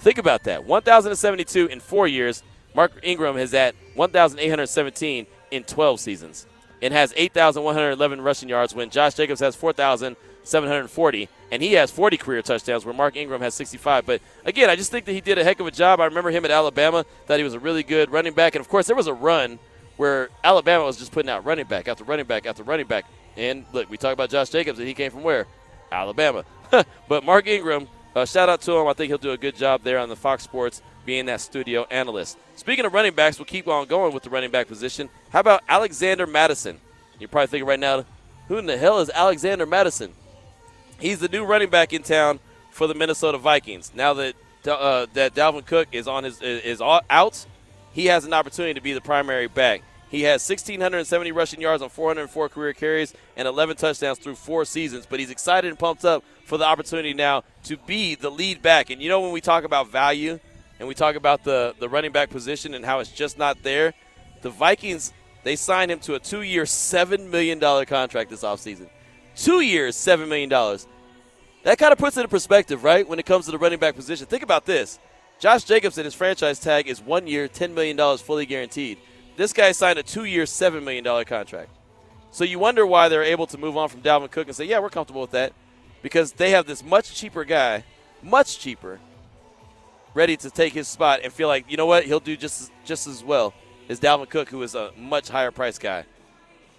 Think 0.00 0.18
about 0.18 0.44
that. 0.44 0.64
1,072 0.64 1.66
in 1.66 1.80
four 1.80 2.06
years. 2.06 2.44
Mark 2.74 2.92
Ingram 3.02 3.36
has 3.36 3.52
at 3.54 3.74
1,817 3.94 5.26
in 5.50 5.64
12 5.64 6.00
seasons 6.00 6.46
and 6.82 6.92
has 6.92 7.12
8,111 7.16 8.20
rushing 8.20 8.48
yards 8.48 8.74
when 8.74 8.90
Josh 8.90 9.14
Jacobs 9.14 9.40
has 9.40 9.56
4,740 9.56 11.28
and 11.50 11.62
he 11.62 11.74
has 11.74 11.90
40 11.90 12.16
career 12.16 12.42
touchdowns 12.42 12.84
where 12.84 12.94
Mark 12.94 13.16
Ingram 13.16 13.40
has 13.40 13.54
65. 13.54 14.06
But 14.06 14.20
again, 14.44 14.68
I 14.68 14.76
just 14.76 14.90
think 14.90 15.04
that 15.06 15.12
he 15.12 15.20
did 15.20 15.38
a 15.38 15.44
heck 15.44 15.60
of 15.60 15.66
a 15.66 15.70
job. 15.70 16.00
I 16.00 16.04
remember 16.06 16.30
him 16.30 16.44
at 16.44 16.50
Alabama, 16.50 17.04
that 17.26 17.38
he 17.38 17.44
was 17.44 17.54
a 17.54 17.60
really 17.60 17.82
good 17.82 18.10
running 18.10 18.34
back. 18.34 18.54
And 18.54 18.60
of 18.60 18.68
course, 18.68 18.86
there 18.86 18.96
was 18.96 19.06
a 19.06 19.14
run 19.14 19.58
where 19.96 20.30
Alabama 20.42 20.84
was 20.84 20.96
just 20.96 21.12
putting 21.12 21.30
out 21.30 21.44
running 21.44 21.66
back 21.66 21.86
after 21.88 22.04
running 22.04 22.26
back 22.26 22.46
after 22.46 22.62
running 22.62 22.86
back. 22.86 23.06
And 23.36 23.64
look, 23.72 23.88
we 23.90 23.96
talk 23.96 24.12
about 24.12 24.30
Josh 24.30 24.50
Jacobs, 24.50 24.78
and 24.78 24.88
he 24.88 24.94
came 24.94 25.10
from 25.10 25.22
where? 25.22 25.46
Alabama. 25.92 26.44
but 27.08 27.24
Mark 27.24 27.46
Ingram, 27.46 27.88
uh, 28.14 28.24
shout 28.24 28.48
out 28.48 28.60
to 28.62 28.72
him. 28.72 28.86
I 28.86 28.92
think 28.92 29.08
he'll 29.08 29.18
do 29.18 29.30
a 29.30 29.38
good 29.38 29.56
job 29.56 29.82
there 29.82 29.98
on 29.98 30.08
the 30.08 30.16
Fox 30.16 30.42
Sports 30.42 30.82
being 31.04 31.26
that 31.26 31.40
studio 31.40 31.86
analyst. 31.90 32.38
Speaking 32.56 32.84
of 32.84 32.92
running 32.92 33.14
backs, 33.14 33.38
we'll 33.38 33.46
keep 33.46 33.68
on 33.68 33.86
going 33.86 34.12
with 34.14 34.22
the 34.22 34.30
running 34.30 34.50
back 34.50 34.68
position. 34.68 35.08
How 35.30 35.40
about 35.40 35.62
Alexander 35.68 36.26
Mattison? 36.26 36.80
You're 37.18 37.28
probably 37.28 37.48
thinking 37.48 37.68
right 37.68 37.80
now, 37.80 38.04
who 38.48 38.58
in 38.58 38.66
the 38.66 38.76
hell 38.76 39.00
is 39.00 39.10
Alexander 39.10 39.66
Mattison? 39.66 40.12
He's 40.98 41.20
the 41.20 41.28
new 41.28 41.44
running 41.44 41.70
back 41.70 41.92
in 41.92 42.02
town 42.02 42.40
for 42.70 42.86
the 42.86 42.94
Minnesota 42.94 43.38
Vikings. 43.38 43.92
Now 43.94 44.14
that 44.14 44.34
uh, 44.66 45.06
that 45.12 45.34
Dalvin 45.34 45.66
Cook 45.66 45.88
is 45.92 46.08
on 46.08 46.24
his 46.24 46.40
is 46.40 46.80
out, 46.80 47.46
he 47.92 48.06
has 48.06 48.24
an 48.24 48.32
opportunity 48.32 48.74
to 48.74 48.80
be 48.80 48.92
the 48.92 49.00
primary 49.00 49.46
back. 49.46 49.82
He 50.10 50.22
has 50.22 50.48
1,670 50.48 51.32
rushing 51.32 51.60
yards 51.60 51.82
on 51.82 51.88
404 51.88 52.48
career 52.48 52.72
carries 52.72 53.14
and 53.36 53.48
11 53.48 53.76
touchdowns 53.76 54.18
through 54.18 54.36
four 54.36 54.64
seasons. 54.64 55.06
But 55.06 55.18
he's 55.18 55.30
excited 55.30 55.68
and 55.68 55.78
pumped 55.78 56.04
up 56.04 56.22
for 56.44 56.56
the 56.56 56.64
opportunity 56.64 57.14
now 57.14 57.42
to 57.64 57.76
be 57.76 58.14
the 58.14 58.30
lead 58.30 58.62
back. 58.62 58.90
And 58.90 59.02
you 59.02 59.08
know 59.08 59.20
when 59.20 59.32
we 59.32 59.40
talk 59.40 59.64
about 59.64 59.88
value 59.88 60.38
and 60.84 60.88
we 60.88 60.94
talk 60.94 61.16
about 61.16 61.44
the 61.44 61.74
the 61.78 61.88
running 61.88 62.12
back 62.12 62.28
position 62.28 62.74
and 62.74 62.84
how 62.84 63.00
it's 63.00 63.10
just 63.10 63.38
not 63.38 63.62
there, 63.62 63.94
the 64.42 64.50
Vikings 64.50 65.14
they 65.42 65.56
signed 65.56 65.90
him 65.90 65.98
to 66.00 66.14
a 66.14 66.18
two-year, 66.18 66.66
seven 66.66 67.30
million 67.30 67.58
dollar 67.58 67.86
contract 67.86 68.28
this 68.28 68.42
offseason. 68.42 68.88
Two 69.36 69.60
years, 69.60 69.96
$7 69.96 70.28
million. 70.28 70.48
That 71.64 71.78
kind 71.78 71.92
of 71.92 71.98
puts 71.98 72.16
it 72.16 72.22
in 72.22 72.28
perspective, 72.28 72.84
right, 72.84 73.06
when 73.08 73.18
it 73.18 73.26
comes 73.26 73.46
to 73.46 73.50
the 73.50 73.58
running 73.58 73.78
back 73.78 73.96
position. 73.96 74.26
Think 74.26 74.42
about 74.42 74.64
this. 74.64 74.98
Josh 75.40 75.64
Jacobson, 75.64 76.04
his 76.04 76.14
franchise 76.14 76.60
tag 76.60 76.86
is 76.86 77.00
one 77.00 77.26
year, 77.26 77.48
$10 77.48 77.74
million 77.74 78.18
fully 78.18 78.46
guaranteed. 78.46 78.98
This 79.36 79.52
guy 79.52 79.72
signed 79.72 79.98
a 79.98 80.02
two 80.02 80.24
year, 80.24 80.44
$7 80.44 80.84
million 80.84 81.24
contract. 81.24 81.70
So 82.30 82.44
you 82.44 82.58
wonder 82.58 82.86
why 82.86 83.08
they're 83.08 83.24
able 83.24 83.46
to 83.48 83.58
move 83.58 83.76
on 83.76 83.88
from 83.88 84.02
Dalvin 84.02 84.30
Cook 84.30 84.46
and 84.46 84.56
say, 84.56 84.64
yeah, 84.64 84.78
we're 84.78 84.90
comfortable 84.90 85.22
with 85.22 85.32
that. 85.32 85.52
Because 86.02 86.32
they 86.32 86.50
have 86.50 86.66
this 86.66 86.84
much 86.84 87.14
cheaper 87.14 87.44
guy, 87.44 87.84
much 88.22 88.58
cheaper, 88.58 89.00
ready 90.14 90.36
to 90.38 90.50
take 90.50 90.72
his 90.72 90.88
spot 90.88 91.20
and 91.22 91.32
feel 91.32 91.48
like, 91.48 91.70
you 91.70 91.76
know 91.76 91.86
what, 91.86 92.04
he'll 92.04 92.20
do 92.20 92.36
just, 92.36 92.72
just 92.84 93.06
as 93.06 93.22
well 93.22 93.52
as 93.88 94.00
Dalvin 94.00 94.28
Cook, 94.28 94.48
who 94.48 94.62
is 94.62 94.74
a 94.74 94.92
much 94.96 95.28
higher 95.28 95.50
price 95.50 95.78
guy 95.78 96.06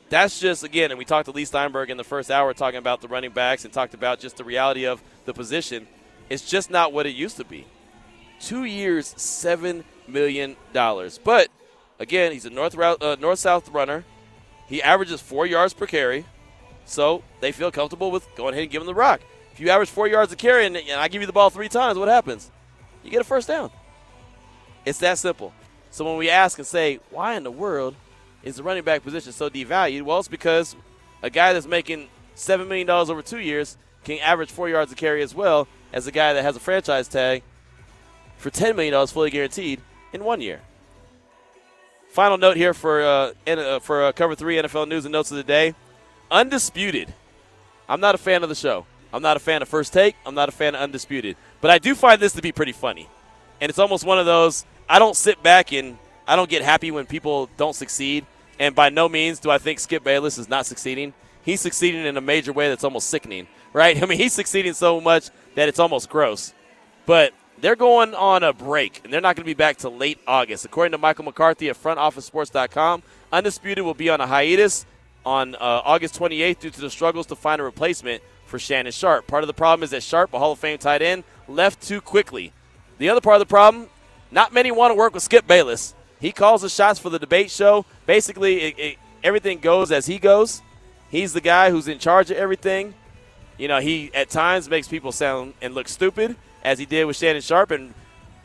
that's 0.09 0.39
just 0.39 0.63
again, 0.63 0.91
and 0.91 0.97
we 0.97 1.05
talked 1.05 1.25
to 1.25 1.31
Leigh 1.31 1.45
Steinberg 1.45 1.89
in 1.89 1.97
the 1.97 2.03
first 2.03 2.29
hour 2.29 2.53
talking 2.53 2.77
about 2.77 3.01
the 3.01 3.07
running 3.07 3.31
backs 3.31 3.65
and 3.65 3.73
talked 3.73 3.93
about 3.93 4.19
just 4.19 4.37
the 4.37 4.43
reality 4.43 4.85
of 4.85 5.01
the 5.25 5.33
position. 5.33 5.87
It's 6.29 6.47
just 6.47 6.69
not 6.69 6.93
what 6.93 7.05
it 7.05 7.15
used 7.15 7.37
to 7.37 7.43
be. 7.43 7.65
Two 8.39 8.65
years, 8.65 9.13
seven 9.17 9.83
million 10.07 10.55
dollars. 10.73 11.19
But 11.23 11.49
again, 11.99 12.31
he's 12.31 12.45
a 12.45 12.49
north 12.49 12.77
uh, 12.77 13.17
north 13.19 13.39
south 13.39 13.69
runner. 13.69 14.05
He 14.67 14.81
averages 14.81 15.21
four 15.21 15.45
yards 15.45 15.73
per 15.73 15.85
carry, 15.85 16.25
so 16.85 17.23
they 17.39 17.51
feel 17.51 17.71
comfortable 17.71 18.11
with 18.11 18.27
going 18.35 18.53
ahead 18.53 18.63
and 18.63 18.71
giving 18.71 18.87
him 18.87 18.93
the 18.93 18.99
rock. 18.99 19.21
If 19.53 19.59
you 19.59 19.69
average 19.69 19.89
four 19.89 20.07
yards 20.07 20.31
a 20.33 20.35
carry 20.35 20.65
and, 20.65 20.75
and 20.75 20.99
I 20.99 21.07
give 21.07 21.21
you 21.21 21.27
the 21.27 21.33
ball 21.33 21.49
three 21.49 21.69
times, 21.69 21.97
what 21.97 22.09
happens? 22.09 22.51
You 23.05 23.11
get 23.11 23.21
a 23.21 23.23
first 23.23 23.47
down. 23.47 23.69
It's 24.83 24.97
that 24.99 25.19
simple. 25.19 25.53
So 25.91 26.03
when 26.03 26.17
we 26.17 26.29
ask 26.29 26.57
and 26.57 26.65
say, 26.65 26.99
why 27.11 27.35
in 27.35 27.43
the 27.43 27.51
world 27.51 27.95
is 28.43 28.55
the 28.55 28.63
running 28.63 28.83
back 28.83 29.03
position 29.03 29.31
so 29.31 29.47
devalued? 29.47 30.01
Well, 30.01 30.19
it's 30.19 30.27
because 30.27 30.75
a 31.21 31.29
guy 31.29 31.53
that's 31.53 31.67
making 31.67 32.09
$7 32.35 32.67
million 32.67 32.89
over 32.89 33.21
two 33.21 33.39
years 33.39 33.77
can 34.03 34.17
average 34.19 34.51
four 34.51 34.67
yards 34.69 34.91
a 34.91 34.95
carry 34.95 35.21
as 35.21 35.35
well 35.35 35.67
as 35.93 36.07
a 36.07 36.11
guy 36.11 36.33
that 36.33 36.41
has 36.41 36.55
a 36.55 36.59
franchise 36.59 37.07
tag 37.07 37.43
for 38.37 38.49
$10 38.49 38.75
million 38.75 39.07
fully 39.07 39.29
guaranteed 39.29 39.81
in 40.11 40.23
one 40.23 40.41
year. 40.41 40.61
Final 42.09 42.37
note 42.37 42.57
here 42.57 42.73
for 42.73 43.03
uh, 43.03 43.33
uh, 43.45 43.79
for 43.79 44.05
uh, 44.05 44.11
cover 44.13 44.35
three 44.35 44.55
NFL 44.55 44.87
news 44.87 45.05
and 45.05 45.11
notes 45.11 45.31
of 45.31 45.37
the 45.37 45.43
day. 45.43 45.75
Undisputed. 46.31 47.13
I'm 47.89 47.99
not 47.99 48.15
a 48.15 48.17
fan 48.17 48.41
of 48.41 48.49
the 48.49 48.55
show. 48.55 48.85
I'm 49.13 49.21
not 49.21 49.37
a 49.37 49.39
fan 49.39 49.61
of 49.61 49.67
First 49.67 49.91
Take. 49.93 50.15
I'm 50.25 50.33
not 50.33 50.49
a 50.49 50.51
fan 50.51 50.75
of 50.75 50.81
Undisputed. 50.81 51.35
But 51.61 51.71
I 51.71 51.79
do 51.79 51.95
find 51.95 52.21
this 52.21 52.33
to 52.33 52.41
be 52.41 52.51
pretty 52.51 52.71
funny. 52.71 53.09
And 53.61 53.69
it's 53.69 53.79
almost 53.79 54.05
one 54.05 54.19
of 54.19 54.25
those 54.25 54.65
I 54.87 54.99
don't 54.99 55.15
sit 55.15 55.41
back 55.41 55.73
and 55.73 55.97
I 56.27 56.35
don't 56.35 56.49
get 56.49 56.61
happy 56.61 56.91
when 56.91 57.05
people 57.05 57.49
don't 57.57 57.75
succeed. 57.75 58.25
And 58.59 58.75
by 58.75 58.89
no 58.89 59.09
means 59.09 59.39
do 59.39 59.49
I 59.49 59.57
think 59.57 59.79
Skip 59.79 60.03
Bayless 60.03 60.37
is 60.37 60.49
not 60.49 60.65
succeeding. 60.65 61.13
He's 61.43 61.61
succeeding 61.61 62.05
in 62.05 62.17
a 62.17 62.21
major 62.21 62.53
way 62.53 62.69
that's 62.69 62.83
almost 62.83 63.09
sickening, 63.09 63.47
right? 63.73 64.01
I 64.03 64.05
mean, 64.05 64.17
he's 64.17 64.33
succeeding 64.33 64.73
so 64.73 65.01
much 65.01 65.29
that 65.55 65.69
it's 65.69 65.79
almost 65.79 66.09
gross. 66.09 66.53
But 67.05 67.33
they're 67.59 67.75
going 67.75 68.13
on 68.13 68.43
a 68.43 68.51
break, 68.51 69.01
and 69.03 69.13
they're 69.13 69.21
not 69.21 69.35
going 69.35 69.43
to 69.43 69.49
be 69.49 69.53
back 69.53 69.77
till 69.77 69.95
late 69.95 70.19
August. 70.27 70.65
According 70.65 70.91
to 70.91 70.97
Michael 70.97 71.25
McCarthy 71.25 71.69
at 71.69 71.81
FrontOfficeSports.com, 71.81 73.03
Undisputed 73.31 73.83
will 73.83 73.93
be 73.93 74.09
on 74.09 74.21
a 74.21 74.27
hiatus 74.27 74.85
on 75.25 75.55
uh, 75.55 75.81
August 75.83 76.19
28th 76.19 76.59
due 76.59 76.69
to 76.69 76.81
the 76.81 76.89
struggles 76.89 77.25
to 77.27 77.35
find 77.35 77.61
a 77.61 77.63
replacement 77.63 78.21
for 78.45 78.59
Shannon 78.59 78.91
Sharpe. 78.91 79.27
Part 79.27 79.43
of 79.43 79.47
the 79.47 79.53
problem 79.53 79.83
is 79.83 79.89
that 79.91 80.03
Sharpe, 80.03 80.33
a 80.33 80.39
Hall 80.39 80.51
of 80.51 80.59
Fame 80.59 80.77
tight 80.77 81.01
end, 81.01 81.23
left 81.47 81.81
too 81.81 82.01
quickly. 82.01 82.51
The 82.97 83.09
other 83.09 83.21
part 83.21 83.35
of 83.35 83.47
the 83.47 83.51
problem, 83.51 83.89
not 84.31 84.53
many 84.53 84.71
want 84.71 84.91
to 84.91 84.95
work 84.95 85.13
with 85.13 85.23
Skip 85.23 85.47
Bayless. 85.47 85.93
He 86.19 86.31
calls 86.31 86.61
the 86.61 86.69
shots 86.69 86.99
for 86.99 87.09
the 87.09 87.19
debate 87.19 87.51
show. 87.51 87.85
Basically, 88.05 88.61
it, 88.61 88.79
it, 88.79 88.97
everything 89.23 89.59
goes 89.59 89.91
as 89.91 90.05
he 90.05 90.17
goes. 90.17 90.61
He's 91.09 91.33
the 91.33 91.41
guy 91.41 91.71
who's 91.71 91.87
in 91.87 91.99
charge 91.99 92.31
of 92.31 92.37
everything. 92.37 92.93
You 93.57 93.67
know, 93.67 93.79
he 93.79 94.11
at 94.13 94.29
times 94.29 94.69
makes 94.69 94.87
people 94.87 95.11
sound 95.11 95.53
and 95.61 95.73
look 95.73 95.87
stupid, 95.87 96.35
as 96.63 96.79
he 96.79 96.85
did 96.85 97.05
with 97.05 97.15
Shannon 97.15 97.41
Sharpe, 97.41 97.71
and 97.71 97.93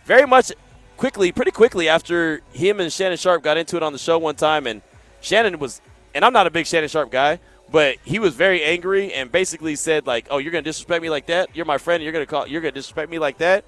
very 0.05 0.27
much 0.27 0.53
quickly, 0.97 1.33
pretty 1.33 1.51
quickly 1.51 1.89
after 1.89 2.43
him 2.53 2.79
and 2.79 2.93
Shannon 2.93 3.17
Sharpe 3.17 3.43
got 3.43 3.57
into 3.57 3.77
it 3.77 3.83
on 3.83 3.93
the 3.93 3.99
show 3.99 4.19
one 4.19 4.37
time, 4.37 4.67
and 4.67 4.83
Shannon 5.21 5.59
was, 5.59 5.81
and 6.15 6.25
I'm 6.25 6.33
not 6.33 6.47
a 6.47 6.51
big 6.51 6.67
Shannon 6.67 6.89
Sharpe 6.89 7.11
guy, 7.11 7.41
but 7.71 7.97
he 8.05 8.19
was 8.19 8.35
very 8.35 8.63
angry 8.63 9.13
and 9.13 9.31
basically 9.31 9.77
said 9.77 10.07
like, 10.07 10.27
"Oh, 10.31 10.39
you're 10.39 10.53
gonna 10.53 10.63
disrespect 10.63 11.03
me 11.03 11.11
like 11.11 11.27
that? 11.27 11.55
You're 11.55 11.67
my 11.67 11.79
friend. 11.79 12.03
You're 12.03 12.13
gonna 12.13 12.27
call. 12.27 12.47
You're 12.47 12.61
gonna 12.61 12.73
disrespect 12.73 13.11
me 13.11 13.19
like 13.19 13.39
that." 13.39 13.65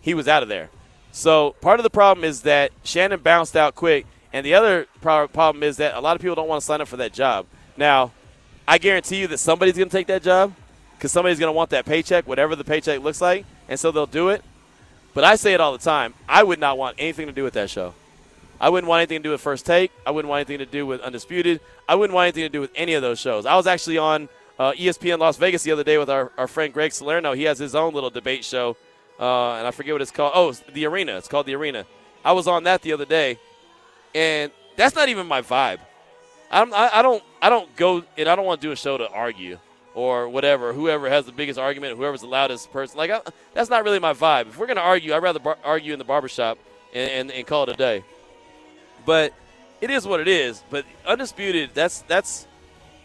He 0.00 0.14
was 0.14 0.28
out 0.28 0.42
of 0.42 0.48
there. 0.48 0.70
So 1.12 1.56
part 1.60 1.80
of 1.80 1.84
the 1.84 1.90
problem 1.90 2.24
is 2.24 2.42
that 2.42 2.72
Shannon 2.84 3.20
bounced 3.20 3.56
out 3.56 3.74
quick, 3.74 4.06
and 4.32 4.46
the 4.46 4.54
other 4.54 4.86
problem 5.00 5.62
is 5.62 5.76
that 5.78 5.94
a 5.94 6.00
lot 6.00 6.16
of 6.16 6.22
people 6.22 6.36
don't 6.36 6.48
want 6.48 6.60
to 6.60 6.66
sign 6.66 6.80
up 6.80 6.88
for 6.88 6.96
that 6.98 7.12
job. 7.12 7.46
Now, 7.76 8.12
I 8.66 8.78
guarantee 8.78 9.20
you 9.20 9.26
that 9.28 9.38
somebody's 9.38 9.76
to 9.88 9.96
take 9.96 10.06
that 10.06 10.22
job 10.22 10.54
because 10.96 11.10
somebody's 11.10 11.38
to 11.48 11.52
want 11.52 11.70
that 11.70 11.86
paycheck, 11.86 12.26
whatever 12.26 12.54
the 12.54 12.64
paycheck 12.64 13.00
looks 13.00 13.20
like, 13.20 13.44
and 13.68 13.78
so 13.78 13.90
they'll 13.90 14.06
do 14.06 14.28
it. 14.28 14.44
But 15.12 15.24
I 15.24 15.34
say 15.34 15.54
it 15.54 15.60
all 15.60 15.72
the 15.72 15.78
time. 15.78 16.14
I 16.28 16.42
would 16.42 16.60
not 16.60 16.78
want 16.78 16.96
anything 16.98 17.26
to 17.26 17.32
do 17.32 17.42
with 17.42 17.54
that 17.54 17.68
show. 17.68 17.94
I 18.60 18.68
wouldn't 18.68 18.88
want 18.88 19.00
anything 19.00 19.22
to 19.22 19.22
do 19.22 19.30
with 19.30 19.40
First 19.40 19.64
Take. 19.64 19.90
I 20.04 20.10
wouldn't 20.10 20.28
want 20.28 20.40
anything 20.40 20.58
to 20.58 20.70
do 20.70 20.86
with 20.86 21.00
Undisputed. 21.00 21.60
I 21.88 21.94
wouldn't 21.94 22.14
want 22.14 22.24
anything 22.26 22.44
to 22.44 22.48
do 22.48 22.60
with 22.60 22.70
any 22.74 22.92
of 22.94 23.02
those 23.02 23.18
shows. 23.18 23.46
I 23.46 23.56
was 23.56 23.66
actually 23.66 23.96
on 23.98 24.28
uh, 24.58 24.72
ESPN 24.72 25.18
Las 25.18 25.38
Vegas 25.38 25.62
the 25.62 25.72
other 25.72 25.84
day 25.84 25.96
with 25.96 26.10
our, 26.10 26.30
our 26.36 26.46
friend 26.46 26.72
Greg 26.72 26.92
Salerno. 26.92 27.32
He 27.32 27.44
has 27.44 27.58
his 27.58 27.74
own 27.74 27.94
little 27.94 28.10
debate 28.10 28.44
show, 28.44 28.76
uh, 29.18 29.54
and 29.54 29.66
I 29.66 29.70
forget 29.70 29.94
what 29.94 30.02
it's 30.02 30.10
called. 30.10 30.32
Oh, 30.34 30.52
The 30.52 30.86
Arena. 30.86 31.16
It's 31.16 31.28
called 31.28 31.46
The 31.46 31.54
Arena. 31.54 31.86
I 32.22 32.32
was 32.32 32.46
on 32.46 32.64
that 32.64 32.82
the 32.82 32.92
other 32.92 33.06
day, 33.06 33.38
and 34.14 34.52
that's 34.76 34.94
not 34.94 35.08
even 35.08 35.26
my 35.26 35.40
vibe. 35.40 35.78
I 36.50 36.58
don't, 36.58 36.74
I, 36.74 36.90
I 36.98 37.02
don't, 37.02 37.22
I 37.40 37.48
don't 37.48 37.74
go, 37.76 38.04
and 38.18 38.28
I 38.28 38.36
don't 38.36 38.44
want 38.44 38.60
to 38.60 38.66
do 38.66 38.72
a 38.72 38.76
show 38.76 38.98
to 38.98 39.08
argue 39.08 39.58
or 39.94 40.28
whatever. 40.28 40.74
Whoever 40.74 41.08
has 41.08 41.24
the 41.24 41.32
biggest 41.32 41.58
argument, 41.58 41.96
whoever's 41.96 42.20
the 42.20 42.26
loudest 42.26 42.70
person, 42.72 42.98
like 42.98 43.10
I, 43.10 43.20
that's 43.54 43.70
not 43.70 43.84
really 43.84 43.98
my 43.98 44.12
vibe. 44.12 44.48
If 44.48 44.58
we're 44.58 44.66
gonna 44.66 44.80
argue, 44.80 45.14
I'd 45.14 45.22
rather 45.22 45.38
bar- 45.38 45.58
argue 45.64 45.94
in 45.94 45.98
the 45.98 46.04
barbershop 46.04 46.58
and, 46.92 47.10
and, 47.10 47.30
and 47.30 47.46
call 47.46 47.62
it 47.62 47.70
a 47.70 47.74
day. 47.74 48.04
But 49.04 49.32
it 49.80 49.90
is 49.90 50.06
what 50.06 50.20
it 50.20 50.28
is. 50.28 50.62
But 50.70 50.84
undisputed, 51.06 51.70
that's 51.74 52.02
that's 52.02 52.46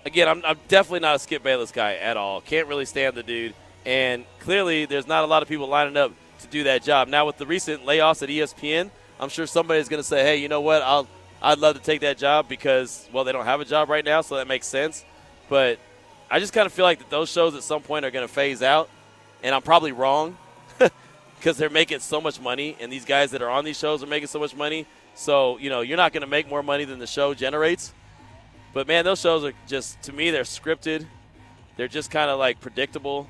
again, 0.05 0.27
I'm, 0.27 0.43
I'm 0.45 0.59
definitely 0.67 0.99
not 0.99 1.15
a 1.15 1.19
Skip 1.19 1.43
Bayless 1.43 1.71
guy 1.71 1.95
at 1.95 2.17
all. 2.17 2.41
Can't 2.41 2.67
really 2.67 2.85
stand 2.85 3.15
the 3.15 3.23
dude, 3.23 3.53
and 3.85 4.25
clearly 4.39 4.85
there's 4.85 5.07
not 5.07 5.23
a 5.23 5.27
lot 5.27 5.41
of 5.41 5.49
people 5.49 5.67
lining 5.67 5.97
up 5.97 6.11
to 6.41 6.47
do 6.47 6.63
that 6.65 6.83
job. 6.83 7.07
Now 7.07 7.25
with 7.25 7.37
the 7.37 7.45
recent 7.45 7.85
layoffs 7.85 8.21
at 8.21 8.29
ESPN, 8.29 8.89
I'm 9.19 9.29
sure 9.29 9.47
somebody's 9.47 9.89
going 9.89 10.01
to 10.01 10.07
say, 10.07 10.23
hey, 10.23 10.37
you 10.37 10.47
know 10.47 10.61
what? 10.61 10.81
I'll 10.81 11.07
I'd 11.41 11.59
love 11.59 11.75
to 11.75 11.81
take 11.81 12.01
that 12.01 12.17
job 12.17 12.47
because 12.47 13.07
well 13.11 13.23
they 13.23 13.31
don't 13.31 13.45
have 13.45 13.61
a 13.61 13.65
job 13.65 13.89
right 13.89 14.05
now, 14.05 14.21
so 14.21 14.35
that 14.35 14.47
makes 14.47 14.67
sense. 14.67 15.03
But 15.49 15.79
I 16.29 16.39
just 16.39 16.53
kind 16.53 16.65
of 16.65 16.73
feel 16.73 16.85
like 16.85 16.99
that 16.99 17.09
those 17.09 17.29
shows 17.29 17.55
at 17.55 17.63
some 17.63 17.81
point 17.81 18.05
are 18.05 18.11
going 18.11 18.27
to 18.27 18.33
phase 18.33 18.61
out, 18.61 18.89
and 19.43 19.53
I'm 19.53 19.61
probably 19.61 19.91
wrong 19.91 20.37
because 21.37 21.57
they're 21.57 21.69
making 21.69 21.99
so 21.99 22.19
much 22.19 22.41
money, 22.41 22.75
and 22.79 22.91
these 22.91 23.05
guys 23.05 23.31
that 23.31 23.41
are 23.41 23.49
on 23.49 23.63
these 23.63 23.77
shows 23.77 24.03
are 24.03 24.07
making 24.07 24.27
so 24.27 24.39
much 24.39 24.55
money. 24.55 24.87
So 25.15 25.57
you 25.57 25.69
know 25.69 25.81
you're 25.81 25.97
not 25.97 26.13
going 26.13 26.21
to 26.21 26.27
make 26.27 26.47
more 26.47 26.61
money 26.61 26.85
than 26.85 26.99
the 26.99 27.07
show 27.07 27.33
generates. 27.33 27.93
But 28.73 28.87
man, 28.87 29.05
those 29.05 29.21
shows 29.21 29.43
are 29.43 29.53
just 29.67 30.01
to 30.03 30.13
me 30.13 30.29
they're 30.31 30.43
scripted. 30.43 31.07
They're 31.77 31.87
just 31.87 32.11
kind 32.11 32.29
of 32.29 32.37
like 32.37 32.59
predictable. 32.59 33.27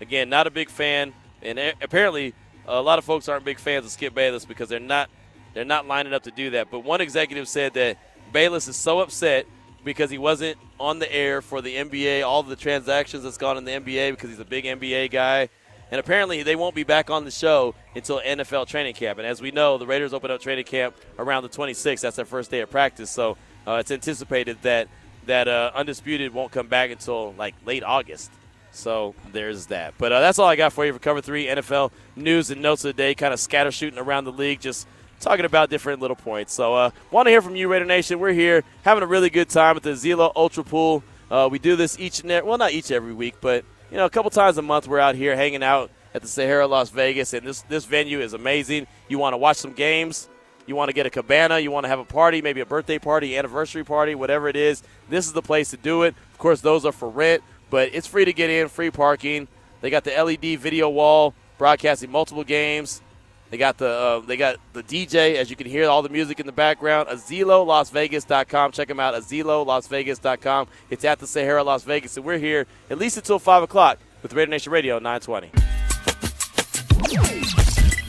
Again, 0.00 0.28
not 0.28 0.46
a 0.46 0.50
big 0.50 0.68
fan, 0.68 1.14
and 1.42 1.58
apparently 1.80 2.34
a 2.66 2.82
lot 2.82 2.98
of 2.98 3.04
folks 3.04 3.28
aren't 3.28 3.44
big 3.44 3.58
fans 3.58 3.86
of 3.86 3.92
Skip 3.92 4.14
Bayless 4.14 4.44
because 4.44 4.68
they're 4.68 4.80
not 4.80 5.08
they're 5.54 5.64
not 5.64 5.86
lining 5.86 6.12
up 6.12 6.24
to 6.24 6.30
do 6.30 6.50
that. 6.50 6.70
But 6.70 6.80
one 6.80 7.00
executive 7.00 7.48
said 7.48 7.74
that 7.74 7.96
Bayless 8.32 8.68
is 8.68 8.76
so 8.76 9.00
upset 9.00 9.46
because 9.84 10.10
he 10.10 10.18
wasn't 10.18 10.58
on 10.78 10.98
the 10.98 11.10
air 11.10 11.40
for 11.40 11.62
the 11.62 11.74
NBA, 11.76 12.26
all 12.26 12.42
the 12.42 12.56
transactions 12.56 13.22
that's 13.22 13.38
gone 13.38 13.56
in 13.56 13.64
the 13.64 13.70
NBA 13.70 14.10
because 14.10 14.30
he's 14.30 14.40
a 14.40 14.44
big 14.44 14.64
NBA 14.64 15.10
guy. 15.10 15.48
And 15.90 16.00
apparently 16.00 16.42
they 16.42 16.56
won't 16.56 16.74
be 16.74 16.82
back 16.82 17.10
on 17.10 17.24
the 17.24 17.30
show 17.30 17.74
until 17.94 18.20
NFL 18.20 18.66
training 18.66 18.94
camp. 18.94 19.18
And 19.18 19.26
as 19.26 19.40
we 19.40 19.50
know, 19.52 19.78
the 19.78 19.86
Raiders 19.86 20.12
open 20.12 20.30
up 20.30 20.40
training 20.40 20.64
camp 20.64 20.96
around 21.18 21.44
the 21.44 21.48
26th. 21.48 22.00
That's 22.00 22.16
their 22.16 22.24
first 22.24 22.50
day 22.50 22.60
of 22.60 22.70
practice. 22.70 23.10
So 23.10 23.36
uh, 23.66 23.74
it's 23.74 23.90
anticipated 23.90 24.58
that 24.62 24.88
that 25.26 25.48
uh, 25.48 25.72
undisputed 25.74 26.32
won't 26.32 26.52
come 26.52 26.68
back 26.68 26.90
until 26.90 27.34
like 27.34 27.54
late 27.64 27.82
August. 27.82 28.30
So 28.72 29.14
there's 29.32 29.66
that. 29.66 29.94
But 29.98 30.12
uh, 30.12 30.20
that's 30.20 30.38
all 30.38 30.48
I 30.48 30.56
got 30.56 30.72
for 30.72 30.84
you 30.84 30.92
for 30.92 30.98
cover 30.98 31.20
three 31.20 31.46
NFL 31.46 31.92
news 32.14 32.50
and 32.50 32.60
notes 32.60 32.84
of 32.84 32.94
the 32.94 33.02
day. 33.02 33.14
Kind 33.14 33.32
of 33.32 33.40
scatter 33.40 33.70
shooting 33.70 33.98
around 33.98 34.24
the 34.24 34.32
league, 34.32 34.60
just 34.60 34.86
talking 35.20 35.44
about 35.44 35.70
different 35.70 36.00
little 36.00 36.16
points. 36.16 36.52
So 36.52 36.74
uh, 36.74 36.90
want 37.10 37.26
to 37.26 37.30
hear 37.30 37.42
from 37.42 37.56
you, 37.56 37.68
Raider 37.68 37.86
Nation. 37.86 38.18
We're 38.18 38.32
here 38.32 38.64
having 38.82 39.02
a 39.02 39.06
really 39.06 39.30
good 39.30 39.48
time 39.48 39.76
at 39.76 39.82
the 39.82 39.90
Zelo 39.90 40.30
Ultra 40.36 40.64
Pool. 40.64 41.02
Uh, 41.30 41.48
we 41.50 41.58
do 41.58 41.74
this 41.74 41.98
each 41.98 42.20
and 42.20 42.30
every, 42.30 42.48
well, 42.48 42.58
not 42.58 42.72
each 42.72 42.90
every 42.90 43.14
week, 43.14 43.36
but 43.40 43.64
you 43.90 43.96
know, 43.96 44.04
a 44.04 44.10
couple 44.10 44.30
times 44.30 44.58
a 44.58 44.62
month 44.62 44.88
we're 44.88 44.98
out 44.98 45.14
here 45.14 45.36
hanging 45.36 45.62
out 45.62 45.90
at 46.14 46.22
the 46.22 46.28
Sahara 46.28 46.66
Las 46.66 46.90
Vegas, 46.90 47.32
and 47.32 47.46
this 47.46 47.62
this 47.62 47.84
venue 47.84 48.20
is 48.20 48.32
amazing. 48.32 48.86
You 49.08 49.18
want 49.18 49.34
to 49.34 49.38
watch 49.38 49.58
some 49.58 49.72
games. 49.72 50.28
You 50.66 50.74
want 50.74 50.88
to 50.88 50.92
get 50.92 51.06
a 51.06 51.10
cabana, 51.10 51.60
you 51.60 51.70
want 51.70 51.84
to 51.84 51.88
have 51.88 52.00
a 52.00 52.04
party, 52.04 52.42
maybe 52.42 52.60
a 52.60 52.66
birthday 52.66 52.98
party, 52.98 53.36
anniversary 53.38 53.84
party, 53.84 54.16
whatever 54.16 54.48
it 54.48 54.56
is, 54.56 54.82
this 55.08 55.26
is 55.26 55.32
the 55.32 55.42
place 55.42 55.70
to 55.70 55.76
do 55.76 56.02
it. 56.02 56.14
Of 56.32 56.38
course, 56.38 56.60
those 56.60 56.84
are 56.84 56.90
for 56.90 57.08
rent, 57.08 57.44
but 57.70 57.90
it's 57.94 58.08
free 58.08 58.24
to 58.24 58.32
get 58.32 58.50
in, 58.50 58.68
free 58.68 58.90
parking. 58.90 59.46
They 59.80 59.90
got 59.90 60.02
the 60.02 60.10
LED 60.10 60.58
video 60.58 60.88
wall 60.88 61.34
broadcasting 61.56 62.10
multiple 62.10 62.42
games. 62.42 63.00
They 63.50 63.58
got 63.58 63.78
the 63.78 63.88
uh, 63.88 64.20
they 64.20 64.36
got 64.36 64.56
the 64.72 64.82
DJ, 64.82 65.36
as 65.36 65.50
you 65.50 65.56
can 65.56 65.66
hear 65.68 65.88
all 65.88 66.02
the 66.02 66.08
music 66.08 66.40
in 66.40 66.46
the 66.46 66.52
background. 66.52 67.08
AziloLasVegas.com. 67.08 68.72
Check 68.72 68.88
them 68.88 68.98
out. 68.98 69.14
AziloLasVegas.com. 69.14 70.68
It's 70.90 71.04
at 71.04 71.20
the 71.20 71.26
Sahara 71.26 71.62
Las 71.62 71.84
Vegas, 71.84 72.16
and 72.16 72.26
we're 72.26 72.38
here 72.38 72.66
at 72.90 72.98
least 72.98 73.16
until 73.16 73.38
five 73.38 73.62
o'clock 73.62 73.98
with 74.22 74.32
Raider 74.32 74.50
Nation 74.50 74.72
Radio 74.72 74.98
920. 74.98 75.50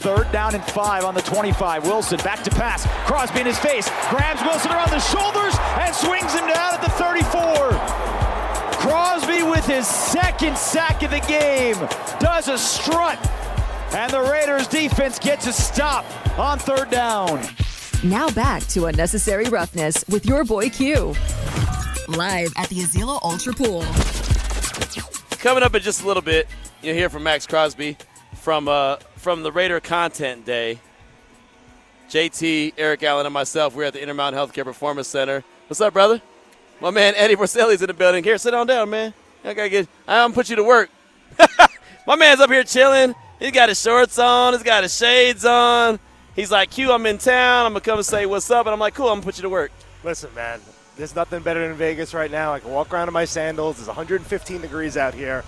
Third 0.00 0.30
down 0.32 0.54
and 0.54 0.64
five 0.64 1.04
on 1.04 1.14
the 1.14 1.22
25. 1.22 1.84
Wilson 1.84 2.18
back 2.20 2.42
to 2.44 2.50
pass. 2.50 2.86
Crosby 3.06 3.40
in 3.40 3.46
his 3.46 3.58
face. 3.58 3.88
Grabs 4.08 4.40
Wilson 4.42 4.70
around 4.70 4.90
the 4.90 5.00
shoulders 5.00 5.54
and 5.78 5.94
swings 5.94 6.32
him 6.32 6.46
down 6.48 6.74
at 6.74 6.80
the 6.80 6.90
34. 6.90 8.78
Crosby 8.78 9.42
with 9.42 9.66
his 9.66 9.86
second 9.86 10.56
sack 10.56 11.02
of 11.02 11.10
the 11.10 11.20
game 11.20 11.76
does 12.20 12.48
a 12.48 12.56
strut. 12.56 13.18
And 13.92 14.12
the 14.12 14.20
Raiders 14.20 14.68
defense 14.68 15.18
gets 15.18 15.46
a 15.46 15.52
stop 15.52 16.04
on 16.38 16.58
third 16.58 16.90
down. 16.90 17.42
Now 18.04 18.28
back 18.30 18.62
to 18.68 18.86
Unnecessary 18.86 19.46
Roughness 19.46 20.04
with 20.08 20.26
your 20.26 20.44
boy 20.44 20.68
Q. 20.68 21.14
Live 22.06 22.52
at 22.56 22.68
the 22.68 22.76
Azilo 22.76 23.18
Ultra 23.22 23.54
Pool. 23.54 23.82
Coming 25.38 25.62
up 25.62 25.74
in 25.74 25.82
just 25.82 26.02
a 26.02 26.06
little 26.06 26.22
bit, 26.22 26.46
you'll 26.82 26.94
hear 26.94 27.08
from 27.08 27.22
Maxx 27.22 27.46
Crosby 27.46 27.96
from 28.34 28.68
uh, 28.68 28.96
from 29.16 29.42
the 29.42 29.50
Raider 29.50 29.80
Content 29.80 30.44
Day. 30.44 30.78
JT, 32.10 32.74
Eric 32.78 33.02
Allen, 33.02 33.26
and 33.26 33.32
myself, 33.32 33.74
we're 33.74 33.84
at 33.84 33.92
the 33.92 34.02
Intermountain 34.02 34.40
Healthcare 34.40 34.64
Performance 34.64 35.08
Center. 35.08 35.44
What's 35.66 35.80
up, 35.80 35.92
brother? 35.92 36.22
My 36.80 36.90
man 36.90 37.14
Eddie 37.16 37.36
Borselli's 37.36 37.82
in 37.82 37.88
the 37.88 37.94
building. 37.94 38.22
Here, 38.22 38.38
sit 38.38 38.54
on 38.54 38.66
down, 38.66 38.90
man. 38.90 39.14
I 39.44 39.54
gotta 39.54 39.68
get. 39.68 39.88
I'm 40.06 40.24
gonna 40.24 40.34
put 40.34 40.50
you 40.50 40.56
to 40.56 40.64
work. 40.64 40.90
My 42.06 42.16
man's 42.16 42.40
up 42.40 42.50
here 42.50 42.64
chilling. 42.64 43.14
He's 43.38 43.52
got 43.52 43.68
his 43.68 43.80
shorts 43.80 44.18
on. 44.18 44.52
He's 44.54 44.62
got 44.62 44.82
his 44.82 44.96
shades 44.96 45.44
on. 45.44 45.98
He's 46.34 46.50
like, 46.50 46.70
Q, 46.70 46.92
I'm 46.92 47.04
in 47.06 47.18
town. 47.18 47.66
I'm 47.66 47.72
gonna 47.72 47.80
come 47.80 47.98
and 47.98 48.06
say 48.06 48.26
what's 48.26 48.50
up, 48.50 48.66
and 48.66 48.72
I'm 48.72 48.80
like, 48.80 48.94
cool. 48.94 49.08
I'm 49.08 49.14
gonna 49.16 49.22
put 49.24 49.38
you 49.38 49.42
to 49.42 49.48
work. 49.48 49.72
Listen, 50.04 50.32
man, 50.34 50.60
there's 50.96 51.14
nothing 51.14 51.42
better 51.42 51.66
than 51.66 51.76
Vegas 51.76 52.14
right 52.14 52.30
now. 52.30 52.52
I 52.52 52.60
can 52.60 52.70
walk 52.70 52.92
around 52.92 53.08
in 53.08 53.14
my 53.14 53.24
sandals. 53.24 53.78
It's 53.78 53.88
115 53.88 54.60
degrees 54.60 54.96
out 54.96 55.14
here. 55.14 55.44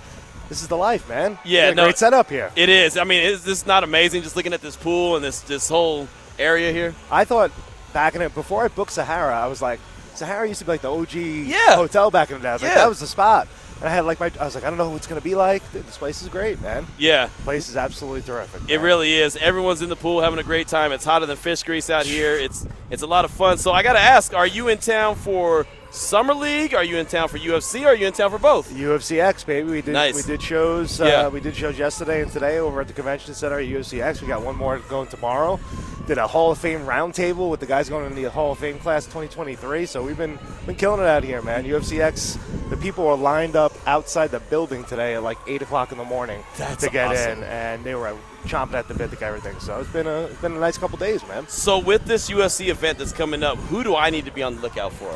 This 0.49 0.63
is 0.63 0.69
the 0.69 0.77
life, 0.77 1.09
man. 1.09 1.39
Yeah, 1.45 1.61
We 1.63 1.67
got 1.67 1.73
a 1.73 1.75
no- 1.77 1.85
great 1.85 1.99
setup 1.99 2.29
here. 2.29 2.51
It 2.57 2.69
is. 2.69 2.97
I 2.97 3.05
mean, 3.05 3.23
is 3.23 3.45
this 3.45 3.67
not 3.67 3.85
amazing? 3.85 4.23
Just 4.23 4.35
looking 4.35 4.53
at 4.53 4.61
this 4.63 4.75
pool 4.77 5.15
and 5.17 5.25
this 5.25 5.41
this 5.43 5.69
whole 5.69 6.09
area 6.39 6.73
here. 6.73 6.95
I 7.11 7.25
thought 7.25 7.53
back 7.93 8.15
in 8.17 8.23
it 8.23 8.35
before 8.35 8.65
I 8.65 8.69
booked 8.69 8.93
Sahara, 8.93 9.35
I 9.39 9.47
was 9.47 9.63
like, 9.63 9.79
Sahara 10.15 10.49
used 10.49 10.59
to 10.59 10.65
be 10.65 10.73
like 10.73 10.81
the 10.83 10.91
OG 10.93 11.15
Yeah. 11.15 11.77
hotel 11.77 12.11
back 12.11 12.31
in 12.31 12.37
the 12.39 12.43
day. 12.43 12.49
I 12.51 12.53
was 12.55 12.63
like, 12.63 12.71
Yeah. 12.73 12.79
that 12.79 12.89
was 12.89 12.99
the 13.01 13.07
spot. 13.07 13.47
And 13.81 13.89
I 13.89 13.93
had 13.93 14.05
like 14.05 14.21
my, 14.21 14.31
I 14.39 14.45
was 14.45 14.55
like, 14.55 14.65
I 14.65 14.69
don't 14.69 14.79
know 14.79 14.91
what 14.91 14.97
it's 14.97 15.07
gonna 15.07 15.21
be 15.23 15.35
like. 15.35 15.63
This 15.73 15.97
place 15.97 16.21
is 16.23 16.29
great, 16.29 16.61
man. 16.61 16.87
Yeah, 16.99 17.27
The 17.39 17.43
place 17.45 17.69
is 17.69 17.77
absolutely 17.77 18.23
terrific. 18.23 18.63
It 18.69 18.79
really 18.79 19.15
is. 19.15 19.37
Everyone's 19.37 19.81
in 19.83 19.89
the 19.89 19.97
pool 19.97 20.21
having 20.21 20.39
a 20.39 20.43
great 20.43 20.69
time. 20.69 20.93
It's 20.93 21.05
hotter 21.05 21.27
than 21.27 21.37
fish 21.37 21.63
grease 21.63 21.89
out 21.89 22.05
here. 22.05 22.37
It's 22.37 22.67
it's 22.91 23.03
a 23.03 23.07
lot 23.07 23.25
of 23.25 23.31
fun. 23.31 23.57
So 23.59 23.73
I 23.73 23.83
got 23.83 23.95
to 23.95 24.01
ask, 24.01 24.35
are 24.35 24.47
you 24.47 24.69
in 24.69 24.79
town 24.79 25.15
for 25.15 25.67
Summer 25.91 26.35
League? 26.35 26.73
Are 26.73 26.85
you 26.85 26.99
in 26.99 27.07
town 27.07 27.29
for 27.29 27.39
UFC? 27.39 27.83
Or 27.85 27.89
are 27.89 27.95
you 27.97 28.07
in 28.07 28.13
town 28.13 28.31
for 28.31 28.39
both? 28.39 28.73
UFC 28.73 29.21
X, 29.21 29.43
baby. 29.43 29.69
We 29.71 29.83
did 29.83 29.93
Nice. 29.93 30.15
we 30.15 30.23
did 30.23 30.41
shows. 30.41 31.01
Yeah. 31.01 31.27
Uh, 31.27 31.31
we 31.31 31.41
did 31.41 31.57
shows 31.57 31.77
yesterday 31.79 32.23
and 32.23 32.31
today 32.31 32.59
over 32.59 32.81
at 32.81 32.87
the 32.87 32.93
convention 32.93 33.35
center 33.35 33.59
at 33.59 33.67
UFC 33.67 34.01
X. 34.01 34.21
We 34.23 34.29
got 34.29 34.43
one 34.43 34.55
more 34.57 34.79
going 34.89 35.09
tomorrow. 35.09 35.59
Did 36.07 36.19
a 36.19 36.27
Hall 36.29 36.53
of 36.53 36.59
Fame 36.59 36.81
roundtable 36.81 37.51
with 37.51 37.59
the 37.61 37.67
guys 37.67 37.89
going 37.89 38.07
in 38.07 38.15
the 38.15 38.31
Hall 38.31 38.53
of 38.53 38.59
Fame 38.59 38.79
class 38.79 39.05
2023. 39.07 39.85
So 39.87 40.03
we've 40.05 40.17
been 40.17 40.39
been 40.65 40.77
killing 40.77 41.01
it 41.01 41.07
out 41.09 41.25
here, 41.25 41.43
man. 41.43 41.65
UFC 41.65 42.01
X. 42.01 42.39
The 42.69 42.77
people 42.77 43.05
were 43.07 43.17
lined 43.17 43.57
up 43.57 43.73
outside 43.87 44.31
the 44.31 44.39
building 44.41 44.85
today 44.85 45.15
at 45.17 45.25
like 45.25 45.39
eight 45.49 45.61
o'clock 45.61 45.91
in 45.91 45.99
the 45.99 46.05
morning 46.05 46.45
That's 46.57 46.85
to 46.85 46.91
get 46.91 47.09
awesome. 47.11 47.39
in, 47.39 47.45
and 47.45 47.83
they 47.83 47.97
were 47.97 48.17
chomping 48.45 48.75
at 48.75 48.87
the 48.87 48.95
bit 48.95 49.11
to 49.11 49.17
get 49.17 49.25
everything. 49.27 49.59
So 49.59 49.81
it's 49.81 49.91
been 49.91 50.07
a 50.07 50.23
it's 50.23 50.41
been 50.41 50.53
a 50.53 50.61
nice 50.61 50.79
couple 50.79 50.99
days, 50.99 51.27
man. 51.27 51.49
So 51.49 51.81
with 51.81 52.05
this 52.05 52.31
UFC 52.31 52.69
event 52.69 52.99
that's 52.99 53.13
coming 53.13 53.43
up, 53.43 53.59
who 53.59 53.83
do 53.83 53.97
I 53.97 54.11
need 54.11 54.25
to 54.27 54.31
be 54.33 54.43
on 54.45 54.55
the 54.55 54.63
lookout 54.63 54.93
for? 54.93 55.13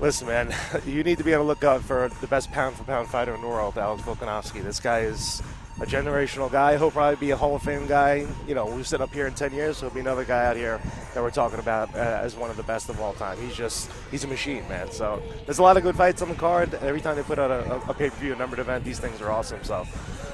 Listen, 0.00 0.28
man, 0.28 0.54
you 0.86 1.04
need 1.04 1.18
to 1.18 1.24
be 1.24 1.34
on 1.34 1.40
the 1.40 1.46
lookout 1.46 1.82
for 1.82 2.08
the 2.22 2.26
best 2.26 2.50
pound 2.52 2.74
for 2.74 2.84
pound 2.84 3.08
fighter 3.08 3.34
in 3.34 3.42
the 3.42 3.46
world, 3.46 3.76
Alex 3.76 4.02
Volkanovski. 4.02 4.62
This 4.62 4.80
guy 4.80 5.00
is 5.00 5.42
a 5.78 5.84
generational 5.84 6.50
guy. 6.50 6.78
He'll 6.78 6.90
probably 6.90 7.16
be 7.16 7.32
a 7.32 7.36
Hall 7.36 7.54
of 7.54 7.62
Fame 7.62 7.86
guy. 7.86 8.26
You 8.48 8.54
know, 8.54 8.64
we're 8.64 8.82
sitting 8.82 9.04
up 9.04 9.12
here 9.12 9.26
in 9.26 9.34
10 9.34 9.52
years, 9.52 9.78
he'll 9.78 9.90
be 9.90 10.00
another 10.00 10.24
guy 10.24 10.46
out 10.46 10.56
here 10.56 10.80
that 11.12 11.22
we're 11.22 11.30
talking 11.30 11.58
about 11.58 11.94
uh, 11.94 11.98
as 11.98 12.34
one 12.34 12.48
of 12.48 12.56
the 12.56 12.62
best 12.62 12.88
of 12.88 12.98
all 12.98 13.12
time. 13.12 13.36
He's 13.42 13.54
just, 13.54 13.90
he's 14.10 14.24
a 14.24 14.26
machine, 14.26 14.66
man. 14.70 14.90
So 14.90 15.22
there's 15.44 15.58
a 15.58 15.62
lot 15.62 15.76
of 15.76 15.82
good 15.82 15.96
fights 15.96 16.22
on 16.22 16.30
the 16.30 16.34
card. 16.34 16.72
Every 16.76 17.02
time 17.02 17.16
they 17.16 17.22
put 17.22 17.38
out 17.38 17.50
a, 17.50 17.74
a 17.86 17.92
pay 17.92 18.08
per 18.08 18.16
view, 18.16 18.32
a 18.32 18.36
numbered 18.36 18.58
event, 18.58 18.84
these 18.84 18.98
things 18.98 19.20
are 19.20 19.30
awesome. 19.30 19.62
So 19.64 19.86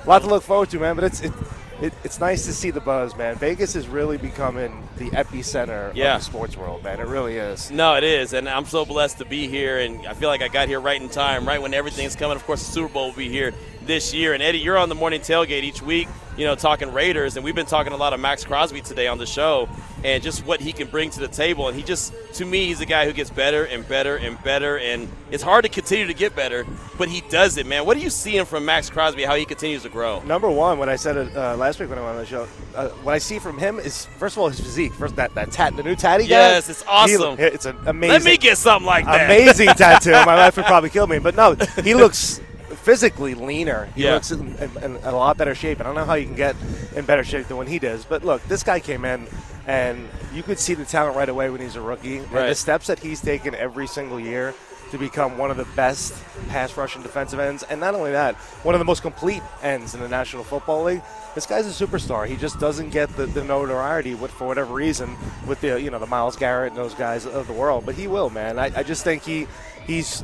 a 0.05 0.09
lot 0.09 0.23
to 0.23 0.29
look 0.29 0.45
forward 0.45 0.71
to, 0.71 0.79
man. 0.79 0.95
But 0.95 1.07
it's, 1.07 1.23
it, 1.23 1.33
it, 1.81 1.93
it's 2.05 2.19
nice 2.21 2.47
to 2.47 2.53
see 2.53 2.71
the 2.71 2.81
buzz, 2.81 3.17
man. 3.17 3.37
Vegas 3.37 3.77
is 3.77 3.87
really 3.89 4.17
becoming 4.17 4.87
the 4.97 5.11
epicenter 5.11 5.95
Yeah. 5.95 6.15
of 6.17 6.21
the 6.21 6.25
sports 6.25 6.57
world, 6.57 6.83
man. 6.83 7.01
It 7.01 7.07
really 7.07 7.37
is. 7.37 7.71
No, 7.71 7.97
it 7.97 8.05
is, 8.05 8.33
and 8.33 8.49
I'm 8.49 8.65
so 8.67 8.85
blessed 8.85 9.19
to 9.19 9.25
be 9.25 9.47
here, 9.49 9.79
and 9.81 10.07
I 10.07 10.15
feel 10.15 10.29
like 10.29 10.43
I 10.43 10.49
got 10.49 10.69
here 10.69 10.81
right 10.81 11.01
in 11.01 11.09
time, 11.09 11.47
right 11.47 11.61
when 11.61 11.75
everything's 11.75 12.17
coming. 12.17 12.37
Of 12.37 12.45
course, 12.47 12.67
the 12.67 12.73
Super 12.73 12.93
Bowl 12.93 13.09
will 13.09 13.17
be 13.17 13.29
here 13.29 13.53
this 13.85 14.15
year, 14.15 14.33
and 14.35 14.43
Eddie, 14.43 14.59
you're 14.59 14.79
on 14.79 14.89
the 14.89 14.95
morning 14.95 15.21
tailgate 15.21 15.63
each 15.65 15.83
week, 15.83 16.09
you 16.37 16.45
know, 16.45 16.55
talking 16.55 16.93
Raiders, 16.93 17.37
and 17.37 17.45
we've 17.45 17.55
been 17.55 17.67
talking 17.67 17.93
a 17.93 17.97
lot 17.97 18.13
of 18.13 18.21
Maxx 18.21 18.45
Crosby 18.45 18.81
today 18.81 19.07
on 19.07 19.19
the 19.19 19.27
show, 19.27 19.69
and 20.05 20.23
just 20.23 20.45
what 20.47 20.61
he 20.61 20.73
can 20.73 20.87
bring 20.89 21.11
to 21.11 21.21
the 21.21 21.29
table, 21.29 21.69
and 21.69 21.77
he 21.77 21.83
just, 21.83 22.13
to 22.35 22.45
me, 22.45 22.67
he's 22.67 22.81
a 22.81 22.87
guy 22.87 23.07
who 23.07 23.13
gets 23.13 23.31
better 23.31 23.65
and 23.65 23.87
better 23.89 24.17
and 24.17 24.43
better, 24.43 24.79
and 24.79 25.09
it's 25.31 25.43
hard 25.43 25.65
to 25.65 25.71
continue 25.71 26.07
to 26.07 26.15
get 26.15 26.37
better, 26.37 26.67
but 26.99 27.09
he 27.09 27.23
does 27.31 27.57
it, 27.57 27.67
man. 27.67 27.87
What 27.87 27.97
are 27.97 28.01
you 28.01 28.11
seeing 28.11 28.45
from 28.45 28.65
Maxx 28.65 28.91
Crosby? 28.91 29.25
How 29.25 29.35
he 29.35 29.45
continues 29.45 29.83
to 29.83 29.89
grow? 29.89 30.21
Number 30.21 30.51
one, 30.51 30.79
what 30.79 30.89
I 30.89 30.97
said 30.97 31.17
it 31.17 31.37
uh, 31.37 31.57
last 31.57 31.81
week 31.81 31.89
when 31.89 31.99
I 31.99 32.03
went 32.03 32.17
on 32.17 32.21
the 32.21 32.27
show, 32.27 32.47
uh, 32.75 32.89
what 33.03 33.15
I 33.15 33.19
see 33.19 33.39
from 33.39 33.59
him 33.59 33.79
is 33.79 34.07
first 34.19 34.37
of 34.37 34.43
all 34.43 34.49
his 34.49 34.61
physique. 34.61 34.93
First 34.93 35.17
that 35.17 35.35
that 35.35 35.51
tat, 35.51 35.75
the 35.77 35.83
new 35.83 35.97
tatty 35.97 36.25
guy. 36.25 36.31
Yes, 36.31 36.69
it's 36.69 36.83
he- 36.83 36.89
awesome. 36.89 37.37
it's 37.39 37.65
an 37.65 37.77
amazing. 37.87 38.13
Let 38.13 38.25
me 38.25 38.37
get 38.37 38.59
something 38.59 38.87
like 38.87 39.05
that. 39.07 39.25
amazing 39.25 39.69
tattoo. 39.71 40.13
My 40.13 40.37
wife 40.37 40.57
would 40.57 40.67
probably 40.67 40.91
kill 40.91 41.07
me, 41.07 41.19
but 41.19 41.35
no, 41.35 41.55
he 41.83 41.95
looks 41.95 42.41
physically 42.87 43.35
leaner. 43.35 43.89
He 43.97 44.05
Yeah. 44.05 44.15
looks 44.15 44.31
in, 44.31 44.55
in, 44.59 44.71
in 44.85 44.97
a 45.03 45.11
lot 45.11 45.37
better 45.37 45.57
shape. 45.57 45.81
I 45.81 45.85
don't 45.85 45.97
know 45.97 46.05
how 46.05 46.15
you 46.15 46.25
can 46.25 46.37
get 46.37 46.55
in 46.95 47.05
better 47.05 47.25
shape 47.25 47.49
than 47.49 47.57
when 47.57 47.67
he 47.67 47.81
does. 47.81 48.05
But 48.05 48.25
look, 48.25 48.45
this 48.45 48.63
guy 48.63 48.79
came 48.79 49.05
in, 49.05 49.27
and 49.67 50.09
you 50.33 50.45
could 50.45 50.61
see 50.61 50.75
the 50.75 50.85
talent 50.85 51.17
right 51.17 51.29
away 51.29 51.51
when 51.51 51.61
he's 51.61 51.75
a 51.75 51.81
rookie. 51.81 52.19
And 52.19 52.31
the 52.51 52.55
steps 52.55 52.87
that 52.87 53.01
he's 53.01 53.21
taken 53.21 53.57
every 53.57 53.89
single 53.89 54.21
year 54.21 54.55
to 54.93 54.99
become 54.99 55.37
one 55.37 55.51
of 55.51 55.57
the 55.57 55.65
best 55.75 56.15
pass 56.49 56.77
rushing 56.77 57.03
defensive 57.03 57.41
ends, 57.41 57.65
and 57.65 57.81
not 57.81 57.97
only 57.97 58.13
that, 58.13 58.37
one 58.63 58.73
of 58.73 58.79
the 58.79 58.85
most 58.85 59.03
complete 59.03 59.43
ends 59.65 59.97
in 59.97 60.01
the 60.01 60.09
National 60.09 60.45
Football 60.45 60.85
League. 60.85 61.03
This 61.35 61.45
guy's 61.45 61.67
a 61.67 61.87
superstar. 61.87 62.25
He 62.29 62.37
just 62.37 62.61
doesn't 62.61 62.91
get 62.91 63.09
the, 63.17 63.27
the 63.27 63.43
notoriety 63.43 64.15
with, 64.15 64.31
for 64.31 64.47
whatever 64.47 64.73
reason 64.73 65.17
with 65.45 65.61
the 65.61 65.81
you 65.83 65.91
know 65.91 65.99
the 65.99 66.07
Myles 66.07 66.37
Garrett 66.37 66.71
and 66.73 66.79
those 66.79 66.95
guys 66.95 67.27
of 67.27 67.49
the 67.49 67.53
world, 67.53 67.85
but 67.85 67.97
he 67.97 68.07
will, 68.07 68.31
man. 68.31 68.61
I, 68.61 68.67
I 68.79 68.83
just 68.85 69.03
think 69.03 69.25
he 69.25 69.49
he's 69.89 70.23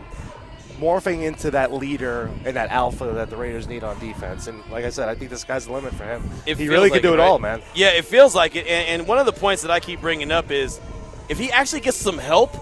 morphing 0.82 1.22
into 1.22 1.50
that 1.52 1.72
leader 1.72 2.28
and 2.44 2.56
that 2.56 2.70
alpha 2.70 3.04
that 3.04 3.30
the 3.30 3.36
Raiders 3.36 3.68
need 3.68 3.84
on 3.84 3.98
defense. 4.00 4.48
And 4.48 4.58
like 4.70 4.84
I 4.84 4.90
said, 4.90 5.08
I 5.08 5.14
think 5.14 5.30
the 5.30 5.38
sky's 5.38 5.66
the 5.66 5.72
limit 5.72 5.94
for 5.94 6.04
him. 6.04 6.28
It 6.44 6.58
he 6.58 6.68
really 6.68 6.90
like 6.90 6.94
could 6.94 7.02
do 7.02 7.14
it, 7.14 7.18
right? 7.18 7.24
all, 7.28 7.38
man. 7.38 7.62
Yeah, 7.74 7.90
it 7.90 8.04
feels 8.04 8.34
like 8.34 8.56
it. 8.56 8.66
And, 8.66 9.00
and 9.00 9.08
one 9.08 9.18
of 9.18 9.26
the 9.26 9.32
points 9.32 9.62
that 9.62 9.70
I 9.70 9.80
keep 9.80 10.00
bringing 10.00 10.32
up 10.32 10.50
is 10.50 10.80
if 11.28 11.38
he 11.38 11.50
actually 11.52 11.80
gets 11.80 11.96
some 11.96 12.18
help, 12.18 12.54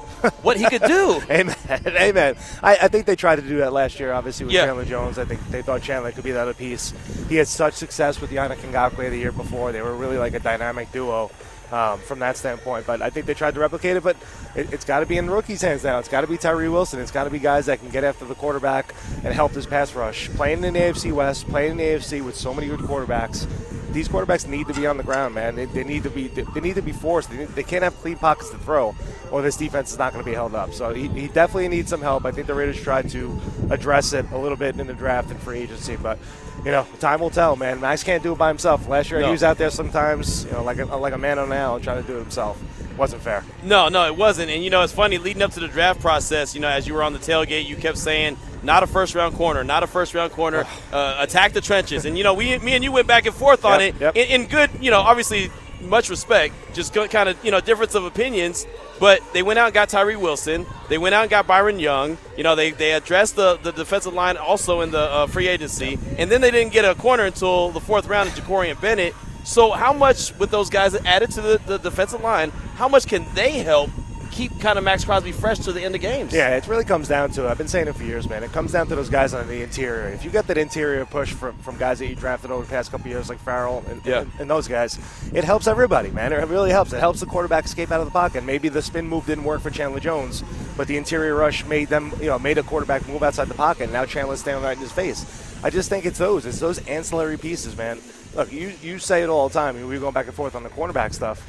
what 0.45 0.59
he 0.59 0.67
could 0.69 0.83
do. 0.83 1.21
Amen. 1.31 1.57
Amen. 1.87 2.37
I, 2.63 2.77
I 2.83 2.89
think 2.89 3.07
they 3.07 3.17
tried 3.17 3.37
to 3.37 3.43
do 3.43 3.59
that 3.59 3.73
last 3.73 3.99
year, 3.99 4.13
obviously, 4.13 4.45
with 4.45 4.55
Yeah. 4.55 4.67
Chandler 4.67 4.85
Jones. 4.85 5.19
I 5.19 5.25
think 5.25 5.41
they 5.49 5.63
thought 5.63 5.81
Chandler 5.83 6.13
could 6.13 6.25
be 6.25 6.33
the 6.33 6.41
other 6.41 6.53
piece. 6.55 6.93
He 7.31 7.37
had 7.37 7.49
such 7.49 7.73
success 7.75 8.21
with 8.21 8.31
Yannick 8.31 8.59
Ngakoue 8.59 9.09
the 9.09 9.17
year 9.17 9.33
before. 9.33 9.73
They 9.73 9.81
were 9.81 9.95
really 9.97 10.19
like 10.19 10.35
a 10.35 10.41
dynamic 10.41 10.93
duo 10.93 11.31
um, 11.73 11.99
from 12.01 12.19
that 12.21 12.37
standpoint. 12.37 12.87
But 12.87 13.03
I 13.03 13.11
think 13.11 13.27
they 13.27 13.35
tried 13.35 13.55
to 13.55 13.61
replicate 13.61 13.97
it, 13.97 14.03
but 14.03 14.17
it, 14.55 14.73
it's 14.73 14.85
got 14.85 15.01
to 15.01 15.07
be 15.07 15.17
in 15.19 15.27
the 15.27 15.33
rookies' 15.33 15.63
hands 15.63 15.85
now. 15.85 15.99
It's 15.99 16.09
got 16.09 16.23
to 16.23 16.27
be 16.27 16.37
Tyree 16.37 16.69
Wilson. 16.69 17.01
It's 17.01 17.11
got 17.11 17.25
to 17.25 17.31
be 17.31 17.39
guys 17.39 17.67
that 17.67 17.79
can 17.81 17.91
get 17.91 18.05
after 18.05 18.25
the 18.25 18.35
quarterback 18.35 18.95
and 19.25 19.33
help 19.35 19.53
this 19.53 19.67
pass 19.67 19.95
rush. 19.95 20.29
Playing 20.31 20.65
in 20.65 20.75
the 20.75 20.81
AFC 20.81 21.13
West, 21.13 21.47
playing 21.49 21.73
in 21.73 21.77
the 21.79 21.85
AFC 21.85 22.25
with 22.25 22.37
so 22.37 22.53
many 22.55 22.69
good 22.69 22.81
quarterbacks. 22.81 23.47
These 23.93 24.09
quarterbacks 24.09 24.47
need 24.47 24.69
to 24.69 24.75
be 24.75 24.87
on 24.87 24.99
the 24.99 25.03
ground, 25.03 25.35
man. 25.35 25.57
They, 25.57 25.65
they 25.65 25.83
need 25.83 26.05
to 26.05 26.11
be. 26.11 26.29
They 26.29 26.61
need 26.61 26.77
to 26.77 26.83
be 26.83 26.93
forced. 26.93 27.29
They, 27.31 27.39
need- 27.39 27.49
they 27.49 27.65
can't 27.65 27.83
have 27.83 27.97
clean 27.97 28.17
pockets 28.19 28.51
to 28.51 28.59
throw, 28.59 28.95
or 29.33 29.43
this 29.43 29.57
defense 29.57 29.91
is 29.91 29.99
not 29.99 30.13
going 30.13 30.25
to 30.25 30.31
be 30.31 30.35
held 30.35 30.55
up. 30.55 30.73
So 30.73 30.95
he, 30.95 31.09
he 31.09 31.27
definitely 31.27 31.67
needs 31.67 31.91
some 31.91 32.01
help. 32.01 32.25
I 32.25 32.31
think 32.31 32.47
the 32.47 32.55
Raiders 32.55 32.81
tried 32.81 33.09
to 33.11 33.37
address 33.69 34.13
it 34.13 34.31
a 34.31 34.39
little 34.39 34.57
bit 34.57 34.79
in 34.79 34.87
the 34.87 34.95
draft 34.95 35.33
and 35.33 35.41
free 35.41 35.59
agency, 35.59 35.97
but 35.97 36.21
you 36.65 36.71
know, 36.71 36.87
time 36.99 37.21
will 37.21 37.31
tell, 37.31 37.57
man. 37.57 37.81
Maxx 37.81 38.03
can't 38.05 38.23
do 38.23 38.33
it 38.33 38.39
by 38.39 38.49
himself. 38.49 38.89
Last 38.89 39.11
year 39.11 39.21
No. 39.21 39.27
he 39.27 39.33
was 39.33 39.43
out 39.43 39.59
there 39.59 39.71
sometimes, 39.71 40.45
you 40.45 40.53
know, 40.53 40.63
like 40.63 40.79
a, 40.79 40.85
like 40.85 41.13
a 41.15 41.19
man 41.19 41.39
on 41.39 41.51
an 41.51 41.59
island 41.59 41.85
trying 41.85 42.03
to 42.03 42.07
do 42.07 42.17
it 42.17 42.21
himself. 42.21 42.61
Wasn't 42.97 43.23
fair. 43.23 43.45
No, 43.63 43.89
no, 43.89 44.05
it 44.07 44.17
wasn't. 44.17 44.51
And 44.51 44.63
you 44.63 44.69
know, 44.69 44.83
it's 44.83 44.93
funny. 44.93 45.17
Leading 45.17 45.41
up 45.43 45.53
to 45.53 45.61
the 45.61 45.69
draft 45.69 46.01
process, 46.01 46.55
you 46.55 46.61
know, 46.61 46.69
as 46.69 46.87
you 46.87 46.93
were 46.93 47.03
on 47.03 47.13
the 47.15 47.19
tailgate, 47.19 47.65
you 47.65 47.77
kept 47.77 47.97
saying, 47.97 48.37
"Not 48.63 48.83
a 48.83 48.87
first 48.87 49.15
round 49.15 49.37
corner, 49.37 49.65
not 49.65 49.83
a 49.83 49.87
first 49.87 50.13
round 50.15 50.33
corner. 50.33 50.67
Uh, 50.93 51.17
attack 51.21 51.53
the 51.53 51.61
trenches." 51.63 52.05
And 52.05 52.19
you 52.19 52.25
know, 52.25 52.35
we, 52.35 52.59
me 52.59 52.75
and 52.75 52.83
you 52.85 52.91
went 52.93 53.07
back 53.07 53.25
and 53.25 53.35
forth 53.35 53.65
on 53.65 53.81
Yep, 53.81 53.95
it 53.95 54.01
yep. 54.01 54.17
in, 54.17 54.43
in 54.43 54.47
good, 54.49 54.71
you 54.81 54.91
know, 54.91 54.99
obviously 55.01 55.51
much 55.81 56.11
respect, 56.11 56.55
just 56.75 56.95
kind 56.95 57.29
of 57.29 57.45
you 57.45 57.51
know 57.51 57.61
difference 57.61 57.95
of 57.95 58.05
opinions. 58.05 58.67
But 59.01 59.23
they 59.33 59.43
went 59.43 59.59
out 59.59 59.67
and 59.67 59.75
got 59.75 59.89
Tyree 59.89 60.17
Wilson. 60.17 60.67
They 60.91 60.99
went 60.99 61.15
out 61.15 61.23
and 61.23 61.31
got 61.31 61.47
Byron 61.47 61.79
Young. 61.79 62.19
You 62.37 62.43
know, 62.43 62.55
they, 62.55 62.73
they 62.73 62.93
addressed 62.93 63.35
the, 63.35 63.57
the 63.57 63.73
defensive 63.73 64.13
line 64.13 64.37
also 64.37 64.83
in 64.83 64.91
the 64.91 65.01
uh, 65.01 65.27
free 65.27 65.49
agency. 65.49 65.99
And 66.19 66.31
then 66.31 66.43
they 66.43 66.51
didn't 66.51 66.75
get 66.75 66.85
a 66.85 66.95
corner 66.95 67.25
until 67.25 67.71
the 67.71 67.81
fourth 67.81 68.07
round 68.09 68.29
of 68.29 68.35
Jakorian 68.35 68.79
Bennett. 68.79 69.15
So 69.43 69.71
how 69.71 69.95
much 69.95 70.37
with 70.39 70.51
those 70.51 70.69
guys 70.69 70.95
added 70.95 71.31
to 71.31 71.41
the, 71.41 71.61
the 71.65 71.79
defensive 71.79 72.21
line, 72.21 72.51
how 72.77 72.89
much 72.89 73.07
can 73.07 73.25
they 73.35 73.61
help 73.61 73.89
keep 74.31 74.59
kind 74.61 74.79
of 74.79 74.85
Maxx 74.85 75.05
Crosby 75.05 75.33
fresh 75.33 75.59
to 75.61 75.73
the 75.73 75.83
end 75.83 75.95
of 75.95 76.01
games? 76.01 76.33
Yeah, 76.33 76.57
it 76.57 76.67
really 76.67 76.85
comes 76.85 77.09
down 77.09 77.31
to. 77.33 77.49
I've 77.49 77.59
been 77.59 77.69
saying 77.69 77.89
it 77.89 77.95
for 77.95 78.05
years, 78.05 78.29
man. 78.29 78.43
It 78.43 78.53
comes 78.53 78.73
down 78.73 78.87
to 78.89 78.95
those 78.97 79.09
guys 79.11 79.35
on 79.35 79.47
the 79.49 79.63
interior. 79.63 80.09
If 80.09 80.25
you 80.25 80.31
get 80.31 80.47
that 80.47 80.59
interior 80.59 81.05
push 81.07 81.33
from, 81.33 81.57
from 81.59 81.77
guys 81.77 81.99
that 81.99 82.07
you 82.07 82.15
drafted 82.15 82.51
over 82.51 82.65
the 82.65 82.71
past 82.71 82.91
couple 82.91 83.09
years, 83.09 83.29
like 83.29 83.39
Farrell 83.39 83.85
and, 83.89 84.05
Yeah. 84.05 84.21
and, 84.21 84.33
and 84.41 84.51
those 84.51 84.69
guys, 84.69 84.99
it 85.35 85.45
helps 85.45 85.67
everybody, 85.67 86.11
man. 86.11 86.33
It 86.33 86.47
really 86.49 86.71
helps. 86.71 86.93
It 86.93 87.01
helps 87.01 87.21
the 87.21 87.27
quarterback 87.27 87.65
escape 87.65 87.91
out 87.91 88.01
of 88.01 88.07
the 88.07 88.13
pocket. 88.13 88.45
Maybe 88.45 88.69
the 88.69 88.83
spin 88.83 89.07
move 89.07 89.27
didn't 89.27 89.45
work 89.45 89.61
for 89.61 89.71
Chandler 89.71 90.01
Jones, 90.01 90.43
but 90.77 90.87
the 90.89 90.97
interior 90.97 91.35
rush 91.35 91.65
made 91.67 91.89
them, 91.89 92.13
you 92.21 92.27
know, 92.27 92.39
made 92.39 92.59
a 92.59 92.63
quarterback 92.63 93.07
move 93.09 93.23
outside 93.23 93.49
the 93.49 93.55
pocket. 93.55 93.85
And 93.85 93.93
now 93.93 94.05
Chandler's 94.07 94.41
standing 94.41 94.63
right 94.65 94.77
in 94.77 94.83
his 94.83 94.93
face. 94.93 95.25
I 95.63 95.71
just 95.71 95.89
think 95.91 96.07
it's 96.07 96.19
those. 96.19 96.47
It's 96.47 96.59
those 96.59 96.79
ancillary 96.87 97.37
pieces, 97.37 97.77
man. 97.77 97.99
Look, 98.35 98.53
you 98.53 98.73
you 98.81 98.99
say 98.99 99.23
it 99.23 99.29
all 99.29 99.49
the 99.49 99.53
time. 99.55 99.75
We 99.77 99.85
were 99.85 99.99
going 99.99 100.15
back 100.15 100.27
and 100.27 100.35
forth 100.35 100.55
on 100.55 100.63
the 100.63 100.69
cornerback 100.71 101.13
stuff. 101.13 101.43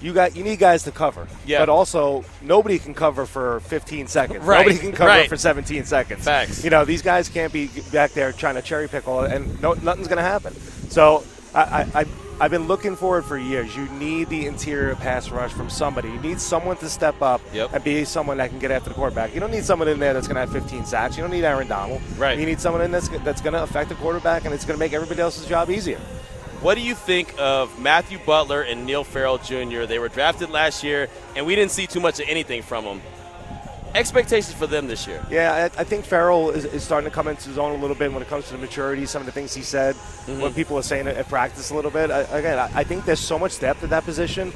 You 0.00 0.12
got 0.12 0.36
you 0.36 0.44
need 0.44 0.58
guys 0.58 0.82
to 0.84 0.90
cover, 0.92 1.26
Yeah. 1.46 1.58
but 1.60 1.68
also 1.68 2.24
nobody 2.42 2.78
can 2.78 2.92
cover 2.94 3.24
for 3.26 3.60
15 3.60 4.06
seconds. 4.08 4.44
Right, 4.44 4.58
Nobody 4.66 4.78
can 4.78 4.92
cover 4.92 5.08
right. 5.08 5.28
for 5.28 5.36
17 5.36 5.84
seconds. 5.84 6.24
Facts. 6.24 6.62
You 6.64 6.70
know, 6.70 6.84
these 6.84 7.02
guys 7.02 7.28
can't 7.28 7.52
be 7.52 7.68
back 7.92 8.12
there 8.12 8.32
trying 8.32 8.56
to 8.56 8.62
cherry 8.62 8.88
pick 8.88 9.08
all, 9.08 9.24
and 9.24 9.60
no, 9.62 9.72
nothing's 9.72 10.08
going 10.08 10.18
to 10.18 10.22
happen. 10.22 10.54
So 10.90 11.24
I, 11.54 11.60
I, 11.62 12.00
I, 12.00 12.04
I've 12.38 12.50
been 12.50 12.68
looking 12.68 12.94
for 12.96 13.18
it 13.18 13.22
for 13.22 13.38
years. 13.38 13.74
You 13.74 13.86
need 13.92 14.28
the 14.28 14.44
interior 14.46 14.94
pass 14.96 15.30
rush 15.30 15.52
from 15.54 15.70
somebody. 15.70 16.10
You 16.10 16.20
need 16.20 16.38
someone 16.38 16.76
to 16.78 16.90
step 16.90 17.22
up 17.22 17.40
Yep. 17.54 17.72
and 17.72 17.82
be 17.82 18.04
someone 18.04 18.36
that 18.36 18.50
can 18.50 18.58
get 18.58 18.70
after 18.70 18.90
the 18.90 18.94
quarterback. 18.94 19.32
You 19.32 19.40
don't 19.40 19.50
need 19.50 19.64
someone 19.64 19.88
in 19.88 19.98
there 19.98 20.12
that's 20.12 20.28
going 20.28 20.34
to 20.34 20.40
have 20.40 20.52
15 20.52 20.84
sacks. 20.84 21.16
You 21.16 21.22
don't 21.22 21.30
need 21.30 21.44
Aaron 21.44 21.66
Donald. 21.68 22.02
Right. 22.18 22.38
You 22.38 22.44
need 22.44 22.60
someone 22.60 22.82
in 22.82 22.90
that's, 22.90 23.08
that's 23.08 23.40
going 23.40 23.54
to 23.54 23.62
affect 23.62 23.88
the 23.88 23.94
quarterback, 23.94 24.44
and 24.44 24.52
it's 24.52 24.66
going 24.66 24.76
to 24.78 24.78
make 24.78 24.92
everybody 24.92 25.22
else's 25.22 25.46
job 25.48 25.70
easier. 25.70 25.98
What 26.62 26.74
do 26.74 26.80
you 26.80 26.94
think 26.94 27.34
of 27.38 27.78
Matthew 27.80 28.18
Butler 28.18 28.62
and 28.62 28.86
Neil 28.86 29.04
Farrell 29.04 29.38
Jr.? 29.38 29.84
They 29.84 29.98
were 29.98 30.08
drafted 30.08 30.50
last 30.50 30.82
year, 30.82 31.08
and 31.36 31.46
we 31.46 31.54
didn't 31.54 31.70
see 31.70 31.86
too 31.86 32.00
much 32.00 32.18
of 32.18 32.28
anything 32.28 32.62
from 32.62 32.84
them. 32.84 33.02
Expectations 33.94 34.52
for 34.54 34.66
them 34.66 34.88
this 34.88 35.06
year? 35.06 35.24
Yeah, 35.30 35.70
I, 35.76 35.80
I 35.80 35.84
think 35.84 36.04
Farrell 36.04 36.50
is, 36.50 36.64
is 36.64 36.82
starting 36.82 37.08
to 37.08 37.14
come 37.14 37.28
into 37.28 37.48
his 37.48 37.56
own 37.56 37.78
a 37.78 37.80
little 37.80 37.96
bit 37.96 38.12
when 38.12 38.20
it 38.20 38.28
comes 38.28 38.46
to 38.46 38.52
the 38.52 38.58
maturity, 38.58 39.06
some 39.06 39.20
of 39.22 39.26
the 39.26 39.32
things 39.32 39.54
he 39.54 39.62
said, 39.62 39.94
Mm-hmm. 39.94 40.40
what 40.40 40.54
people 40.56 40.76
are 40.76 40.82
saying 40.82 41.06
at, 41.06 41.16
at 41.16 41.28
practice 41.28 41.70
a 41.70 41.74
little 41.74 41.90
bit. 41.90 42.10
I, 42.10 42.22
again, 42.22 42.58
I, 42.58 42.80
I 42.80 42.84
think 42.84 43.04
there's 43.04 43.20
so 43.20 43.38
much 43.38 43.60
depth 43.60 43.84
at 43.84 43.90
that 43.90 44.02
position. 44.04 44.52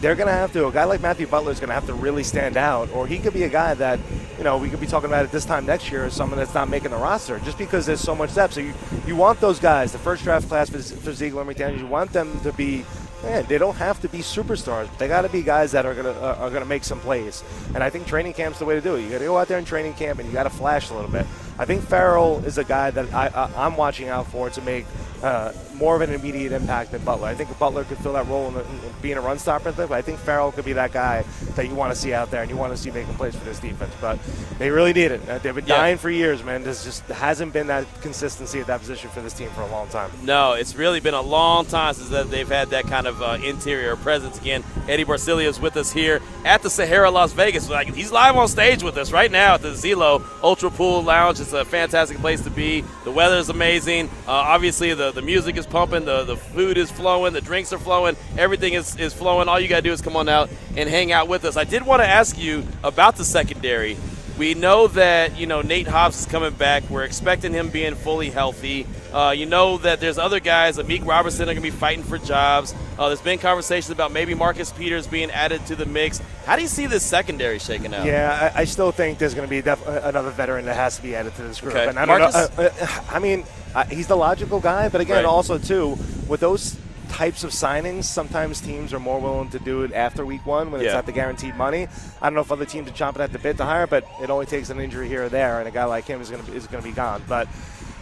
They're 0.00 0.14
going 0.14 0.28
to 0.28 0.34
have 0.34 0.52
to, 0.52 0.66
a 0.66 0.72
guy 0.72 0.84
like 0.84 1.00
Matthew 1.00 1.26
Butler 1.26 1.52
is 1.52 1.60
going 1.60 1.68
to 1.68 1.74
have 1.74 1.86
to 1.86 1.94
really 1.94 2.22
stand 2.22 2.56
out, 2.56 2.90
or 2.90 3.06
he 3.06 3.18
could 3.18 3.32
be 3.32 3.44
a 3.44 3.48
guy 3.48 3.74
that, 3.74 3.98
you 4.36 4.44
know, 4.44 4.58
we 4.58 4.68
could 4.68 4.80
be 4.80 4.86
talking 4.86 5.08
about 5.08 5.24
at 5.24 5.32
this 5.32 5.44
time 5.44 5.64
next 5.64 5.90
year 5.90 6.04
as 6.04 6.14
someone 6.14 6.38
that's 6.38 6.54
not 6.54 6.68
making 6.68 6.90
the 6.90 6.96
roster 6.96 7.38
just 7.40 7.58
because 7.58 7.86
there's 7.86 8.00
so 8.00 8.14
much 8.14 8.34
depth. 8.34 8.54
So 8.54 8.60
you, 8.60 8.74
you 9.06 9.16
want 9.16 9.40
those 9.40 9.58
guys, 9.58 9.92
the 9.92 9.98
first 9.98 10.24
draft 10.24 10.48
class 10.48 10.68
for, 10.68 10.78
for 10.78 11.12
Ziegler 11.12 11.42
and 11.42 11.50
McDaniels, 11.50 11.78
you 11.78 11.86
want 11.86 12.12
them 12.12 12.38
to 12.40 12.52
be 12.52 12.84
man, 13.24 13.44
they 13.46 13.58
don't 13.58 13.76
have 13.76 14.00
to 14.02 14.08
be 14.08 14.18
superstars. 14.18 14.88
But 14.88 14.98
they 14.98 15.08
got 15.08 15.22
to 15.22 15.28
be 15.28 15.42
guys 15.42 15.72
that 15.72 15.86
are 15.86 15.94
gonna 15.94 16.10
uh, 16.10 16.36
are 16.40 16.50
gonna 16.50 16.64
make 16.64 16.84
some 16.84 17.00
plays. 17.00 17.42
And 17.74 17.82
I 17.82 17.90
think 17.90 18.06
training 18.06 18.34
camp's 18.34 18.58
the 18.58 18.64
way 18.64 18.74
to 18.74 18.80
do 18.80 18.96
it. 18.96 19.02
You 19.02 19.10
got 19.10 19.18
to 19.18 19.24
go 19.24 19.38
out 19.38 19.48
there 19.48 19.58
in 19.58 19.64
training 19.64 19.94
camp 19.94 20.18
and 20.18 20.28
you 20.28 20.34
got 20.34 20.44
to 20.44 20.50
flash 20.50 20.90
a 20.90 20.94
little 20.94 21.10
bit. 21.10 21.26
I 21.58 21.64
think 21.64 21.82
Farrell 21.82 22.44
is 22.44 22.58
a 22.58 22.64
guy 22.64 22.90
that 22.90 23.12
I, 23.14 23.28
I, 23.28 23.66
I'm 23.66 23.76
watching 23.76 24.08
out 24.08 24.26
for 24.26 24.50
to 24.50 24.60
make 24.62 24.86
uh, 25.22 25.52
more 25.74 25.94
of 25.96 26.02
an 26.02 26.10
immediate 26.10 26.52
impact 26.52 26.92
than 26.92 27.04
Butler. 27.04 27.28
I 27.28 27.34
think 27.34 27.56
Butler 27.58 27.84
could 27.84 27.98
fill 27.98 28.14
that 28.14 28.26
role 28.28 28.48
in, 28.48 28.54
the, 28.54 28.60
in 28.60 28.78
being 29.02 29.16
a 29.16 29.20
run 29.20 29.38
stopper, 29.38 29.72
but 29.72 29.90
I 29.92 30.02
think 30.02 30.18
Farrell 30.20 30.52
could 30.52 30.64
be 30.64 30.72
that 30.74 30.92
guy 30.92 31.24
that 31.56 31.68
you 31.68 31.74
want 31.74 31.92
to 31.92 31.98
see 31.98 32.12
out 32.14 32.30
there 32.30 32.42
and 32.42 32.50
you 32.50 32.56
want 32.56 32.72
to 32.72 32.76
see 32.76 32.90
making 32.90 33.14
plays 33.14 33.34
for 33.34 33.44
this 33.44 33.58
defense. 33.60 33.92
But 34.00 34.18
they 34.58 34.70
really 34.70 34.92
need 34.92 35.10
it. 35.10 35.28
Uh, 35.28 35.38
They've 35.38 35.54
been 35.54 35.66
Yeah. 35.66 35.76
dying 35.76 35.98
for 35.98 36.10
years, 36.10 36.42
man. 36.42 36.62
There's 36.64 36.84
just 36.84 37.02
hasn't 37.08 37.52
been 37.52 37.66
that 37.68 37.86
consistency 38.00 38.60
at 38.60 38.66
that 38.68 38.80
position 38.80 39.10
for 39.10 39.20
this 39.20 39.32
team 39.34 39.50
for 39.50 39.62
a 39.62 39.66
long 39.68 39.88
time. 39.88 40.10
No, 40.22 40.52
it's 40.52 40.74
really 40.74 41.00
been 41.00 41.14
a 41.14 41.20
long 41.22 41.66
time 41.66 41.94
since 41.94 42.08
that 42.10 42.30
they've 42.30 42.48
had 42.48 42.70
that 42.70 42.84
kind 42.84 43.06
of 43.06 43.20
uh, 43.22 43.38
interior 43.44 43.96
presence 43.96 44.38
again. 44.38 44.64
Eddie 44.88 45.04
Borselli 45.04 45.44
is 45.46 45.60
with 45.60 45.76
us 45.76 45.92
here 45.92 46.20
at 46.44 46.62
the 46.62 46.70
Sahara 46.70 47.10
Las 47.10 47.32
Vegas. 47.32 47.68
Like 47.68 47.92
he's 47.94 48.12
live 48.12 48.36
on 48.36 48.48
stage 48.48 48.82
with 48.82 48.96
us 48.96 49.12
right 49.12 49.30
now 49.30 49.54
at 49.54 49.62
the 49.62 49.70
Zelo 49.70 50.24
Ultra 50.42 50.70
Pool 50.70 51.02
Lounge. 51.02 51.40
It's 51.40 51.52
a 51.52 51.64
fantastic 51.64 52.18
place 52.18 52.40
to 52.42 52.50
be. 52.50 52.84
The 53.04 53.10
weather 53.10 53.36
is 53.36 53.48
amazing. 53.48 54.08
Uh, 54.26 54.32
obviously, 54.32 54.94
the, 54.94 55.10
the 55.10 55.22
music 55.22 55.56
is 55.56 55.63
pumping, 55.66 56.04
the, 56.04 56.24
the 56.24 56.36
food 56.36 56.78
is 56.78 56.90
flowing, 56.90 57.32
the 57.32 57.40
drinks 57.40 57.72
are 57.72 57.78
flowing, 57.78 58.16
everything 58.36 58.74
is, 58.74 58.96
is 58.96 59.12
flowing. 59.12 59.48
All 59.48 59.58
you 59.58 59.68
got 59.68 59.76
to 59.76 59.82
do 59.82 59.92
is 59.92 60.00
come 60.00 60.16
on 60.16 60.28
out 60.28 60.50
and 60.76 60.88
hang 60.88 61.12
out 61.12 61.28
with 61.28 61.44
us. 61.44 61.56
I 61.56 61.64
did 61.64 61.84
want 61.84 62.02
to 62.02 62.08
ask 62.08 62.38
you 62.38 62.66
about 62.82 63.16
the 63.16 63.24
secondary. 63.24 63.96
We 64.36 64.54
know 64.54 64.88
that 64.88 65.38
you 65.38 65.46
know 65.46 65.62
Nate 65.62 65.86
Hobbs 65.86 66.18
is 66.20 66.26
coming 66.26 66.52
back. 66.52 66.88
We're 66.90 67.04
expecting 67.04 67.52
him 67.52 67.68
being 67.68 67.94
fully 67.94 68.30
healthy. 68.30 68.84
Uh, 69.12 69.30
you 69.36 69.46
know 69.46 69.78
that 69.78 70.00
there's 70.00 70.18
other 70.18 70.40
guys. 70.40 70.76
Amik 70.76 71.06
Robertson 71.06 71.42
are 71.42 71.54
going 71.54 71.56
to 71.56 71.62
be 71.62 71.70
fighting 71.70 72.02
for 72.02 72.18
jobs. 72.18 72.74
Uh, 72.98 73.08
there's 73.08 73.20
been 73.20 73.38
conversations 73.38 73.90
about 73.90 74.10
maybe 74.10 74.34
Marcus 74.34 74.72
Peters 74.72 75.06
being 75.06 75.30
added 75.30 75.64
to 75.66 75.76
the 75.76 75.86
mix. 75.86 76.20
How 76.46 76.56
do 76.56 76.62
you 76.62 76.68
see 76.68 76.86
this 76.86 77.04
secondary 77.04 77.60
shaking 77.60 77.94
out? 77.94 78.06
Yeah, 78.06 78.50
I, 78.56 78.62
I 78.62 78.64
still 78.64 78.90
think 78.90 79.18
there's 79.18 79.34
going 79.34 79.46
to 79.46 79.50
be 79.50 79.62
def- 79.62 79.86
uh, 79.86 80.00
another 80.02 80.30
veteran 80.30 80.64
that 80.64 80.74
has 80.76 80.96
to 80.96 81.02
be 81.02 81.14
added 81.14 81.34
to 81.36 81.42
this 81.42 81.60
group. 81.60 81.74
Okay. 81.76 81.88
And 81.88 81.96
I 81.98 82.04
Marcus? 82.04 82.34
know. 82.34 82.64
Uh, 82.64 82.70
uh, 82.80 83.00
I 83.10 83.20
mean, 83.20 83.44
uh, 83.74 83.84
he's 83.84 84.08
the 84.08 84.16
logical 84.16 84.58
guy, 84.58 84.88
but 84.88 85.00
again, 85.00 85.16
Right. 85.18 85.24
also 85.24 85.58
too 85.58 85.96
with 86.26 86.40
those 86.40 86.74
types 87.08 87.44
of 87.44 87.50
signings, 87.50 88.04
sometimes 88.04 88.60
teams 88.60 88.92
are 88.92 88.98
more 89.00 89.20
willing 89.20 89.50
to 89.50 89.58
do 89.58 89.82
it 89.82 89.92
after 89.92 90.24
week 90.26 90.44
one 90.46 90.70
when 90.70 90.80
it's 90.80 90.88
Yeah. 90.88 90.94
not 90.94 91.06
the 91.06 91.12
guaranteed 91.12 91.56
money. 91.56 91.86
I 92.20 92.26
don't 92.26 92.34
know 92.34 92.40
if 92.40 92.50
other 92.52 92.64
teams 92.64 92.88
are 92.88 92.92
chomping 92.92 93.20
at 93.20 93.32
the 93.32 93.38
bit 93.38 93.56
to 93.58 93.64
hire, 93.64 93.86
but 93.86 94.04
it 94.22 94.30
only 94.30 94.46
takes 94.46 94.70
an 94.70 94.80
injury 94.80 95.08
here 95.08 95.24
or 95.24 95.28
there, 95.28 95.58
and 95.60 95.68
a 95.68 95.70
guy 95.70 95.84
like 95.84 96.06
him 96.06 96.20
is 96.20 96.30
going 96.30 96.44
to 96.44 96.50
be, 96.50 96.56
is 96.56 96.66
going 96.66 96.82
to 96.82 96.88
be 96.88 96.94
gone. 96.94 97.22
But 97.28 97.48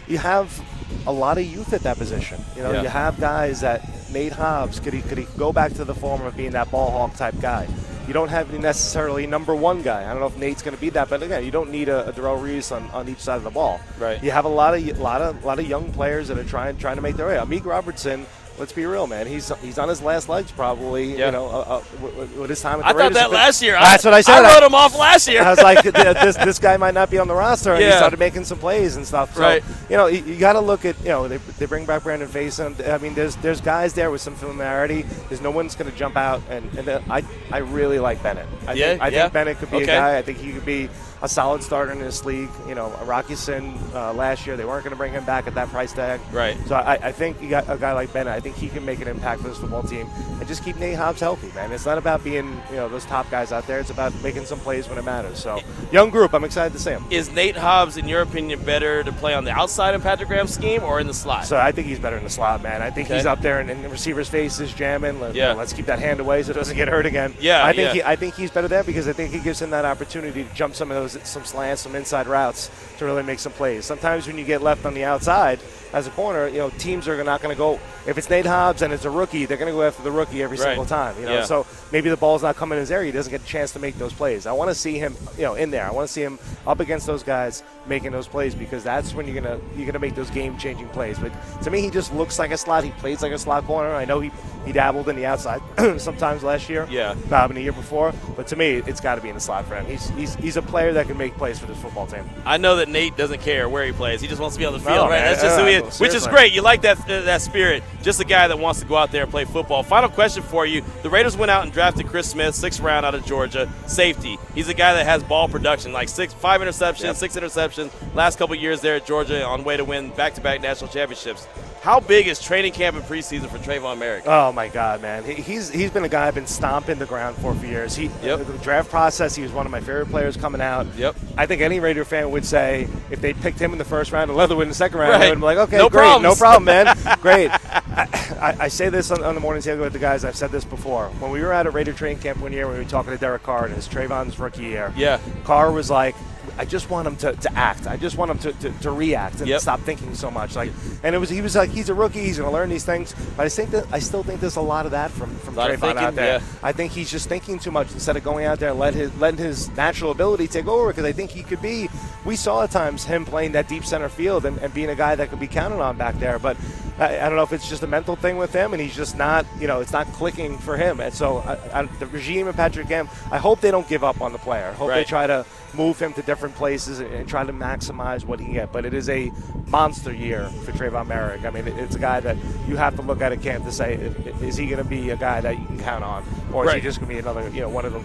you 0.09 0.19
have 0.19 0.61
a 1.07 1.12
lot 1.12 1.38
of 1.38 1.45
youth 1.45 1.73
at 1.73 1.83
that 1.83 1.99
position. 1.99 2.41
You 2.57 2.62
know, 2.62 2.73
Yeah. 2.73 2.83
you 2.83 2.88
have 2.88 3.21
guys 3.21 3.61
that 3.61 3.83
Nate 4.12 4.33
Hobbs 4.33 4.81
could 4.81 4.93
he 4.93 5.03
could 5.03 5.19
he 5.19 5.27
go 5.38 5.53
back 5.53 5.73
to 5.75 5.85
the 5.85 5.95
form 5.95 6.23
of 6.23 6.37
being 6.37 6.53
that 6.53 6.71
ball 6.71 6.91
hawk 6.91 7.17
type 7.17 7.35
guy. 7.41 7.67
You 8.07 8.12
don't 8.12 8.29
have 8.31 8.53
necessarily 8.53 9.29
number 9.29 9.55
one 9.55 9.81
guy. 9.83 10.03
I 10.05 10.11
don't 10.11 10.19
know 10.19 10.27
if 10.27 10.37
Nate's 10.37 10.61
going 10.61 10.75
to 10.75 10.81
be 10.81 10.91
that, 10.91 11.09
but 11.09 11.23
again, 11.23 11.45
you 11.45 11.53
don't 11.53 11.71
need 11.71 11.88
a, 11.88 12.09
a 12.09 12.12
Darrelle 12.12 12.43
Revis 12.43 12.75
on, 12.75 12.91
on 12.91 13.09
each 13.09 13.21
side 13.21 13.37
of 13.37 13.45
the 13.45 13.51
ball. 13.51 13.81
Right. 13.99 14.23
You 14.23 14.33
have 14.33 14.45
a 14.45 14.49
lot 14.49 14.75
of 14.75 14.99
lot 14.99 15.23
of 15.23 15.45
lot 15.45 15.61
of 15.61 15.69
young 15.69 15.93
players 15.93 16.27
that 16.29 16.37
are 16.37 16.45
trying 16.45 16.77
trying 16.79 16.97
to 16.97 17.03
make 17.03 17.17
their 17.17 17.29
way. 17.29 17.37
Amik 17.37 17.65
Robertson. 17.65 18.27
Let's 18.62 18.72
be 18.72 18.87
real, 18.87 19.09
man. 19.09 19.27
He's 19.27 19.48
he's 19.59 19.77
on 19.77 19.88
his 19.88 20.01
last 20.01 20.29
legs, 20.29 20.53
probably. 20.53 21.18
Yeah. 21.18 21.27
You 21.27 21.33
know, 21.33 21.46
uh, 21.48 21.83
uh, 22.01 22.07
with, 22.38 22.48
his 22.48 22.61
time 22.61 22.79
at 22.79 22.83
the 22.83 22.87
I 22.87 22.92
thought 22.92 22.98
Raiders. 22.98 23.16
that 23.16 23.31
last 23.33 23.61
year. 23.61 23.72
That's 23.72 24.05
I, 24.07 24.09
what 24.09 24.14
I 24.14 24.20
said. 24.20 24.44
I 24.44 24.55
wrote 24.55 24.64
him 24.64 24.72
off 24.77 24.96
last 24.96 25.27
year. 25.27 25.42
I 25.42 25.51
was 25.51 25.61
like, 25.61 25.83
this 25.83 26.37
this 26.37 26.61
guy 26.61 26.77
might 26.77 26.94
not 26.94 27.11
be 27.11 27.18
on 27.18 27.27
the 27.27 27.35
roster, 27.35 27.72
and 27.75 27.83
he 27.83 27.90
started 27.90 28.20
making 28.20 28.44
some 28.44 28.59
plays 28.59 28.94
and 28.94 29.05
stuff. 29.05 29.35
So, 29.35 29.40
Right. 29.40 29.64
you 29.90 29.96
know, 29.96 30.07
you, 30.07 30.22
you 30.22 30.37
got 30.38 30.53
to 30.53 30.61
look 30.61 30.85
at 30.85 30.96
you 31.01 31.09
know 31.09 31.27
they, 31.27 31.38
they 31.59 31.66
bring 31.66 31.87
back 31.87 32.05
Brandon 32.05 32.29
Facyson. 32.29 32.88
I 32.88 32.98
mean, 32.98 33.14
there's 33.14 33.35
there's 33.35 33.61
guys 33.61 33.94
there 33.94 34.12
with 34.12 34.20
some 34.20 34.37
familiarity. 34.37 35.03
There's 35.29 35.40
no 35.40 35.51
one's 35.51 35.75
going 35.75 35.90
to 35.90 35.96
jump 35.98 36.16
out, 36.16 36.40
and 36.48 36.64
and 36.79 36.88
uh, 36.88 37.01
I 37.11 37.25
I 37.51 37.59
really 37.59 37.98
like 37.98 38.22
Bennett. 38.22 38.46
I 38.68 38.75
Yeah, 38.75 38.90
think, 38.90 39.03
I 39.03 39.09
yeah. 39.09 39.22
think 39.22 39.33
Bennett 39.33 39.59
could 39.59 39.70
be 39.72 39.77
Okay. 39.79 39.85
a 39.85 39.87
guy. 39.87 40.18
I 40.18 40.22
think 40.22 40.38
he 40.38 40.53
could 40.53 40.64
be 40.64 40.88
a 41.23 41.29
solid 41.29 41.63
starter 41.63 41.93
in 41.93 41.99
this 42.01 42.25
league. 42.25 42.51
You 42.67 42.75
know, 42.75 42.91
Rock 43.05 43.31
Ya-Sin 43.31 43.79
uh, 43.95 44.13
last 44.13 44.47
year 44.47 44.57
they 44.57 44.65
weren't 44.65 44.85
going 44.85 44.91
to 44.93 44.97
bring 44.97 45.13
him 45.13 45.25
back 45.25 45.47
at 45.47 45.55
that 45.55 45.69
price 45.69 45.93
tag. 45.93 46.21
Right. 46.33 46.57
So 46.67 46.75
I, 46.75 46.95
I 46.95 47.13
think 47.13 47.41
you 47.41 47.49
got 47.49 47.69
a 47.71 47.79
guy 47.79 47.93
like 47.93 48.13
Bennett. 48.13 48.33
I 48.33 48.41
think 48.41 48.57
he 48.57 48.69
can 48.69 48.85
make 48.85 49.01
an 49.01 49.09
impact 49.09 49.43
for 49.43 49.49
this 49.49 49.59
football 49.59 49.83
team 49.83 50.09
and 50.39 50.47
just 50.47 50.65
keep 50.65 50.77
Nate 50.77 50.97
Hobbs 50.97 51.21
healthy, 51.21 51.51
man. 51.55 51.73
It's 51.73 51.87
not 51.87 51.99
about 51.99 52.25
being 52.25 52.61
you 52.71 52.77
know 52.77 52.89
those 52.89 53.05
top 53.05 53.31
guys 53.31 53.53
out 53.53 53.67
there. 53.67 53.79
It's 53.81 53.91
about 53.91 54.13
making 54.23 54.45
some 54.47 54.59
plays 54.61 54.89
when 54.89 54.99
it 54.99 55.05
matters. 55.05 55.39
So 55.39 55.61
young 55.93 56.11
group, 56.11 56.35
I'm 56.35 56.45
excited 56.45 56.73
to 56.73 56.79
see 56.79 56.91
him. 56.91 57.05
Is 57.11 57.31
Nate 57.33 57.57
Hobbs, 57.57 57.97
in 57.97 58.09
your 58.09 58.23
opinion, 58.23 58.63
better 58.65 59.03
to 59.05 59.13
play 59.13 59.35
on 59.35 59.45
the 59.45 59.53
outside 59.53 59.95
of 59.95 60.03
Patrick 60.03 60.29
Graham's 60.29 60.53
scheme 60.53 60.83
or 60.83 61.01
in 61.01 61.07
the 61.07 61.15
slot? 61.15 61.47
So 61.47 61.57
I 61.57 61.73
think 61.73 61.87
he's 61.87 61.99
better 61.99 62.17
in 62.17 62.25
the 62.25 62.31
slot, 62.31 62.63
man. 62.63 62.83
I 62.83 62.91
think 62.91 63.07
Okay. 63.09 63.17
he's 63.17 63.27
up 63.27 63.41
there 63.41 63.61
and, 63.61 63.71
in 63.71 63.83
the 63.83 63.89
receiver's 63.89 64.29
face 64.29 64.61
is 64.61 64.73
jamming. 64.73 65.21
Let, 65.21 65.35
Yeah. 65.35 65.53
let's 65.53 65.73
keep 65.73 65.87
that 65.87 65.99
hand 65.99 66.21
away 66.21 66.43
so 66.43 66.51
it 66.51 66.55
doesn't 66.55 66.77
get 66.77 66.89
hurt 66.89 67.07
again. 67.07 67.35
Yeah, 67.41 67.65
I 67.65 67.73
think 67.73 67.89
yeah. 67.89 67.93
he, 67.93 68.03
I 68.03 68.17
think 68.17 68.35
he's 68.35 68.51
better 68.51 68.69
there 68.69 68.85
because 68.85 69.09
I 69.09 69.13
think 69.13 69.33
he 69.33 69.41
gives 69.41 69.61
him 69.61 69.71
that 69.71 69.85
opportunity 69.85 70.45
to 70.45 70.55
jump 70.55 70.75
some 70.75 70.91
of 70.91 70.97
those 70.97 71.12
some 71.25 71.44
slants, 71.44 71.83
some 71.83 71.94
inside 71.94 72.27
routes 72.27 72.70
to 72.98 73.05
really 73.05 73.22
make 73.22 73.38
some 73.38 73.53
plays. 73.53 73.85
Sometimes 73.85 74.27
when 74.27 74.38
you 74.38 74.44
get 74.44 74.62
left 74.62 74.85
on 74.87 74.94
the 74.94 75.05
outside 75.05 75.61
as 75.92 76.07
a 76.07 76.11
corner, 76.11 76.48
you 76.48 76.59
know 76.59 76.70
teams 76.70 77.07
are 77.09 77.22
not 77.25 77.42
going 77.42 77.55
to 77.55 77.59
go. 77.59 77.79
If 78.07 78.18
it's 78.18 78.29
Nate 78.31 78.46
Hobbs 78.46 78.83
and 78.83 78.92
it's 78.92 79.05
a 79.05 79.11
rookie, 79.11 79.44
they're 79.46 79.57
going 79.59 79.70
to 79.70 79.77
go 79.77 79.83
after 79.83 80.03
the 80.03 80.11
rookie 80.11 80.42
every 80.42 80.57
Right. 80.57 80.64
single 80.64 80.87
time. 80.87 81.14
You 81.20 81.27
know, 81.27 81.35
Yeah. 81.35 81.44
so 81.44 81.66
maybe 81.92 82.09
the 82.11 82.16
ball's 82.16 82.42
not 82.42 82.57
coming 82.57 82.77
in 82.77 82.81
his 82.81 82.90
area. 82.90 83.07
He 83.07 83.12
doesn't 83.12 83.31
get 83.31 83.42
a 83.42 83.46
chance 83.46 83.72
to 83.72 83.79
make 83.79 83.98
those 83.98 84.12
plays. 84.12 84.46
I 84.46 84.53
want 84.53 84.70
to 84.70 84.75
see 84.75 84.98
him, 84.98 85.14
you 85.37 85.42
know, 85.44 85.55
in 85.55 85.70
there. 85.70 85.87
I 85.87 85.90
want 85.92 86.07
to 86.09 86.12
see 86.12 86.22
him 86.22 86.38
up 86.66 86.81
against 86.81 87.07
those 87.07 87.22
guys 87.22 87.62
making 87.87 88.12
those 88.12 88.29
plays 88.29 88.55
because 88.55 88.85
that's 88.85 89.14
when 89.14 89.27
you're 89.27 89.40
gonna 89.40 89.59
you're 89.77 89.87
gonna 89.87 89.99
make 89.99 90.14
those 90.14 90.31
game 90.31 90.57
changing 90.59 90.88
plays. 90.90 91.18
But 91.18 91.33
to 91.62 91.71
me, 91.71 91.81
he 91.81 91.90
just 91.90 92.14
looks 92.14 92.38
like 92.38 92.51
a 92.53 92.57
slot. 92.57 92.85
He 92.85 92.90
plays 92.92 93.23
like 93.23 93.33
a 93.33 93.38
slot 93.38 93.64
corner. 93.66 93.92
I 93.95 94.05
know 94.05 94.21
he 94.21 94.31
he 94.64 94.73
dabbled 94.73 95.09
in 95.09 95.16
the 95.16 95.27
outside 95.27 95.61
sometimes 96.01 96.42
last 96.45 96.68
year. 96.68 96.87
Yeah. 96.88 97.11
um, 97.11 97.51
and 97.51 97.57
the 97.57 97.62
year 97.62 97.73
before. 97.73 98.12
But 98.37 98.47
to 98.49 98.57
me, 98.57 98.75
it's 98.87 99.01
got 99.01 99.16
to 99.16 99.21
be 99.21 99.29
in 99.29 99.35
the 99.35 99.40
slot 99.40 99.66
for 99.66 99.75
him. 99.75 99.87
He's, 99.87 100.09
he's 100.11 100.35
he's 100.37 100.57
a 100.57 100.62
player 100.62 100.92
that 100.92 101.09
can 101.09 101.18
make 101.18 101.35
plays 101.37 101.59
for 101.59 101.66
this 101.66 101.79
football 101.79 102.07
team. 102.07 102.25
I 102.47 102.59
know 102.59 102.77
that 102.77 102.88
Nate 102.88 103.16
doesn't 103.16 103.40
care 103.40 103.68
where 103.68 103.85
he 103.85 103.92
plays. 103.92 104.21
He 104.21 104.29
just 104.29 104.40
wants 104.40 104.55
to 104.57 104.61
be 104.61 104.66
on 104.66 104.73
the 104.73 104.79
No, 104.79 104.85
field, 104.85 105.11
right? 105.11 105.21
man. 105.21 105.33
That's 105.33 105.42
just 105.42 105.59
who 105.59 105.66
he 105.66 105.75
is, 105.75 105.83
Uh, 105.83 106.05
which 106.05 106.14
is 106.14 106.27
great. 106.29 106.53
You 106.53 106.62
like 106.62 106.83
that 106.83 106.99
uh, 107.11 107.23
that 107.23 107.42
spirit. 107.42 107.83
Just 108.03 108.21
a 108.21 108.25
guy 108.25 108.47
that 108.49 108.59
wants 108.59 108.81
to 108.81 108.87
go 108.87 108.97
out 108.97 109.11
there 109.12 109.23
and 109.23 109.31
play 109.31 109.45
football. 109.45 109.83
Final 109.83 110.09
question 110.09 110.42
for 110.45 110.64
you: 110.66 110.83
The 111.03 111.11
Raiders 111.11 111.37
went 111.37 111.51
out 111.51 111.64
and 111.64 111.73
drafted 111.73 112.07
Chris 112.07 112.29
Smith, 112.31 112.55
sixth 112.55 112.81
round 112.81 113.05
out 113.05 113.14
of 113.16 113.25
Georgia, 113.27 113.68
safety. 113.87 114.38
He's 114.55 114.68
a 114.68 114.75
guy 114.75 114.95
that 114.95 115.07
has 115.07 115.23
ball 115.25 115.49
production, 115.49 115.92
like 115.92 116.09
six, 116.09 116.33
five 116.33 116.61
interceptions, 116.61 117.16
six 117.16 117.37
interceptions. 117.37 117.72
Last 118.15 118.39
couple 118.39 118.55
years 118.55 118.81
there 118.81 118.97
at 118.97 119.07
Georgia, 119.07 119.45
on 119.45 119.65
way 119.65 119.77
to 119.77 119.85
win 119.85 120.11
back-to-back 120.11 120.61
national 120.61 120.91
championships. 120.91 121.47
How 121.83 121.99
big 121.99 122.29
is 122.29 122.41
training 122.41 122.73
camp 122.75 122.97
and 122.97 123.05
preseason 123.05 123.49
for 123.49 123.59
Tre'von 123.59 123.99
Moehrig? 123.99 124.23
Oh 124.25 124.53
my 124.53 124.69
God, 124.69 125.03
man! 125.03 125.25
He, 125.25 125.35
he's 125.35 125.69
he's 125.69 125.91
been 125.91 126.05
a 126.05 126.09
guy 126.09 126.29
I've 126.29 126.35
been 126.35 126.47
stomping 126.47 126.99
the 127.01 127.07
ground 127.07 127.37
for 127.39 127.53
for 127.57 127.67
years. 127.67 127.97
He 127.97 128.09
Yep. 128.23 128.47
the 128.47 128.59
draft 128.59 128.89
process. 128.89 129.35
He 129.35 129.43
was 129.43 129.51
one 129.51 129.67
of 129.67 129.73
my 129.73 129.81
favorite 129.81 130.07
players 130.09 130.37
coming 130.37 130.61
out. 130.61 130.87
Yep. 130.97 131.17
I 131.37 131.47
think 131.47 131.61
any 131.61 131.81
Raider 131.81 132.05
fan 132.05 132.31
would 132.31 132.45
say 132.45 132.87
if 133.11 133.21
they 133.21 133.33
picked 133.35 133.59
him 133.59 133.73
in 133.73 133.79
the 133.79 133.85
first 133.85 134.13
round 134.13 134.31
and 134.31 134.37
Leatherwood 134.39 134.63
in 134.63 134.69
the 134.69 134.75
second 134.77 135.01
round, 135.01 135.11
Right. 135.15 135.19
they 135.23 135.31
would 135.31 135.41
be 135.41 135.45
like, 135.45 135.59
okay, 135.59 135.79
No 135.79 135.89
great, 135.89 136.23
no 136.23 136.37
problem, 136.37 136.65
man, 136.67 136.97
great. 137.21 137.51
I, 137.51 138.57
I, 138.61 138.69
say 138.69 138.89
this 138.89 139.11
on, 139.11 139.23
on 139.25 139.35
the 139.35 139.41
morning 139.41 139.63
table 139.63 139.83
with 139.83 139.93
the 139.93 139.99
guys. 139.99 140.25
I've 140.25 140.37
said 140.37 140.51
this 140.53 140.65
before. 140.65 141.09
When 141.19 141.31
we 141.31 141.41
were 141.43 141.53
at 141.53 141.67
a 141.67 141.71
Raider 141.71 141.93
training 141.93 142.23
camp 142.23 142.39
one 142.41 142.53
year, 142.53 142.67
when 142.67 142.79
we 142.79 142.85
were 142.85 142.89
talking 142.89 143.13
to 143.13 143.19
Derek 143.19 143.43
Carr 143.43 143.67
in 143.67 143.73
his 143.73 143.87
Tre'von's 143.89 144.39
rookie 144.39 144.63
year, 144.63 144.93
Yeah. 144.97 145.19
Carr 145.45 145.71
was 145.73 145.91
like, 145.91 146.15
I 146.59 146.65
just 146.65 146.91
want 146.91 147.07
him 147.09 147.17
to, 147.17 147.33
to 147.33 147.53
act. 147.55 147.87
I 147.87 147.97
just 147.97 148.17
want 148.17 148.31
him 148.31 148.38
to, 148.38 148.53
to, 148.53 148.71
to 148.83 148.91
react 148.91 149.38
and 149.41 149.49
Yep. 149.49 149.61
stop 149.61 149.81
thinking 149.81 150.15
so 150.15 150.31
much. 150.31 150.55
Like, 150.57 150.71
and 151.03 151.15
it 151.15 151.19
was 151.19 151.31
he 151.31 151.41
was 151.41 151.57
like, 151.57 151.71
he's 151.71 151.88
a 151.88 151.95
rookie. 151.95 152.21
He's 152.21 152.38
going 152.38 152.49
to 152.51 152.53
learn 152.55 152.69
these 152.69 152.85
things. 152.85 153.15
But 153.37 153.47
I 153.47 153.49
think 153.49 153.71
that 153.71 153.87
I 153.93 153.99
still 153.99 154.23
think 154.23 154.41
there's 154.41 154.57
a 154.57 154.61
lot 154.61 154.85
of 154.87 154.93
that 154.93 155.11
from 155.11 155.35
from 155.38 155.55
Tre'von 155.55 155.79
thinking, 155.81 155.99
out 155.99 156.15
there. 156.15 156.38
yeah. 156.38 156.45
I 156.62 156.73
think 156.73 156.93
he's 156.93 157.11
just 157.11 157.29
thinking 157.29 157.59
too 157.59 157.71
much 157.71 157.93
instead 157.93 158.17
of 158.17 158.25
going 158.25 158.45
out 158.47 158.59
there 158.59 158.71
and 158.71 158.79
let 158.79 158.95
his 158.95 159.15
letting 159.17 159.38
his 159.38 159.69
natural 159.77 160.11
ability 160.11 160.49
take 160.49 160.67
over. 160.67 160.88
Because 160.88 161.05
I 161.05 161.12
think 161.12 161.31
he 161.31 161.43
could 161.43 161.62
be. 161.62 161.88
We 162.25 162.37
saw 162.37 162.62
at 162.62 162.71
times 162.71 163.05
him 163.05 163.25
playing 163.25 163.53
that 163.53 163.69
deep 163.69 163.85
center 163.85 164.09
field 164.09 164.45
and, 164.47 164.57
and 164.59 164.73
being 164.73 164.91
a 164.91 164.95
guy 164.95 165.15
that 165.17 165.31
could 165.31 165.41
be 165.41 165.49
counted 165.49 165.81
on 165.81 165.97
back 165.97 166.19
there. 166.21 166.38
But 166.38 166.57
I, 166.99 167.17
I 167.21 167.29
don't 167.29 167.37
know 167.37 167.43
if 167.43 167.53
it's 167.53 167.69
just 167.69 167.83
a 167.83 167.87
mental 167.87 168.17
thing 168.17 168.37
with 168.37 168.53
him, 168.53 168.73
and 168.73 168.83
he's 168.83 168.95
just 168.95 169.17
not. 169.17 169.47
You 169.59 169.67
know, 169.67 169.81
it's 169.81 169.93
not 169.93 170.07
clicking 170.13 170.59
for 170.59 170.77
him. 170.77 171.01
And 171.01 171.13
so 171.15 171.39
I, 171.39 171.81
I, 171.81 171.83
the 171.85 172.07
regime 172.07 172.47
and 172.49 172.57
Patrick 172.57 172.87
Graham, 172.87 173.09
I 173.31 173.39
hope 173.39 173.61
they 173.61 173.71
don't 173.71 173.89
give 173.89 174.05
up 174.05 174.21
on 174.21 174.33
the 174.33 174.39
player. 174.39 174.67
I 174.69 174.73
hope 174.73 174.89
they 174.91 175.05
try 175.05 175.27
to 175.27 175.47
move 175.75 175.99
him 175.99 176.13
to 176.13 176.23
different 176.23 176.55
places 176.55 177.01
and, 177.01 177.11
and 177.15 177.27
try 177.29 177.45
to 177.45 177.53
maximize 177.53 178.25
what 178.27 178.39
he 178.41 178.45
can 178.47 178.55
get. 178.55 178.73
But 178.73 178.85
it 178.85 178.93
is 178.93 179.09
a 179.09 179.33
monster 179.69 180.13
year 180.13 180.49
for 180.65 180.73
Tre'von 180.73 181.07
Moehrig. 181.07 181.47
I 181.47 181.51
mean, 181.51 181.67
it- 181.67 181.79
it's 181.79 181.97
a 181.97 181.99
guy 181.99 182.21
that 182.21 182.37
you 182.69 182.77
have 182.77 182.95
to 182.97 183.03
look 183.03 183.23
at 183.23 183.33
at 183.33 183.41
camp 183.43 183.65
to 183.65 183.73
say, 183.73 183.95
is 184.43 184.57
he 184.57 184.67
going 184.67 184.83
to 184.83 184.89
be 184.89 185.11
a 185.11 185.17
guy 185.17 185.41
that 185.41 185.59
you 185.59 185.65
can 185.67 185.79
count 185.81 186.05
on, 186.05 186.25
or 186.53 186.65
is 186.67 186.73
he 186.75 186.81
just 186.83 186.99
going 187.01 187.09
to 187.09 187.15
be 187.15 187.19
another, 187.21 187.49
you 187.49 187.63
know, 187.63 187.71
one 187.71 187.87
of 187.87 187.93
them, 187.95 188.05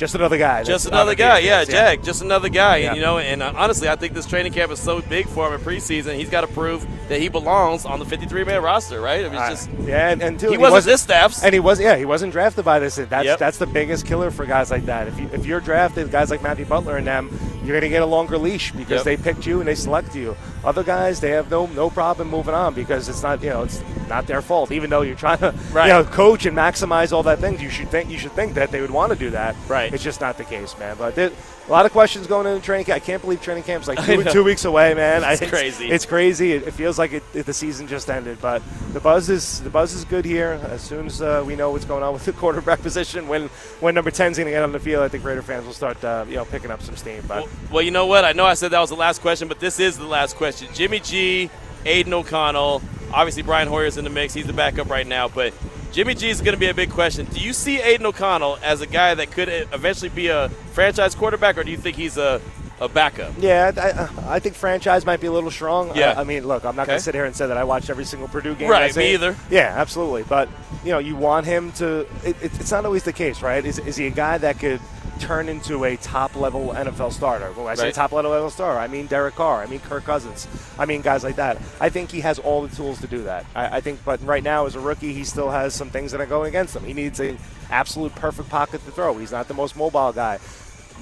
just 0.00 0.14
another 0.16 0.38
guy? 0.38 0.64
Just 0.64 0.86
another 0.86 1.14
guy, 1.14 1.38
yeah, 1.40 1.60
defense? 1.60 1.68
Jack. 1.78 2.02
Just 2.02 2.22
another 2.22 2.48
guy, 2.48 2.78
Yeah. 2.78 2.88
and 2.88 2.96
you 2.96 3.02
know, 3.02 3.18
and 3.18 3.42
uh, 3.42 3.52
honestly, 3.54 3.88
I 3.88 3.94
think 3.96 4.14
this 4.14 4.26
training 4.26 4.52
camp 4.52 4.72
is 4.72 4.80
so 4.80 5.00
big 5.02 5.28
for 5.28 5.46
him 5.46 5.52
in 5.52 5.60
preseason. 5.60 6.16
He's 6.16 6.30
got 6.30 6.40
to 6.40 6.46
prove 6.48 6.84
that 7.08 7.20
he 7.20 7.28
belongs 7.28 7.84
on 7.84 7.98
the 7.98 8.04
53-man 8.06 8.62
roster, 8.62 9.00
right? 9.00 9.24
I 9.24 9.28
mean, 9.28 9.38
Uh, 9.38 9.48
it's 9.52 9.66
just 9.66 9.86
yeah, 9.86 10.08
and, 10.10 10.22
and 10.22 10.40
too, 10.40 10.50
he 10.50 10.56
wasn't 10.58 10.86
this 10.86 11.02
staff's. 11.02 11.44
and 11.44 11.52
he 11.52 11.60
was 11.60 11.78
yeah 11.80 11.96
he 11.96 12.04
wasn't 12.06 12.32
drafted 12.32 12.64
by 12.64 12.78
this. 12.78 12.96
That's 12.96 13.24
Yep. 13.26 13.38
that's 13.38 13.58
the 13.58 13.66
biggest 13.66 14.06
killer 14.06 14.30
for 14.30 14.46
guys 14.46 14.70
like 14.70 14.86
that. 14.86 15.06
If 15.06 15.20
you 15.20 15.28
if 15.32 15.44
you're 15.46 15.60
drafted, 15.60 16.10
guys 16.10 16.30
like 16.30 16.42
Matthew 16.42 16.64
Butler 16.64 16.96
and 16.96 17.06
them, 17.06 17.28
you're 17.62 17.68
going 17.78 17.82
to 17.82 17.88
get 17.88 18.02
a 18.02 18.06
longer 18.06 18.38
leash 18.38 18.72
because 18.72 19.04
Yep. 19.04 19.04
they 19.04 19.16
picked 19.16 19.46
you 19.46 19.60
and 19.60 19.68
they 19.68 19.74
select 19.74 20.14
you. 20.16 20.36
Other 20.64 20.82
guys, 20.82 21.20
they 21.20 21.30
have 21.30 21.50
no 21.50 21.66
no 21.66 21.88
problem 21.90 22.28
moving 22.28 22.54
on 22.54 22.74
because 22.74 23.08
it's 23.08 23.22
not 23.22 23.42
you 23.42 23.50
know 23.50 23.62
it's 23.62 23.82
not 24.08 24.26
their 24.26 24.42
fault. 24.42 24.72
Even 24.72 24.90
though 24.90 25.02
you're 25.02 25.16
trying 25.16 25.38
to 25.38 25.54
Right. 25.72 25.86
you 25.86 25.92
know 25.92 26.04
coach 26.04 26.46
and 26.46 26.56
maximize 26.56 27.12
all 27.12 27.22
that 27.24 27.38
things, 27.38 27.62
you 27.62 27.70
should 27.70 27.90
think 27.90 28.10
you 28.10 28.18
should 28.18 28.32
think 28.32 28.54
that 28.54 28.70
they 28.70 28.80
would 28.80 28.90
want 28.90 29.12
to 29.12 29.18
do 29.18 29.30
that. 29.30 29.54
Right. 29.68 29.92
It's 29.92 30.02
just 30.04 30.20
not 30.20 30.36
the 30.38 30.44
case, 30.44 30.76
man. 30.78 30.96
But 30.98 31.14
there, 31.14 31.30
a 31.68 31.70
lot 31.70 31.86
of 31.86 31.92
questions 31.92 32.26
going 32.26 32.46
into 32.46 32.60
training 32.64 32.86
camp. 32.86 32.96
I 32.96 32.98
can't 33.04 33.22
believe 33.22 33.40
training 33.40 33.62
camp's 33.62 33.86
like 33.88 34.04
two, 34.04 34.24
two 34.24 34.42
weeks 34.44 34.64
away, 34.64 34.92
man. 34.94 35.22
I- 35.24 35.32
It's 35.40 35.46
crazy. 35.48 35.88
It's 35.90 36.04
crazy. 36.04 36.52
It, 36.52 36.66
it 36.66 36.72
feels 36.74 36.98
like 36.98 37.12
it, 37.12 37.22
it- 37.32 37.46
the 37.46 37.54
season 37.54 37.86
just 37.86 38.10
ended, 38.10 38.38
but 38.42 38.60
the 38.92 39.00
buzz 39.00 39.30
is 39.30 39.60
the 39.62 39.70
buzz 39.70 39.94
is 39.94 40.04
good 40.04 40.24
here. 40.24 40.60
As 40.68 40.82
soon 40.82 41.06
as 41.06 41.22
uh, 41.22 41.42
we 41.46 41.54
know 41.56 41.70
what's 41.70 41.84
going 41.84 42.02
on 42.02 42.12
with 42.12 42.24
the 42.24 42.32
quarterback 42.42 42.82
position, 42.82 43.28
when 43.28 43.48
when 43.80 43.94
number 43.94 44.10
10's 44.10 44.36
going 44.36 44.46
to 44.46 44.50
get 44.50 44.62
on 44.62 44.72
the 44.72 44.80
field, 44.80 45.02
I 45.04 45.08
think 45.08 45.24
Raider 45.24 45.42
fans 45.42 45.64
will 45.64 45.72
start 45.72 46.02
uh, 46.04 46.24
you 46.28 46.34
know 46.36 46.44
picking 46.44 46.70
up 46.70 46.82
some 46.82 46.96
steam. 46.96 47.22
But 47.28 47.44
Well, 47.44 47.49
well, 47.70 47.82
you 47.82 47.90
know 47.90 48.06
what? 48.06 48.24
I 48.24 48.32
know 48.32 48.44
I 48.44 48.54
said 48.54 48.72
that 48.72 48.80
was 48.80 48.90
the 48.90 48.96
last 48.96 49.20
question, 49.20 49.48
but 49.48 49.60
this 49.60 49.78
is 49.78 49.96
the 49.96 50.06
last 50.06 50.36
question. 50.36 50.68
Jimmy 50.74 51.00
G, 51.00 51.50
Aidan 51.84 52.12
O'Connell, 52.12 52.82
obviously 53.12 53.42
Brian 53.42 53.68
Hoyer's 53.68 53.96
in 53.96 54.04
the 54.04 54.10
mix. 54.10 54.34
He's 54.34 54.46
the 54.46 54.52
backup 54.52 54.88
right 54.90 55.06
now, 55.06 55.28
but 55.28 55.54
Jimmy 55.92 56.14
G 56.14 56.28
is 56.28 56.40
going 56.40 56.54
to 56.54 56.60
be 56.60 56.68
a 56.68 56.74
big 56.74 56.90
question. 56.90 57.26
Do 57.26 57.40
you 57.40 57.52
see 57.52 57.80
Aidan 57.80 58.06
O'Connell 58.06 58.58
as 58.62 58.80
a 58.80 58.86
guy 58.86 59.14
that 59.14 59.30
could 59.30 59.48
eventually 59.48 60.08
be 60.08 60.28
a 60.28 60.48
franchise 60.72 61.14
quarterback, 61.14 61.58
or 61.58 61.64
do 61.64 61.70
you 61.70 61.76
think 61.76 61.96
he's 61.96 62.16
a, 62.16 62.40
a 62.80 62.88
backup? 62.88 63.34
Yeah, 63.38 63.72
I, 63.76 64.34
I 64.34 64.38
think 64.38 64.54
franchise 64.54 65.04
might 65.04 65.20
be 65.20 65.26
a 65.26 65.32
little 65.32 65.50
strong. 65.50 65.96
Yeah. 65.96 66.14
I, 66.16 66.20
I 66.20 66.24
mean, 66.24 66.46
look, 66.46 66.64
I'm 66.64 66.76
not 66.76 66.86
going 66.86 66.98
to 66.98 67.02
sit 67.02 67.14
here 67.14 67.24
and 67.24 67.34
say 67.34 67.46
that 67.46 67.56
I 67.56 67.64
watched 67.64 67.90
every 67.90 68.04
single 68.04 68.28
Purdue 68.28 68.54
game. 68.54 68.70
Right, 68.70 68.94
me 68.94 69.14
either. 69.14 69.36
Yeah, 69.50 69.74
absolutely. 69.76 70.22
But 70.22 70.48
you 70.84 70.92
know, 70.92 70.98
you 70.98 71.16
want 71.16 71.46
him 71.46 71.72
to. 71.72 72.00
It, 72.24 72.36
it, 72.40 72.60
it's 72.60 72.70
not 72.70 72.84
always 72.84 73.02
the 73.02 73.12
case, 73.12 73.42
right? 73.42 73.64
Is, 73.64 73.78
is 73.80 73.96
he 73.96 74.06
a 74.06 74.10
guy 74.10 74.38
that 74.38 74.58
could 74.58 74.80
turn 75.20 75.48
into 75.48 75.84
a 75.84 75.96
top 75.96 76.34
level 76.34 76.68
NFL 76.74 77.12
starter? 77.12 77.52
When 77.52 77.66
I 77.66 77.74
say 77.74 77.84
Right. 77.84 77.94
top 77.94 78.12
level 78.12 78.32
NFL 78.32 78.50
starter, 78.50 78.78
I 78.80 78.86
mean 78.88 79.06
Derek 79.06 79.34
Carr, 79.36 79.62
I 79.62 79.66
mean 79.66 79.80
Kirk 79.80 80.04
Cousins, 80.04 80.48
I 80.78 80.86
mean 80.86 81.02
guys 81.02 81.22
like 81.22 81.36
that. 81.36 81.58
I 81.80 81.88
think 81.90 82.10
he 82.10 82.20
has 82.22 82.38
all 82.38 82.62
the 82.66 82.74
tools 82.74 83.00
to 83.02 83.06
do 83.06 83.22
that. 83.24 83.46
I, 83.54 83.76
I 83.76 83.80
think, 83.80 84.00
but 84.04 84.20
right 84.24 84.42
now 84.42 84.66
as 84.66 84.74
a 84.74 84.80
rookie, 84.80 85.12
he 85.12 85.24
still 85.24 85.50
has 85.50 85.74
some 85.74 85.90
things 85.90 86.12
that 86.12 86.20
are 86.20 86.26
going 86.26 86.48
against 86.48 86.74
him. 86.74 86.84
He 86.84 86.92
needs 86.94 87.20
an 87.20 87.38
absolute 87.70 88.14
perfect 88.14 88.48
pocket 88.48 88.84
to 88.84 88.90
throw. 88.90 89.16
He's 89.18 89.32
not 89.32 89.46
the 89.48 89.54
most 89.54 89.76
mobile 89.76 90.12
guy. 90.12 90.38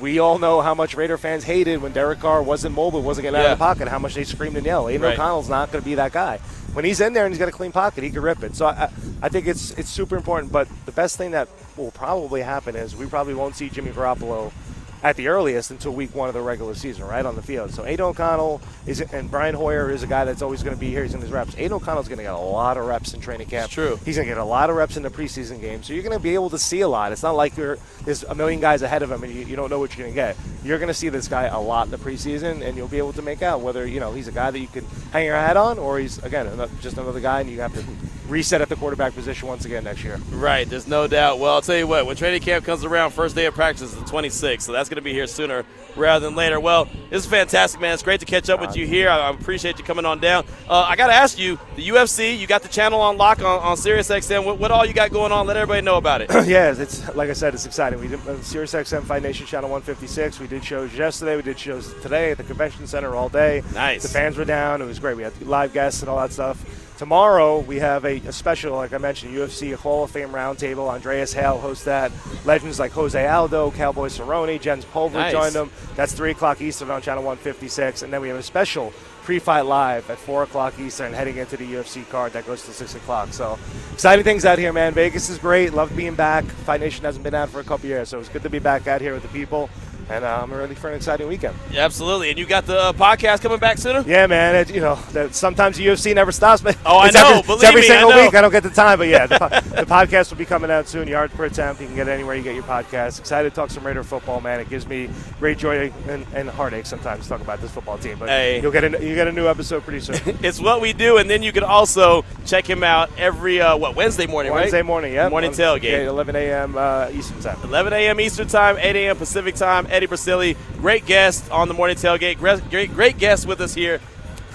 We 0.01 0.21
all 0.21 0.39
know 0.39 0.61
how 0.61 0.75
much 0.75 0.95
Raider 0.95 1.19
fans 1.19 1.43
hated 1.43 1.83
when 1.83 1.93
Derek 1.93 2.21
Carr 2.21 2.41
wasn't 2.41 2.75
mobile, 2.77 3.03
wasn't 3.03 3.25
getting 3.25 3.41
out 3.41 3.47
of 3.47 3.59
the 3.59 3.65
pocket, 3.65 3.89
how 3.89 3.99
much 3.99 4.15
they 4.15 4.23
screamed 4.23 4.57
and 4.57 4.65
yelled. 4.65 4.91
Aidan 4.91 5.03
Right. 5.03 5.15
O'Connell's 5.15 5.49
not 5.49 5.73
going 5.73 5.83
to 5.83 5.89
be 5.89 5.97
that 5.97 6.13
guy. 6.13 6.39
When 6.79 6.85
he's 6.85 7.01
in 7.01 7.13
there 7.13 7.27
and 7.27 7.35
he's 7.35 7.41
got 7.41 7.49
a 7.49 7.51
clean 7.51 7.73
pocket, 7.73 8.05
he 8.05 8.11
can 8.11 8.23
rip 8.23 8.45
it. 8.45 8.55
So 8.55 8.67
I, 8.67 8.89
I 9.21 9.29
think 9.29 9.49
it's 9.49 9.73
it's 9.73 9.89
super 9.89 10.17
important. 10.17 10.53
But 10.53 10.69
the 10.87 10.93
best 10.93 11.17
thing 11.17 11.33
that 11.33 11.49
will 11.77 11.91
probably 11.91 12.41
happen 12.41 12.77
is 12.77 12.95
we 12.95 13.07
probably 13.07 13.35
won't 13.35 13.57
see 13.57 13.69
Jimmy 13.69 13.91
Garoppolo 13.91 14.53
at 15.03 15.17
the 15.17 15.29
earliest 15.29 15.71
until 15.71 15.93
week 15.93 16.15
one 16.15 16.29
of 16.29 16.35
the 16.35 16.41
regular 16.41 16.75
season, 16.75 17.05
right 17.05 17.25
on 17.25 17.37
the 17.37 17.43
field. 17.43 17.71
So 17.73 17.85
Aidan 17.85 18.07
O'Connell 18.07 18.61
is 18.87 19.01
and 19.01 19.31
Brian 19.31 19.55
Hoyer 19.55 19.91
is 19.91 20.03
a 20.03 20.07
guy 20.07 20.25
that's 20.25 20.43
always 20.43 20.63
going 20.63 20.75
to 20.75 20.81
be 20.81 20.91
here. 20.91 21.03
He's 21.03 21.15
in 21.15 21.21
his 21.21 21.31
reps. 21.31 21.57
Aidan 21.57 21.75
O'Connell's 21.75 22.09
going 22.09 22.19
to 22.19 22.25
get 22.25 22.35
a 22.35 22.39
lot 22.39 22.77
of 22.77 22.87
reps 22.87 23.15
in 23.15 23.21
training 23.21 23.49
camp. 23.49 23.67
It's 23.67 23.75
true. 23.75 23.99
He's 24.05 24.17
going 24.17 24.27
to 24.27 24.35
get 24.35 24.41
a 24.41 24.45
lot 24.45 24.71
of 24.71 24.77
reps 24.77 24.97
in 24.97 25.03
the 25.03 25.11
preseason 25.11 25.61
game. 25.61 25.83
So 25.83 25.93
you're 25.93 26.03
going 26.03 26.17
to 26.17 26.23
be 26.23 26.35
able 26.35 26.51
to 26.51 26.59
see 26.59 26.81
a 26.81 26.89
lot. 26.89 27.13
It's 27.13 27.23
not 27.23 27.37
like 27.37 27.57
you're 27.57 27.79
there's 28.05 28.25
a 28.25 28.35
million 28.35 28.61
guys 28.61 28.83
ahead 28.83 29.03
of 29.03 29.11
him 29.11 29.23
and 29.23 29.33
you, 29.33 29.45
you 29.45 29.57
don't 29.57 29.71
know 29.71 29.79
what 29.79 29.97
you're 29.97 30.05
going 30.05 30.15
to 30.15 30.17
get. 30.17 30.37
You're 30.65 30.79
going 30.79 30.89
to 30.89 30.95
see 30.95 31.09
this 31.09 31.29
guy 31.29 31.45
a 31.45 31.61
lot 31.61 31.87
in 31.87 31.91
the 31.91 31.99
preseason, 31.99 32.67
and 32.67 32.77
you'll 32.77 32.89
be 32.89 32.99
able 32.99 33.13
to 33.13 33.23
make 33.23 33.43
out 33.43 33.61
whether 33.61 33.87
you 33.87 34.01
know 34.01 34.13
he's 34.13 34.29
a 34.29 34.33
guy 34.33 34.51
that 34.51 34.59
you 34.59 34.69
can 34.69 34.85
hang 35.13 35.27
your 35.27 35.37
hat 35.37 35.57
on, 35.57 35.79
or 35.79 35.99
he's 35.99 36.19
again 36.25 36.47
just 36.81 36.99
another 36.99 37.21
guy, 37.21 37.41
and 37.41 37.51
you 37.51 37.61
have 37.61 37.75
to 37.75 37.85
reset 38.29 38.61
at 38.61 38.69
the 38.69 38.77
quarterback 38.77 39.15
position 39.15 39.49
once 39.49 39.65
again 39.65 39.85
next 39.85 40.05
year. 40.05 40.21
Right, 40.31 40.69
there's 40.69 40.87
no 40.87 41.07
doubt. 41.07 41.39
Well, 41.39 41.55
I'll 41.55 41.63
tell 41.63 41.77
you 41.77 41.87
what, 41.87 42.07
when 42.07 42.17
training 42.17 42.43
camp 42.43 42.65
comes 42.65 42.85
around, 42.85 43.13
first 43.13 43.35
day 43.35 43.47
of 43.47 43.55
practice 43.55 43.93
is 43.93 43.95
the 43.95 44.05
26th, 44.05 44.63
so 44.63 44.73
that's 44.73 44.89
going 44.89 44.97
to 44.97 45.03
be 45.03 45.13
here 45.13 45.27
sooner 45.27 45.65
rather 45.97 46.27
than 46.27 46.37
later. 46.37 46.61
Well, 46.61 46.87
this 47.11 47.25
is 47.25 47.27
fantastic, 47.27 47.81
man. 47.81 47.95
It's 47.95 48.03
great 48.03 48.21
to 48.21 48.27
catch 48.27 48.49
up 48.49 48.61
with 48.61 48.77
you 48.77 48.87
here. 48.87 49.09
I, 49.09 49.19
I 49.19 49.31
appreciate 49.31 49.79
you 49.79 49.85
coming 49.85 50.05
on 50.05 50.21
down. 50.21 50.45
Uh, 50.69 50.87
I 50.89 50.97
got 50.97 51.09
to 51.09 51.15
ask 51.15 51.39
you, 51.39 51.59
the 51.77 51.89
UFC, 51.89 52.39
you 52.39 52.47
got 52.47 52.63
the 52.63 52.69
channel 52.69 53.01
on 53.01 53.17
lock 53.17 53.41
on, 53.41 53.61
on 53.61 53.77
SiriusXM. 53.77 54.45
What, 54.45 54.59
what 54.59 54.71
all 54.71 54.87
you 54.87 54.95
got 54.95 55.11
going 55.11 55.33
on? 55.33 55.47
Let 55.47 55.57
everybody 55.57 55.83
know 55.83 55.97
about 55.97 56.21
it. 56.21 56.31
yeah, 56.47 56.73
it's 56.73 57.15
like 57.15 57.31
I 57.31 57.33
said, 57.33 57.55
it's 57.55 57.67
exciting. 57.67 58.01
We 58.01 58.09
did 58.09 58.27
uh, 58.27 58.41
Sirius 58.43 58.75
XM 58.75 59.05
Fight 59.05 59.23
Nation 59.23 59.47
Channel 59.47 59.71
156. 59.71 60.41
We 60.41 60.47
did 60.47 60.65
shows 60.65 60.95
yesterday. 60.95 61.37
We 61.37 61.43
did 61.43 61.59
shows 61.59 61.93
today 62.03 62.31
at 62.31 62.37
the 62.37 62.45
convention 62.45 62.87
center 62.87 63.15
all 63.15 63.29
day. 63.29 63.63
Nice. 63.75 64.03
The 64.03 64.09
fans 64.09 64.37
were 64.37 64.45
down. 64.45 64.83
It 64.83 64.87
was 64.87 64.99
great. 64.99 65.17
We 65.17 65.23
had 65.23 65.41
live 65.43 65.73
guests 65.73 66.03
and 66.03 66.09
all 66.09 66.19
that 66.21 66.33
stuff. 66.33 66.88
Tomorrow 66.99 67.61
we 67.61 67.79
have 67.79 68.05
a, 68.05 68.17
a 68.27 68.33
special, 68.33 68.75
like 68.75 68.93
I 68.93 68.99
mentioned, 68.99 69.33
UFC 69.33 69.73
Hall 69.73 70.03
of 70.03 70.11
Fame 70.11 70.31
roundtable. 70.31 70.89
Andreas 70.89 71.33
Hale 71.33 71.57
hosts 71.57 71.85
that. 71.85 72.11
Legends 72.45 72.81
like 72.81 72.91
Jose 72.91 73.25
Aldo, 73.25 73.71
Cowboy 73.71 74.09
Cerrone, 74.09 74.61
Jens 74.61 74.85
Pulver 74.85 75.19
Nice. 75.19 75.31
joined 75.31 75.55
them. 75.55 75.71
That's 75.95 76.13
three 76.13 76.33
o'clock 76.33 76.61
Eastern 76.61 76.91
on 76.91 77.01
Channel 77.01 77.23
156, 77.23 78.03
and 78.03 78.13
then 78.13 78.21
we 78.21 78.27
have 78.27 78.37
a 78.37 78.43
special 78.43 78.93
pre-fight 79.23 79.67
live 79.67 80.11
at 80.11 80.19
four 80.19 80.43
o'clock 80.43 80.77
Eastern, 80.81 81.13
heading 81.13 81.37
into 81.37 81.57
the 81.57 81.75
UFC 81.75 82.09
card 82.09 82.33
that 82.33 82.45
goes 82.47 82.65
to 82.65 82.73
six 82.73 82.97
o'clock. 82.97 83.33
So 83.33 83.57
exciting 83.93 84.25
things 84.25 84.45
out 84.45 84.59
here, 84.59 84.73
man. 84.73 84.93
Vegas 84.93 85.29
is 85.29 85.39
great. 85.39 85.73
Love 85.75 85.95
being 85.95 86.17
back. 86.17 86.45
Fight 86.47 86.81
Nation 86.81 87.05
hasn't 87.05 87.23
been 87.23 87.35
out 87.35 87.49
for 87.49 87.61
a 87.61 87.65
couple 87.65 87.89
years, 87.89 88.09
so 88.09 88.19
it's 88.19 88.29
good 88.29 88.43
to 88.43 88.51
be 88.51 88.59
back 88.59 88.89
out 88.89 89.01
here 89.01 89.15
with 89.15 89.23
the 89.23 89.29
people. 89.29 89.71
And 90.11 90.25
uh, 90.25 90.41
I'm 90.43 90.53
ready 90.53 90.75
for 90.75 90.89
an 90.89 90.95
exciting 90.97 91.29
weekend. 91.29 91.55
Yeah, 91.71 91.85
absolutely. 91.85 92.31
And 92.31 92.39
you 92.39 92.47
got 92.47 92.65
the 92.65 92.79
uh, 92.81 92.93
podcast 92.95 93.43
coming 93.43 93.59
back 93.59 93.77
sooner? 93.77 94.01
Yeah, 94.07 94.27
man. 94.27 94.55
It, 94.55 94.75
you 94.75 94.81
know, 94.81 94.95
that 95.13 95.35
sometimes 95.35 95.77
the 95.77 95.87
UFC 95.87 96.15
never 96.15 96.33
stops 96.33 96.65
me. 96.65 96.73
Oh, 96.87 96.99
I 96.99 97.11
know. 97.11 97.29
Every, 97.31 97.43
Believe 97.43 97.59
it's 97.61 97.65
every 97.65 97.81
me, 97.83 97.87
I 97.87 97.91
single 97.91 98.11
know. 98.11 98.25
week. 98.25 98.35
I 98.35 98.41
don't 98.41 98.51
get 98.51 98.63
the 98.63 98.71
time, 98.71 98.99
but 98.99 99.09
yeah, 99.09 99.27
the, 99.27 99.39
po- 99.39 99.49
the 99.49 99.85
podcast 99.85 100.31
will 100.31 100.39
be 100.39 100.47
coming 100.47 100.71
out 100.71 100.89
soon. 100.89 101.09
Yards 101.09 101.35
per 101.35 101.45
attempt. 101.45 101.83
You 101.83 101.87
can 101.89 101.97
get 101.97 102.09
anywhere 102.09 102.37
you 102.37 102.43
get 102.43 102.55
your 102.55 102.65
podcast. 102.65 103.19
Excited 103.19 103.51
to 103.51 103.55
talk 103.55 103.71
some 103.71 103.87
Raider 103.87 104.03
football, 104.03 104.41
man. 104.41 104.61
It 104.61 104.71
gives 104.71 104.87
me 104.87 105.11
great 105.39 105.59
joy 105.59 105.93
and, 106.09 106.25
and 106.35 106.49
heartache 106.49 106.87
sometimes 106.87 107.25
to 107.25 107.29
talk 107.29 107.43
about 107.43 107.61
this 107.61 107.71
football 107.71 107.99
team. 107.99 108.19
But 108.19 108.31
Hey. 108.31 108.63
you'll 108.63 108.73
get 108.73 108.85
a, 108.85 108.91
you 109.07 109.15
get 109.15 109.29
a 109.29 109.33
new 109.33 109.47
episode 109.47 109.83
pretty 109.83 110.01
soon. 110.01 110.39
It's 110.43 110.59
what 110.61 110.81
we 110.81 110.93
do, 110.95 111.19
and 111.19 111.29
then 111.29 111.43
you 111.43 111.53
can 111.53 111.65
also 111.65 112.25
check 112.47 112.65
him 112.69 112.83
out 112.83 113.11
every, 113.19 113.61
uh, 113.61 113.77
what, 113.77 113.95
Wednesday 113.95 114.27
morning, 114.27 114.53
right? 114.53 114.61
Wednesday 114.63 114.83
morning, 114.83 115.13
yeah. 115.13 115.29
Morning 115.29 115.51
tailgate. 115.51 115.83
Yeah, 115.83 116.09
11 116.09 116.35
a.m. 116.37 116.77
Uh, 116.79 117.11
Eastern 117.13 117.41
time. 117.41 117.59
11 117.65 117.93
a.m. 117.93 118.21
Eastern 118.21 118.49
Time, 118.49 118.79
8 118.79 118.97
a.m. 118.97 119.17
Pacific 119.17 119.55
Time. 119.57 119.87
Eddie 119.99 120.07
Borselli, 120.07 120.57
great 120.77 121.07
guest 121.07 121.51
on 121.51 121.67
the 121.67 121.75
morning 121.75 121.97
tailgate. 121.97 122.39
Great, 122.39 122.71
great, 122.71 122.95
great 122.95 123.19
guest 123.19 123.47
with 123.47 123.61
us 123.61 123.75
here. 123.75 124.01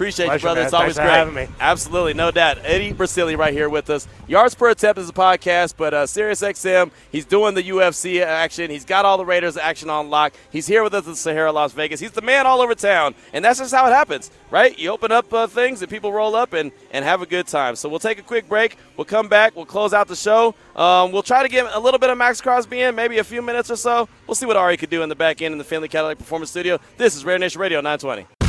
Appreciate 0.03 0.25
Pleasure, 0.25 0.37
you, 0.37 0.41
brother. 0.41 0.59
man. 0.59 0.65
It's 0.65 0.73
always 0.73 0.95
Thanks 0.95 0.97
for 0.97 1.01
great. 1.03 1.17
having 1.17 1.33
me. 1.33 1.47
Absolutely, 1.59 2.13
no 2.13 2.29
doubt. 2.31 2.57
Eddie 2.63 2.93
Borselli 2.93 3.37
right 3.37 3.53
here 3.53 3.69
with 3.69 3.89
us. 3.89 4.07
Yards 4.27 4.53
per 4.53 4.69
attempt 4.69 4.99
is 4.99 5.07
a 5.07 5.13
podcast, 5.13 5.75
but 5.77 5.93
uh, 5.93 6.03
SiriusXM, 6.05 6.91
he's 7.11 7.25
doing 7.25 7.55
the 7.55 7.63
UFC 7.63 8.21
action. 8.21 8.69
He's 8.69 8.83
got 8.85 9.05
all 9.05 9.17
the 9.17 9.25
Raiders 9.25 9.55
action 9.55 9.89
on 9.89 10.09
lock. 10.09 10.33
He's 10.51 10.67
here 10.67 10.83
with 10.83 10.93
us 10.93 11.07
at 11.07 11.15
Sahara, 11.15 11.51
Las 11.53 11.71
Vegas. 11.71 11.99
He's 12.01 12.11
the 12.11 12.21
man 12.21 12.45
all 12.45 12.59
over 12.61 12.75
town, 12.75 13.15
and 13.31 13.45
that's 13.45 13.59
just 13.59 13.73
how 13.73 13.87
it 13.87 13.91
happens, 13.91 14.29
right? 14.51 14.77
You 14.77 14.89
open 14.91 15.11
up 15.11 15.31
uh, 15.33 15.47
things 15.47 15.81
and 15.81 15.89
people 15.89 16.11
roll 16.11 16.35
up 16.35 16.51
and, 16.53 16.71
and 16.91 17.05
have 17.05 17.21
a 17.21 17.25
good 17.25 17.47
time. 17.47 17.75
So 17.77 17.87
we'll 17.87 17.99
take 17.99 18.19
a 18.19 18.23
quick 18.23 18.49
break. 18.49 18.77
We'll 18.97 19.05
come 19.05 19.29
back. 19.29 19.55
We'll 19.55 19.65
close 19.65 19.93
out 19.93 20.07
the 20.09 20.15
show. 20.17 20.53
Um, 20.75 21.11
we'll 21.13 21.23
try 21.23 21.43
to 21.43 21.49
get 21.49 21.65
a 21.73 21.79
little 21.79 21.99
bit 21.99 22.09
of 22.09 22.17
Maxx 22.17 22.41
Crosby 22.41 22.81
in, 22.81 22.93
maybe 22.95 23.19
a 23.19 23.23
few 23.23 23.41
minutes 23.41 23.71
or 23.71 23.77
so. 23.77 24.09
We'll 24.27 24.35
see 24.35 24.45
what 24.45 24.57
Ari 24.57 24.77
could 24.77 24.89
do 24.89 25.01
in 25.01 25.09
the 25.09 25.15
back 25.15 25.41
end 25.41 25.53
in 25.53 25.57
the 25.57 25.63
Findlay 25.63 25.87
Cadillac 25.87 26.17
Performance 26.17 26.51
Studio. 26.51 26.79
This 26.97 27.15
is 27.15 27.23
Raider 27.23 27.39
Nation 27.39 27.61
Radio 27.61 27.79
920. 27.79 28.42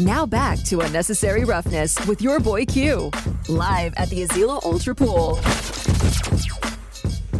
Now 0.00 0.26
back 0.26 0.58
to 0.64 0.80
Unnecessary 0.80 1.44
Roughness 1.44 2.04
with 2.08 2.20
your 2.20 2.40
boy 2.40 2.64
Q. 2.66 3.12
Live 3.48 3.94
at 3.94 4.10
the 4.10 4.26
Azilo 4.26 4.60
Ultra 4.64 4.92
Pool. 4.92 5.36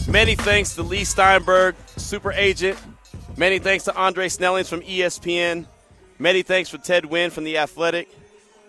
Many 0.09 0.37
thanks 0.37 0.77
to 0.77 0.85
Leigh 0.85 1.03
Steinberg, 1.03 1.75
super 1.97 2.31
agent. 2.31 2.79
Many 3.37 3.59
thanks 3.59 3.83
to 3.85 3.97
Andre 3.97 4.29
Snellings 4.29 4.69
from 4.69 4.83
ESPN. 4.83 5.67
Many 6.21 6.43
thanks 6.43 6.71
for 6.71 6.79
Ted 6.79 7.03
Nguyen 7.03 7.33
from 7.33 7.43
The 7.43 7.59
Athletic. 7.59 8.09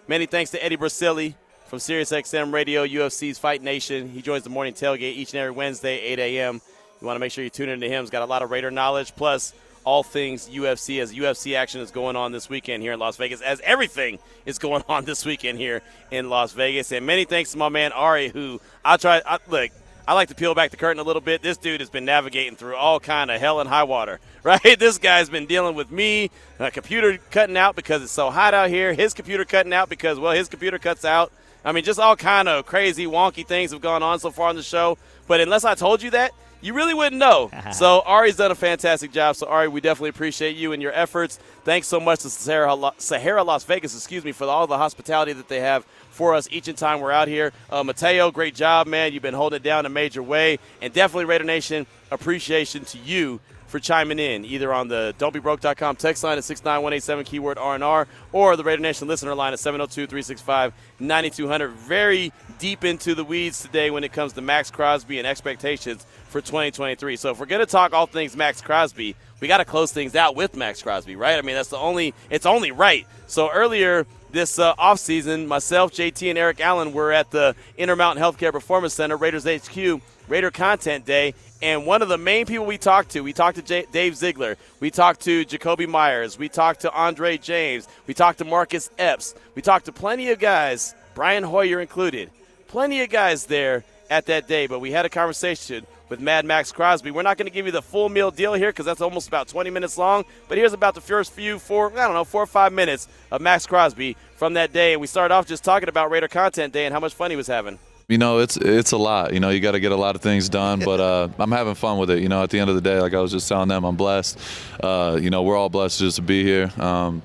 Many 0.08 0.26
thanks 0.26 0.50
to 0.52 0.66
Eddie 0.66 0.78
Borselli 0.78 1.36
from 1.68 1.78
SiriusXM 1.78 2.52
Radio, 2.52 2.88
UFC's 2.88 3.38
Fight 3.38 3.62
Nation. 3.62 4.10
He 4.10 4.24
joins 4.24 4.44
the 4.44 4.50
morning 4.50 4.74
tailgate 4.74 5.14
each 5.14 5.34
and 5.34 5.42
every 5.42 5.52
Wednesday, 5.52 6.00
8 6.00 6.20
a.m. 6.20 6.60
You 7.02 7.06
want 7.06 7.18
to 7.18 7.20
make 7.20 7.32
sure 7.32 7.44
you 7.44 7.52
tune 7.52 7.70
into 7.70 7.88
him. 7.88 8.02
He's 8.02 8.10
got 8.10 8.24
a 8.24 8.26
lot 8.26 8.42
of 8.42 8.50
Raider 8.50 8.72
knowledge, 8.72 9.16
plus 9.16 9.54
all 9.86 10.04
things 10.04 10.50
UFC 10.50 11.00
as 11.02 11.14
UFC 11.14 11.56
action 11.56 11.80
is 11.80 11.92
going 11.92 12.16
on 12.16 12.32
this 12.32 12.50
weekend 12.50 12.84
here 12.84 12.92
in 12.92 13.00
Las 13.00 13.16
Vegas, 13.18 13.40
as 13.42 13.62
everything 13.62 14.20
is 14.46 14.58
going 14.58 14.84
on 14.90 15.06
this 15.06 15.26
weekend 15.26 15.60
here 15.60 15.82
in 16.12 16.30
Las 16.30 16.52
Vegas. 16.52 16.92
And 16.92 17.06
many 17.06 17.24
thanks 17.24 17.52
to 17.52 17.58
my 17.58 17.70
man 17.70 17.92
Ari, 17.94 18.30
who 18.30 18.60
I 18.84 18.98
try. 18.98 19.22
I, 19.26 19.38
look, 19.48 19.72
I 20.08 20.14
like 20.14 20.30
to 20.30 20.36
peel 20.36 20.54
back 20.54 20.72
the 20.72 20.78
curtain 20.78 21.00
a 21.00 21.04
little 21.04 21.22
bit. 21.22 21.42
This 21.42 21.58
dude 21.58 21.80
has 21.80 21.90
been 21.90 22.06
navigating 22.06 22.56
through 22.56 22.76
all 22.76 23.00
kind 23.00 23.32
of 23.32 23.40
hell 23.40 23.60
and 23.60 23.70
high 23.70 23.84
water, 23.84 24.20
right? 24.44 24.78
This 24.78 24.98
guy's 24.98 25.30
been 25.30 25.46
dealing 25.46 25.76
with 25.76 25.92
me, 25.92 26.32
a 26.60 26.72
computer 26.72 27.18
cutting 27.32 27.58
out 27.58 27.76
because 27.76 28.02
it's 28.02 28.12
so 28.12 28.32
hot 28.32 28.54
out 28.54 28.70
here. 28.70 28.94
His 28.94 29.14
computer 29.14 29.46
cutting 29.46 29.74
out 29.74 29.88
because 29.88 30.20
well, 30.20 30.34
his 30.34 30.50
computer 30.50 30.80
cuts 30.80 31.06
out. 31.06 31.32
I 31.64 31.72
mean, 31.72 31.84
just 31.84 32.00
all 32.00 32.16
kind 32.16 32.48
of 32.48 32.68
crazy, 32.68 33.08
wonky 33.08 33.46
things 33.46 33.72
have 33.72 33.82
gone 33.82 34.04
on 34.04 34.20
so 34.20 34.30
far 34.30 34.50
on 34.50 34.56
the 34.56 34.62
show. 34.62 35.00
But 35.28 35.42
unless 35.42 35.66
I 35.66 35.74
told 35.74 36.04
you 36.04 36.12
that, 36.12 36.32
you 36.66 36.74
really 36.74 36.94
wouldn't 36.94 37.20
know. 37.20 37.52
so 37.72 38.02
Ari's 38.06 38.36
done 38.36 38.52
a 38.52 38.56
fantastic 38.56 39.12
job. 39.12 39.36
So 39.36 39.48
Ari, 39.48 39.68
we 39.68 39.82
definitely 39.82 40.10
appreciate 40.10 40.56
you 40.56 40.74
and 40.74 40.82
your 40.82 40.92
efforts. 40.94 41.38
Thanks 41.64 41.88
so 41.88 42.00
much 42.00 42.22
to 42.22 42.30
Sahara, 42.30 42.92
Sahara 42.98 43.44
Las 43.44 43.64
Vegas, 43.64 43.96
excuse 43.96 44.24
me, 44.24 44.32
for 44.32 44.46
all 44.46 44.68
the 44.68 44.78
hospitality 44.78 45.34
that 45.34 45.48
they 45.48 45.60
have 45.60 45.86
for 46.10 46.34
us 46.34 46.48
each 46.52 46.68
and 46.68 46.78
time 46.78 47.02
we're 47.02 47.12
out 47.12 47.28
here. 47.28 47.54
Uh, 47.70 47.84
Mateo, 47.84 48.32
great 48.32 48.56
job, 48.56 48.88
man. 48.88 49.14
You've 49.14 49.24
been 49.24 49.34
holding 49.34 49.58
it 49.58 49.64
down 49.64 49.86
a 49.86 49.90
major 49.90 50.24
way, 50.24 50.60
and 50.82 50.94
definitely 50.94 51.26
Raider 51.26 51.44
Nation 51.44 51.86
appreciation 52.12 52.86
to 52.86 52.98
you 53.00 53.40
for 53.76 53.80
chiming 53.82 54.20
in, 54.20 54.46
either 54.46 54.74
on 54.74 54.88
the 54.88 55.14
don'tbebroke.com 55.18 55.98
text 55.98 56.24
line 56.24 56.38
at 56.38 56.46
69187 56.46 57.26
keyword 57.26 57.58
RNR 57.58 58.08
or 58.32 58.56
the 58.56 58.64
Raider 58.64 58.82
Nation 58.82 59.10
listener 59.10 59.36
line 59.36 59.52
at 59.52 59.60
702-365-9200. 59.60 61.74
Very 61.74 62.32
deep 62.58 62.86
into 62.86 63.16
the 63.16 63.26
weeds 63.26 63.62
today 63.62 63.92
when 63.92 64.06
it 64.06 64.14
comes 64.14 64.32
to 64.32 64.40
Maxx 64.40 64.72
Crosby 64.72 65.18
and 65.18 65.28
expectations 65.28 66.06
for 66.30 66.40
2023. 66.40 67.18
So 67.18 67.32
if 67.32 67.40
we're 67.40 67.48
going 67.48 67.60
to 67.60 67.66
talk 67.66 67.92
all 67.92 68.06
things 68.06 68.38
Maxx 68.38 68.62
Crosby, 68.62 69.14
we 69.42 69.50
got 69.50 69.58
to 69.58 69.66
close 69.66 69.92
things 69.92 70.16
out 70.16 70.38
with 70.38 70.56
Maxx 70.56 70.82
Crosby, 70.82 71.18
right? 71.18 71.38
I 71.38 71.42
mean, 71.42 71.56
that's 71.56 71.68
the 71.68 71.76
only 71.76 72.14
it's 72.30 72.46
only 72.46 72.72
right. 72.72 73.06
So 73.28 73.52
earlier 73.52 74.08
this 74.32 74.58
uh, 74.58 74.74
offseason, 74.76 75.48
myself, 75.48 75.92
JT, 75.92 76.30
and 76.30 76.38
Eric 76.38 76.62
Allen 76.62 76.94
were 76.94 77.12
at 77.12 77.32
the 77.32 77.58
Intermountain 77.78 78.24
Healthcare 78.24 78.54
Performance 78.54 78.94
Center, 78.94 79.18
Raiders 79.18 79.44
HQ, 79.44 80.00
Raider 80.28 80.52
Content 80.52 81.06
Day, 81.06 81.34
and 81.62 81.86
one 81.86 82.02
of 82.02 82.10
the 82.10 82.18
main 82.18 82.46
people 82.46 82.66
we 82.66 82.78
talked 82.78 83.12
to, 83.12 83.22
we 83.22 83.34
talked 83.34 83.58
to 83.58 83.62
J- 83.62 83.86
Dave 83.92 84.16
Ziegler, 84.16 84.58
we 84.80 84.92
talked 84.92 85.22
to 85.22 85.46
Jakobi 85.46 85.88
Meyers, 85.88 86.38
we 86.38 86.50
talked 86.50 86.82
to 86.82 86.92
Andre 86.92 87.38
James, 87.38 87.88
we 88.08 88.14
talked 88.14 88.40
to 88.40 88.46
Marcus 88.46 88.90
Epps, 88.98 89.36
we 89.56 89.62
talked 89.62 89.86
to 89.86 89.92
plenty 89.92 90.32
of 90.32 90.40
guys, 90.40 90.96
Brian 91.14 91.44
Hoyer 91.44 91.80
included, 91.80 92.30
plenty 92.68 93.02
of 93.02 93.10
guys 93.10 93.46
there 93.46 93.84
at 94.10 94.26
that 94.28 94.48
day. 94.48 94.68
But 94.68 94.80
we 94.80 94.92
had 94.92 95.06
a 95.06 95.10
conversation 95.10 95.86
with 96.10 96.20
Mad 96.20 96.46
Maxx 96.46 96.72
Crosby. 96.72 97.12
We're 97.12 97.24
not 97.24 97.38
going 97.38 97.48
to 97.48 97.54
give 97.54 97.66
you 97.66 97.72
the 97.72 97.82
full 97.82 98.10
meal 98.10 98.32
deal 98.32 98.54
here 98.54 98.70
because 98.70 98.86
that's 98.86 99.02
almost 99.02 99.28
about 99.28 99.48
20 99.48 99.70
minutes 99.70 99.98
long. 99.98 100.26
But 100.48 100.58
here's 100.58 100.74
about 100.74 100.96
the 100.96 101.02
first 101.02 101.32
few 101.32 101.60
four, 101.60 101.92
I 101.92 102.06
don't 102.06 102.14
know, 102.14 102.24
four 102.24 102.44
or 102.44 102.48
five 102.48 102.74
minutes 102.74 103.08
of 103.32 103.42
Maxx 103.42 103.66
Crosby 103.66 104.16
from 104.36 104.54
that 104.54 104.74
day. 104.74 104.94
And 104.94 105.02
we 105.02 105.08
started 105.08 105.34
off 105.34 105.48
just 105.48 105.64
talking 105.64 105.90
about 105.90 106.12
Raider 106.12 106.28
Content 106.28 106.74
Day 106.74 106.86
and 106.86 106.94
how 106.94 107.00
much 107.00 107.14
fun 107.14 107.32
he 107.32 107.38
was 107.38 107.48
having. 107.48 107.80
You 108.08 108.20
know, 108.20 108.38
it's 108.40 108.56
it's 108.58 108.92
a 108.92 108.98
lot. 108.98 109.34
You 109.34 109.40
know, 109.40 109.50
you 109.50 109.60
got 109.60 109.72
to 109.72 109.80
get 109.80 109.92
a 109.92 109.96
lot 109.96 110.16
of 110.16 110.22
things 110.22 110.48
done, 110.48 110.80
but 110.80 111.00
uh, 111.00 111.28
I'm 111.40 111.52
having 111.52 111.74
fun 111.74 111.98
with 111.98 112.12
it. 112.12 112.20
You 112.20 112.30
know, 112.30 112.44
at 112.44 112.52
the 112.52 112.60
end 112.60 112.70
of 112.70 112.76
the 112.76 112.82
day, 112.82 113.00
like 113.00 113.14
I 113.16 113.20
was 113.20 113.32
just 113.32 113.50
telling 113.50 113.68
them, 113.68 113.84
I'm 113.84 113.96
blessed. 113.96 114.38
Uh, 114.82 115.18
you 115.20 115.32
know, 115.32 115.42
we're 115.42 115.58
all 115.58 115.70
blessed 115.70 116.00
just 116.00 116.18
to 116.18 116.22
be 116.22 116.44
here. 116.44 116.72
Um, 116.78 117.24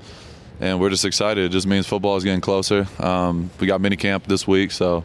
and 0.60 0.80
we're 0.80 0.90
just 0.90 1.04
excited. 1.04 1.44
It 1.44 1.48
just 1.50 1.66
means 1.66 1.86
football 1.86 2.16
is 2.16 2.24
getting 2.24 2.40
closer. 2.42 2.86
Um, 2.98 3.50
we 3.60 3.66
got 3.66 3.80
mini 3.80 3.96
camp 3.96 4.26
this 4.26 4.46
week, 4.46 4.72
so 4.72 5.04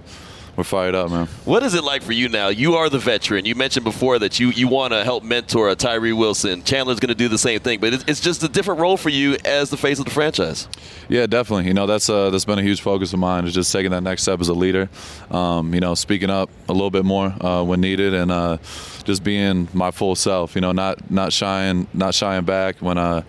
we're 0.58 0.64
fired 0.64 0.96
up, 0.96 1.10
man. 1.10 1.28
What 1.44 1.64
is 1.64 1.74
it 1.74 1.84
like 1.84 2.02
for 2.02 2.14
you 2.14 2.30
now? 2.30 2.48
You 2.48 2.76
are 2.76 2.90
the 2.90 3.00
veteran. 3.00 3.46
You 3.46 3.56
mentioned 3.56 3.84
before 3.84 4.20
that 4.20 4.40
you, 4.40 4.50
you 4.50 4.68
want 4.68 4.94
to 4.94 5.04
help 5.04 5.24
mentor 5.24 5.70
a 5.70 5.76
Tyree 5.76 6.14
Wilson. 6.14 6.64
Chandler's 6.64 7.00
going 7.00 7.10
to 7.10 7.16
do 7.16 7.28
the 7.28 7.38
same 7.38 7.60
thing, 7.60 7.80
but 7.80 7.94
it's, 7.94 8.06
it's 8.08 8.22
just 8.22 8.42
a 8.44 8.48
different 8.48 8.80
role 8.80 8.98
for 8.98 9.10
you 9.10 9.38
as 9.44 9.70
the 9.70 9.78
face 9.78 10.00
of 10.00 10.06
the 10.06 10.12
franchise. 10.12 10.68
Yeah, 11.10 11.28
definitely. 11.28 11.68
You 11.68 11.74
know, 11.74 11.86
that's 11.86 12.10
uh, 12.10 12.30
that's 12.30 12.46
been 12.46 12.60
a 12.60 12.64
huge 12.64 12.82
focus 12.82 13.14
of 13.14 13.20
mine 13.20 13.46
is 13.46 13.54
just 13.54 13.72
taking 13.72 13.92
that 13.92 14.02
next 14.02 14.22
step 14.22 14.40
as 14.40 14.48
a 14.48 14.54
leader. 14.54 14.90
Um, 15.30 15.74
you 15.74 15.80
know, 15.80 15.94
speaking 15.94 16.30
up 16.30 16.50
a 16.70 16.74
little 16.74 16.92
bit 16.92 17.06
more 17.06 17.36
uh, 17.44 17.64
when 17.64 17.82
needed, 17.82 18.14
and 18.14 18.32
uh, 18.32 18.58
just 19.04 19.24
being 19.24 19.68
my 19.74 19.92
full 19.92 20.16
self. 20.16 20.56
You 20.56 20.62
know, 20.62 20.72
not 20.72 21.12
not 21.12 21.34
shying 21.34 21.88
not 21.94 22.14
shying 22.14 22.46
back 22.46 22.78
when 22.80 22.98
uh 22.98 23.24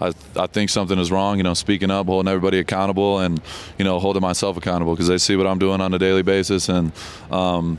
I, 0.00 0.12
I 0.36 0.46
think 0.46 0.70
something 0.70 0.98
is 0.98 1.10
wrong, 1.10 1.38
you 1.38 1.42
know, 1.42 1.54
speaking 1.54 1.90
up, 1.90 2.06
holding 2.06 2.28
everybody 2.28 2.58
accountable, 2.58 3.20
and 3.20 3.40
you 3.78 3.84
know, 3.84 3.98
holding 3.98 4.22
myself 4.22 4.56
accountable 4.56 4.94
because 4.94 5.08
they 5.08 5.18
see 5.18 5.36
what 5.36 5.46
I'm 5.46 5.58
doing 5.58 5.80
on 5.80 5.92
a 5.94 5.98
daily 5.98 6.22
basis, 6.22 6.68
and 6.68 6.92
um, 7.30 7.78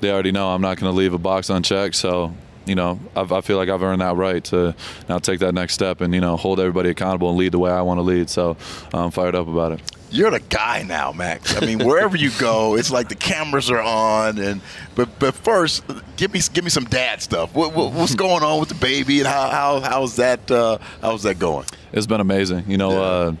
they 0.00 0.10
already 0.10 0.32
know 0.32 0.48
I'm 0.48 0.62
not 0.62 0.78
going 0.78 0.90
to 0.92 0.96
leave 0.96 1.14
a 1.14 1.18
box 1.18 1.50
unchecked. 1.50 1.94
So, 1.94 2.34
you 2.66 2.74
know, 2.74 2.98
I've, 3.16 3.32
i 3.32 3.40
feel 3.40 3.56
like 3.56 3.68
I've 3.68 3.82
earned 3.82 4.00
that 4.00 4.16
right 4.16 4.42
to 4.44 4.74
now 5.08 5.18
take 5.18 5.40
that 5.40 5.54
next 5.54 5.74
step 5.74 6.00
and 6.00 6.14
you 6.14 6.20
know 6.20 6.36
hold 6.36 6.60
everybody 6.60 6.90
accountable 6.90 7.28
and 7.28 7.38
lead 7.38 7.52
the 7.52 7.58
way 7.58 7.70
I 7.70 7.82
want 7.82 7.98
to 7.98 8.02
lead. 8.02 8.30
So, 8.30 8.56
I'm 8.92 9.10
fired 9.10 9.34
up 9.34 9.48
about 9.48 9.72
it 9.72 9.80
you're 10.12 10.30
the 10.30 10.40
guy 10.40 10.82
now, 10.82 11.12
Maxx. 11.12 11.60
I 11.60 11.64
mean, 11.64 11.78
wherever 11.84 12.16
you 12.16 12.30
go, 12.38 12.76
it's 12.76 12.90
like 12.90 13.08
the 13.08 13.14
cameras 13.14 13.70
are 13.70 13.80
on. 13.80 14.38
And 14.38 14.60
but 14.94 15.18
but 15.18 15.34
first, 15.34 15.84
give 16.16 16.32
me 16.32 16.40
give 16.52 16.64
me 16.64 16.70
some 16.70 16.84
dad 16.84 17.22
stuff. 17.22 17.54
What, 17.54 17.74
what, 17.74 17.92
what's 17.92 18.14
going 18.26 18.42
on 18.42 18.60
with 18.60 18.68
the 18.68 18.74
baby, 18.76 19.18
and 19.20 19.26
how, 19.26 19.48
how 19.48 19.80
how's 19.80 20.16
that 20.16 20.50
uh, 20.50 20.78
how's 21.00 21.22
that 21.24 21.38
going? 21.38 21.66
It's 21.92 22.06
been 22.06 22.20
amazing. 22.20 22.64
You 22.68 22.76
know. 22.76 22.90
Yeah. 22.92 23.00
Uh, 23.00 23.32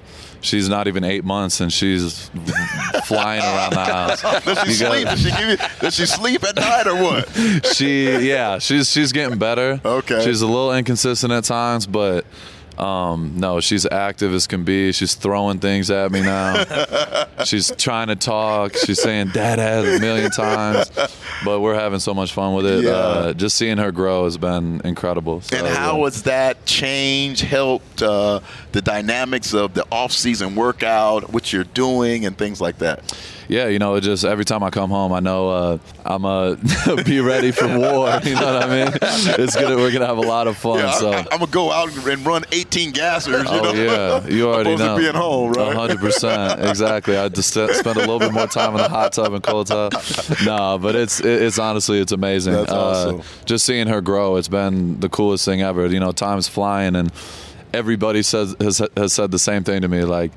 she's 0.42 0.68
not 0.68 0.88
even 0.88 1.04
eight 1.04 1.24
months 1.24 1.60
and 1.60 1.72
she's 1.72 2.28
flying 3.04 3.40
around 3.40 3.72
the 3.72 3.84
house. 3.84 4.22
does 4.44 4.58
she 4.64 4.72
sleep? 4.72 5.06
Does 5.06 5.20
she, 5.20 5.28
you, 5.28 5.56
does 5.80 5.94
she 5.94 6.04
sleep 6.04 6.42
at 6.42 6.56
night 6.56 6.86
or 6.88 6.96
what? 6.96 7.66
She 7.74 8.28
yeah, 8.28 8.58
she's 8.58 8.90
she's 8.90 9.12
getting 9.12 9.38
better. 9.38 9.80
Okay. 9.84 10.24
She's 10.24 10.42
a 10.42 10.46
little 10.46 10.72
inconsistent 10.72 11.32
at 11.32 11.44
times, 11.44 11.86
but 11.86 12.26
um, 12.82 13.34
no, 13.36 13.60
she's 13.60 13.86
active 13.86 14.34
as 14.34 14.48
can 14.48 14.64
be. 14.64 14.90
She's 14.90 15.14
throwing 15.14 15.60
things 15.60 15.88
at 15.88 16.10
me 16.10 16.20
now. 16.20 16.64
she's 17.44 17.70
trying 17.76 18.08
to 18.08 18.16
talk. 18.16 18.74
She's 18.76 19.00
saying 19.00 19.28
"dad" 19.28 19.60
a 19.60 20.00
million 20.00 20.32
times, 20.32 20.90
but 21.44 21.60
we're 21.60 21.76
having 21.76 22.00
so 22.00 22.12
much 22.12 22.32
fun 22.32 22.54
with 22.54 22.66
it. 22.66 22.82
Yeah. 22.84 22.90
Uh, 22.90 23.32
just 23.34 23.56
seeing 23.56 23.78
her 23.78 23.92
grow 23.92 24.24
has 24.24 24.36
been 24.36 24.80
incredible. 24.84 25.42
So, 25.42 25.58
and 25.58 25.66
how 25.68 25.98
yeah. 25.98 26.04
has 26.04 26.22
that 26.24 26.66
change 26.66 27.42
helped 27.42 28.02
uh, 28.02 28.40
the 28.72 28.82
dynamics 28.82 29.54
of 29.54 29.74
the 29.74 29.86
off-season 29.92 30.56
workout, 30.56 31.32
what 31.32 31.52
you're 31.52 31.62
doing, 31.62 32.26
and 32.26 32.36
things 32.36 32.60
like 32.60 32.78
that? 32.78 33.16
Yeah, 33.52 33.68
you 33.68 33.78
know, 33.78 34.00
just 34.00 34.24
every 34.24 34.46
time 34.46 34.62
I 34.62 34.70
come 34.70 34.88
home, 34.88 35.12
I 35.12 35.20
know 35.20 35.50
uh, 35.50 35.78
I'm 36.06 36.24
uh, 36.24 36.56
be 37.04 37.20
ready 37.20 37.52
for 37.52 37.66
war. 37.66 37.92
You 38.32 38.34
know 38.36 38.54
what 38.54 38.62
I 38.62 38.84
mean? 38.84 38.92
It's 39.02 39.54
gonna 39.54 39.76
we're 39.76 39.90
gonna 39.90 40.06
have 40.06 40.16
a 40.16 40.22
lot 40.22 40.46
of 40.46 40.56
fun. 40.56 40.78
Yeah, 40.78 40.92
so 40.92 41.10
I, 41.10 41.18
am 41.18 41.26
gonna 41.40 41.46
go 41.48 41.70
out 41.70 41.94
and 41.94 42.26
run 42.26 42.44
18 42.52 42.92
gassers. 42.92 43.44
You 43.44 43.50
oh 43.50 43.62
know? 43.62 43.72
yeah, 43.72 44.26
you 44.26 44.48
already 44.52 44.76
know. 44.76 44.96
being 44.96 45.14
home, 45.14 45.52
right? 45.52 45.66
100 45.66 45.98
percent, 45.98 46.64
exactly. 46.64 47.16
I 47.16 47.28
just 47.28 47.50
spend 47.50 47.68
a 47.68 47.92
little 48.00 48.18
bit 48.18 48.32
more 48.32 48.46
time 48.46 48.70
in 48.70 48.78
the 48.78 48.88
hot 48.88 49.12
tub 49.12 49.32
and 49.32 49.42
cold 49.42 49.66
tub. 49.66 49.92
No, 50.44 50.78
but 50.78 50.94
it's 50.94 51.20
it's 51.20 51.58
honestly 51.58 52.00
it's 52.00 52.12
amazing. 52.12 52.54
That's 52.54 52.72
awesome. 52.72 53.20
Uh, 53.20 53.24
just 53.44 53.66
seeing 53.66 53.88
her 53.88 54.00
grow, 54.00 54.36
it's 54.36 54.48
been 54.48 55.00
the 55.00 55.08
coolest 55.08 55.44
thing 55.44 55.60
ever. 55.60 55.86
You 55.86 56.00
know, 56.00 56.12
time's 56.12 56.48
flying 56.48 56.96
and 56.96 57.12
everybody 57.74 58.22
says 58.22 58.54
has, 58.60 58.80
has 58.96 59.12
said 59.12 59.30
the 59.30 59.38
same 59.38 59.64
thing 59.64 59.82
to 59.82 59.88
me 59.88 60.04
like 60.04 60.32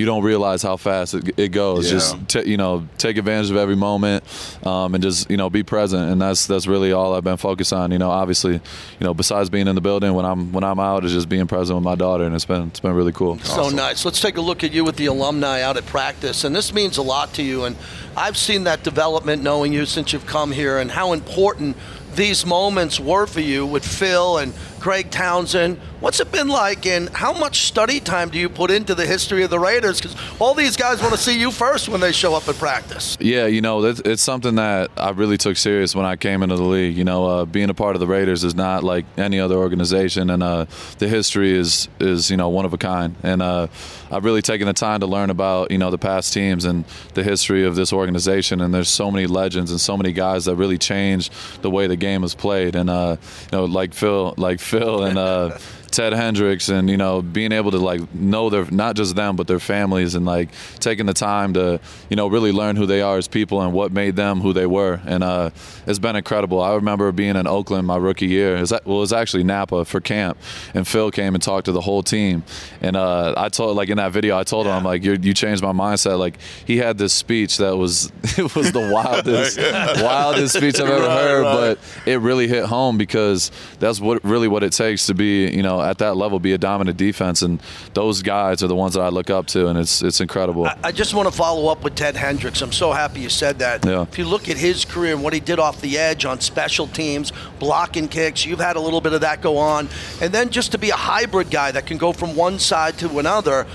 you 0.00 0.06
don't 0.06 0.22
realize 0.22 0.62
how 0.62 0.78
fast 0.78 1.12
it, 1.12 1.38
it 1.38 1.48
goes. 1.48 1.84
Yeah. 1.84 1.92
Just 1.92 2.28
t- 2.28 2.50
you 2.50 2.56
know, 2.56 2.88
take 2.96 3.18
advantage 3.18 3.50
of 3.50 3.56
every 3.58 3.76
moment, 3.76 4.24
um, 4.66 4.94
and 4.94 5.02
just 5.02 5.30
you 5.30 5.36
know, 5.36 5.50
be 5.50 5.62
present. 5.62 6.10
And 6.10 6.22
that's 6.22 6.46
that's 6.46 6.66
really 6.66 6.92
all 6.92 7.14
I've 7.14 7.22
been 7.22 7.36
focused 7.36 7.74
on. 7.74 7.90
You 7.90 7.98
know, 7.98 8.10
obviously, 8.10 8.54
you 8.54 8.60
know, 9.00 9.12
besides 9.12 9.50
being 9.50 9.68
in 9.68 9.74
the 9.74 9.82
building 9.82 10.14
when 10.14 10.24
I'm 10.24 10.52
when 10.52 10.64
I'm 10.64 10.80
out, 10.80 11.04
is 11.04 11.12
just 11.12 11.28
being 11.28 11.46
present 11.46 11.76
with 11.76 11.84
my 11.84 11.96
daughter, 11.96 12.24
and 12.24 12.34
it's 12.34 12.46
been 12.46 12.68
it's 12.68 12.80
been 12.80 12.94
really 12.94 13.12
cool. 13.12 13.38
So 13.40 13.60
awesome. 13.60 13.76
nice. 13.76 14.02
Let's 14.06 14.22
take 14.22 14.38
a 14.38 14.40
look 14.40 14.64
at 14.64 14.72
you 14.72 14.84
with 14.84 14.96
the 14.96 15.06
alumni 15.06 15.60
out 15.60 15.76
at 15.76 15.84
practice, 15.84 16.44
and 16.44 16.56
this 16.56 16.72
means 16.72 16.96
a 16.96 17.02
lot 17.02 17.34
to 17.34 17.42
you. 17.42 17.64
And 17.64 17.76
I've 18.16 18.38
seen 18.38 18.64
that 18.64 18.82
development, 18.82 19.42
knowing 19.42 19.74
you 19.74 19.84
since 19.84 20.14
you've 20.14 20.26
come 20.26 20.50
here, 20.50 20.78
and 20.78 20.90
how 20.90 21.12
important 21.12 21.76
these 22.14 22.46
moments 22.46 22.98
were 22.98 23.26
for 23.26 23.40
you 23.40 23.66
with 23.66 23.86
Phil 23.86 24.38
and 24.38 24.54
Greg 24.80 25.10
Townsend. 25.10 25.78
What's 26.00 26.18
it 26.18 26.32
been 26.32 26.48
like, 26.48 26.86
and 26.86 27.10
how 27.10 27.34
much 27.34 27.66
study 27.66 28.00
time 28.00 28.30
do 28.30 28.38
you 28.38 28.48
put 28.48 28.70
into 28.70 28.94
the 28.94 29.04
history 29.04 29.42
of 29.42 29.50
the 29.50 29.58
Raiders? 29.58 30.00
Because 30.00 30.16
all 30.40 30.54
these 30.54 30.74
guys 30.74 31.02
want 31.02 31.12
to 31.12 31.20
see 31.20 31.38
you 31.38 31.50
first 31.50 31.90
when 31.90 32.00
they 32.00 32.10
show 32.10 32.34
up 32.34 32.48
at 32.48 32.54
practice. 32.54 33.18
Yeah, 33.20 33.44
you 33.44 33.60
know, 33.60 33.84
it's 33.84 34.22
something 34.22 34.54
that 34.54 34.90
I 34.96 35.10
really 35.10 35.36
took 35.36 35.58
serious 35.58 35.94
when 35.94 36.06
I 36.06 36.16
came 36.16 36.42
into 36.42 36.56
the 36.56 36.62
league. 36.62 36.96
You 36.96 37.04
know, 37.04 37.26
uh, 37.26 37.44
being 37.44 37.68
a 37.68 37.74
part 37.74 37.96
of 37.96 38.00
the 38.00 38.06
Raiders 38.06 38.44
is 38.44 38.54
not 38.54 38.82
like 38.82 39.04
any 39.18 39.38
other 39.40 39.56
organization, 39.56 40.30
and 40.30 40.42
uh, 40.42 40.64
the 40.96 41.06
history 41.06 41.52
is 41.52 41.88
is 41.98 42.30
you 42.30 42.38
know 42.38 42.48
one 42.48 42.64
of 42.64 42.72
a 42.72 42.78
kind. 42.78 43.14
And 43.22 43.42
uh, 43.42 43.66
I've 44.10 44.24
really 44.24 44.42
taken 44.42 44.66
the 44.68 44.72
time 44.72 45.00
to 45.00 45.06
learn 45.06 45.28
about 45.28 45.70
you 45.70 45.76
know 45.76 45.90
the 45.90 45.98
past 45.98 46.32
teams 46.32 46.64
and 46.64 46.86
the 47.12 47.22
history 47.22 47.66
of 47.66 47.76
this 47.76 47.92
organization. 47.92 48.62
And 48.62 48.72
there's 48.72 48.88
so 48.88 49.10
many 49.10 49.26
legends 49.26 49.70
and 49.70 49.78
so 49.78 49.98
many 49.98 50.12
guys 50.12 50.46
that 50.46 50.56
really 50.56 50.78
changed 50.78 51.30
the 51.60 51.70
way 51.70 51.88
the 51.88 51.96
game 51.96 52.24
is 52.24 52.34
played. 52.34 52.74
And 52.74 52.88
uh, 52.88 53.16
you 53.52 53.58
know, 53.58 53.64
like 53.66 53.92
Phil, 53.92 54.32
like 54.38 54.60
Phil 54.60 55.04
and 55.04 55.18
uh, 55.18 55.58
Ted 56.00 56.14
Hendricks 56.14 56.70
and 56.70 56.88
you 56.88 56.96
know 56.96 57.20
being 57.20 57.52
able 57.52 57.70
to 57.72 57.78
like 57.78 58.14
know 58.14 58.48
their 58.48 58.64
not 58.70 58.96
just 58.96 59.16
them 59.16 59.36
but 59.36 59.46
their 59.46 59.60
families 59.60 60.14
and 60.14 60.24
like 60.24 60.48
taking 60.78 61.04
the 61.04 61.12
time 61.12 61.52
to 61.52 61.78
you 62.08 62.16
know 62.16 62.26
really 62.26 62.52
learn 62.52 62.76
who 62.76 62.86
they 62.86 63.02
are 63.02 63.18
as 63.18 63.28
people 63.28 63.60
and 63.60 63.74
what 63.74 63.92
made 63.92 64.16
them 64.16 64.40
who 64.40 64.54
they 64.54 64.66
were 64.66 64.98
and 65.04 65.22
uh, 65.22 65.50
it's 65.86 65.98
been 65.98 66.16
incredible. 66.16 66.60
I 66.60 66.74
remember 66.74 67.10
being 67.12 67.36
in 67.36 67.46
Oakland 67.46 67.86
my 67.86 67.96
rookie 67.96 68.28
year. 68.28 68.56
It 68.56 68.60
was, 68.60 68.70
well, 68.70 68.96
it 68.98 69.00
was 69.00 69.12
actually 69.12 69.44
Napa 69.44 69.84
for 69.84 70.00
camp, 70.00 70.38
and 70.72 70.86
Phil 70.86 71.10
came 71.10 71.34
and 71.34 71.42
talked 71.42 71.66
to 71.66 71.72
the 71.72 71.80
whole 71.80 72.02
team. 72.02 72.44
And 72.80 72.96
uh, 72.96 73.34
I 73.36 73.48
told 73.48 73.76
like 73.76 73.88
in 73.88 73.96
that 73.96 74.12
video, 74.12 74.38
I 74.38 74.44
told 74.44 74.66
him 74.66 74.72
I'm 74.72 74.84
like 74.84 75.02
you 75.04 75.34
changed 75.34 75.62
my 75.62 75.72
mindset. 75.72 76.18
Like 76.18 76.38
he 76.64 76.76
had 76.76 76.96
this 76.96 77.12
speech 77.12 77.58
that 77.58 77.76
was 77.76 78.12
it 78.38 78.54
was 78.54 78.72
the 78.72 78.90
wildest 78.92 79.58
wildest 80.02 80.54
speech 80.54 80.80
I've 80.80 80.88
ever 80.88 81.06
right, 81.06 81.20
heard, 81.20 81.42
right. 81.42 81.78
but 81.78 82.08
it 82.08 82.18
really 82.18 82.48
hit 82.48 82.64
home 82.64 82.96
because 82.96 83.50
that's 83.78 84.00
what 84.00 84.24
really 84.24 84.48
what 84.48 84.62
it 84.62 84.72
takes 84.72 85.06
to 85.06 85.14
be 85.14 85.50
you 85.50 85.62
know 85.62 85.80
at 85.90 85.98
that 85.98 86.16
level 86.16 86.38
be 86.38 86.52
a 86.52 86.58
dominant 86.58 86.96
defense, 86.96 87.42
and 87.42 87.60
those 87.94 88.22
guys 88.22 88.62
are 88.62 88.68
the 88.68 88.76
ones 88.76 88.94
that 88.94 89.00
I 89.00 89.08
look 89.08 89.28
up 89.28 89.46
to, 89.48 89.66
and 89.66 89.78
it's 89.78 90.02
it's 90.02 90.20
incredible. 90.20 90.66
I, 90.66 90.76
I 90.84 90.92
just 90.92 91.14
want 91.14 91.28
to 91.28 91.34
follow 91.34 91.68
up 91.70 91.82
with 91.82 91.96
Ted 91.96 92.16
Hendricks. 92.16 92.62
I'm 92.62 92.72
so 92.72 92.92
happy 92.92 93.20
you 93.20 93.28
said 93.28 93.58
that. 93.58 93.84
Yeah. 93.84 94.02
If 94.02 94.16
you 94.18 94.24
look 94.24 94.48
at 94.48 94.56
his 94.56 94.84
career 94.84 95.14
and 95.14 95.24
what 95.24 95.32
he 95.32 95.40
did 95.40 95.58
off 95.58 95.80
the 95.80 95.98
edge 95.98 96.24
on 96.24 96.40
special 96.40 96.86
teams, 96.86 97.32
blocking 97.58 98.06
kicks, 98.06 98.46
you've 98.46 98.60
had 98.60 98.76
a 98.76 98.80
little 98.80 99.00
bit 99.00 99.12
of 99.12 99.22
that 99.22 99.42
go 99.42 99.58
on, 99.58 99.88
and 100.20 100.32
then 100.32 100.50
just 100.50 100.72
to 100.72 100.78
be 100.78 100.90
a 100.90 100.96
hybrid 100.96 101.50
guy 101.50 101.72
that 101.72 101.86
can 101.86 101.98
go 101.98 102.12
from 102.12 102.36
one 102.36 102.58
side 102.58 102.96
to 102.98 103.18
another. 103.18 103.66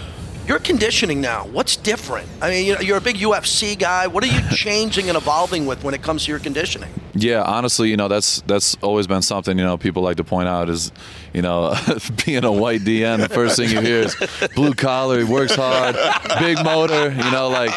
Your 0.47 0.59
conditioning 0.59 1.21
now, 1.21 1.47
what's 1.47 1.75
different? 1.75 2.29
I 2.39 2.51
mean, 2.51 2.77
you're 2.81 2.97
a 2.97 3.01
big 3.01 3.15
UFC 3.15 3.77
guy. 3.77 4.05
What 4.05 4.23
are 4.23 4.27
you 4.27 4.41
changing 4.51 5.09
and 5.09 5.17
evolving 5.17 5.65
with 5.65 5.83
when 5.83 5.95
it 5.95 6.03
comes 6.03 6.25
to 6.25 6.31
your 6.31 6.39
conditioning? 6.39 6.91
Yeah, 7.17 7.43
honestly, 7.43 7.89
you 7.89 7.95
know 7.95 8.09
that's 8.09 8.41
that's 8.41 8.75
always 8.81 9.07
been 9.07 9.21
something 9.21 9.57
you 9.57 9.63
know 9.63 9.77
people 9.77 10.03
like 10.03 10.17
to 10.17 10.25
point 10.25 10.49
out 10.49 10.69
is, 10.69 10.91
you 11.33 11.41
know, 11.41 11.73
being 12.25 12.43
a 12.43 12.51
white 12.51 12.81
DN. 12.81 13.19
The 13.19 13.29
first 13.29 13.55
thing 13.55 13.69
you 13.69 13.79
hear 13.79 13.99
is 13.99 14.15
blue 14.53 14.73
collar, 14.73 15.19
he 15.19 15.23
works 15.23 15.55
hard, 15.55 15.95
big 16.39 16.63
motor. 16.63 17.11
You 17.11 17.31
know, 17.31 17.47
like 17.47 17.71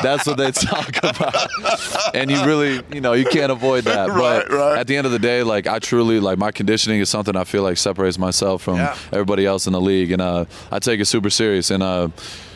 that's 0.00 0.26
what 0.26 0.36
they 0.36 0.52
talk 0.52 0.96
about, 0.98 2.14
and 2.14 2.30
you 2.30 2.44
really, 2.44 2.82
you 2.92 3.00
know, 3.00 3.14
you 3.14 3.24
can't 3.24 3.50
avoid 3.50 3.84
that. 3.84 4.04
Right, 4.14 4.44
but 4.48 4.54
right. 4.54 4.78
at 4.78 4.86
the 4.86 4.96
end 4.96 5.06
of 5.06 5.12
the 5.12 5.18
day, 5.18 5.42
like 5.42 5.66
I 5.66 5.78
truly 5.80 6.20
like 6.20 6.38
my 6.38 6.52
conditioning 6.52 7.00
is 7.00 7.08
something 7.08 7.34
I 7.34 7.44
feel 7.44 7.62
like 7.62 7.76
separates 7.76 8.16
myself 8.16 8.62
from 8.62 8.78
everybody 9.10 9.44
else 9.44 9.66
in 9.66 9.72
the 9.72 9.80
league, 9.80 10.12
and 10.12 10.22
uh, 10.22 10.44
I 10.70 10.78
take 10.78 11.00
it 11.00 11.06
super 11.06 11.30
serious. 11.30 11.70
And 11.70 11.82
uh, 11.82 12.08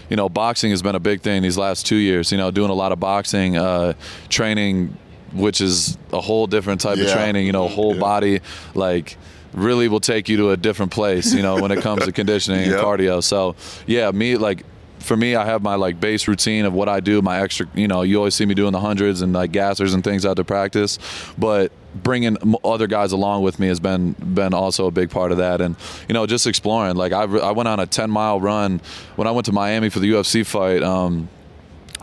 you 0.08 0.16
know, 0.16 0.28
boxing 0.28 0.70
has 0.70 0.82
been 0.82 0.94
a 0.94 1.00
big 1.00 1.22
thing 1.22 1.42
these 1.42 1.58
last 1.58 1.84
two 1.86 1.96
years. 1.96 2.30
You 2.30 2.38
know, 2.38 2.50
doing 2.50 2.70
a 2.70 2.74
lot 2.74 2.92
of 2.92 3.00
boxing, 3.00 3.56
uh, 3.56 3.94
training, 4.28 4.96
which 5.32 5.60
is 5.60 5.98
a 6.12 6.20
whole 6.20 6.46
different 6.46 6.80
type 6.80 6.98
of 6.98 7.08
training. 7.10 7.46
You 7.46 7.52
know, 7.52 7.68
whole 7.68 7.98
body, 7.98 8.40
like 8.74 9.16
really 9.54 9.88
will 9.88 10.00
take 10.00 10.28
you 10.28 10.36
to 10.38 10.50
a 10.50 10.56
different 10.56 10.92
place. 10.92 11.32
You 11.32 11.42
know, 11.42 11.60
when 11.60 11.70
it 11.70 11.82
comes 11.82 12.04
to 12.04 12.12
conditioning 12.12 12.64
and 12.64 12.72
cardio. 12.84 13.22
So 13.22 13.56
yeah, 13.86 14.10
me 14.10 14.36
like. 14.36 14.64
For 15.00 15.16
me, 15.16 15.36
I 15.36 15.46
have 15.46 15.62
my 15.62 15.76
like 15.76 16.00
base 16.00 16.26
routine 16.26 16.64
of 16.64 16.74
what 16.74 16.88
I 16.88 16.98
do, 16.98 17.22
my 17.22 17.40
extra. 17.40 17.66
You 17.72 17.86
know, 17.86 18.02
you 18.02 18.16
always 18.18 18.34
see 18.34 18.44
me 18.44 18.54
doing 18.54 18.72
the 18.72 18.80
hundreds 18.80 19.22
and 19.22 19.32
like 19.32 19.52
gassers 19.52 19.94
and 19.94 20.02
things 20.02 20.26
out 20.26 20.36
to 20.36 20.44
practice, 20.44 20.98
but 21.38 21.70
bringing 21.94 22.36
other 22.64 22.86
guys 22.86 23.12
along 23.12 23.42
with 23.42 23.58
me 23.58 23.68
has 23.68 23.80
been 23.80 24.12
been 24.12 24.52
also 24.52 24.86
a 24.86 24.90
big 24.90 25.10
part 25.10 25.32
of 25.32 25.38
that 25.38 25.60
and 25.60 25.76
you 26.08 26.12
know 26.12 26.26
just 26.26 26.46
exploring 26.46 26.96
like 26.96 27.12
I, 27.12 27.22
I 27.22 27.50
went 27.52 27.68
on 27.68 27.80
a 27.80 27.86
10 27.86 28.10
mile 28.10 28.40
run 28.40 28.80
when 29.16 29.26
I 29.26 29.30
went 29.30 29.46
to 29.46 29.52
Miami 29.52 29.88
for 29.88 29.98
the 29.98 30.10
UFC 30.10 30.44
fight 30.44 30.82
um 30.82 31.28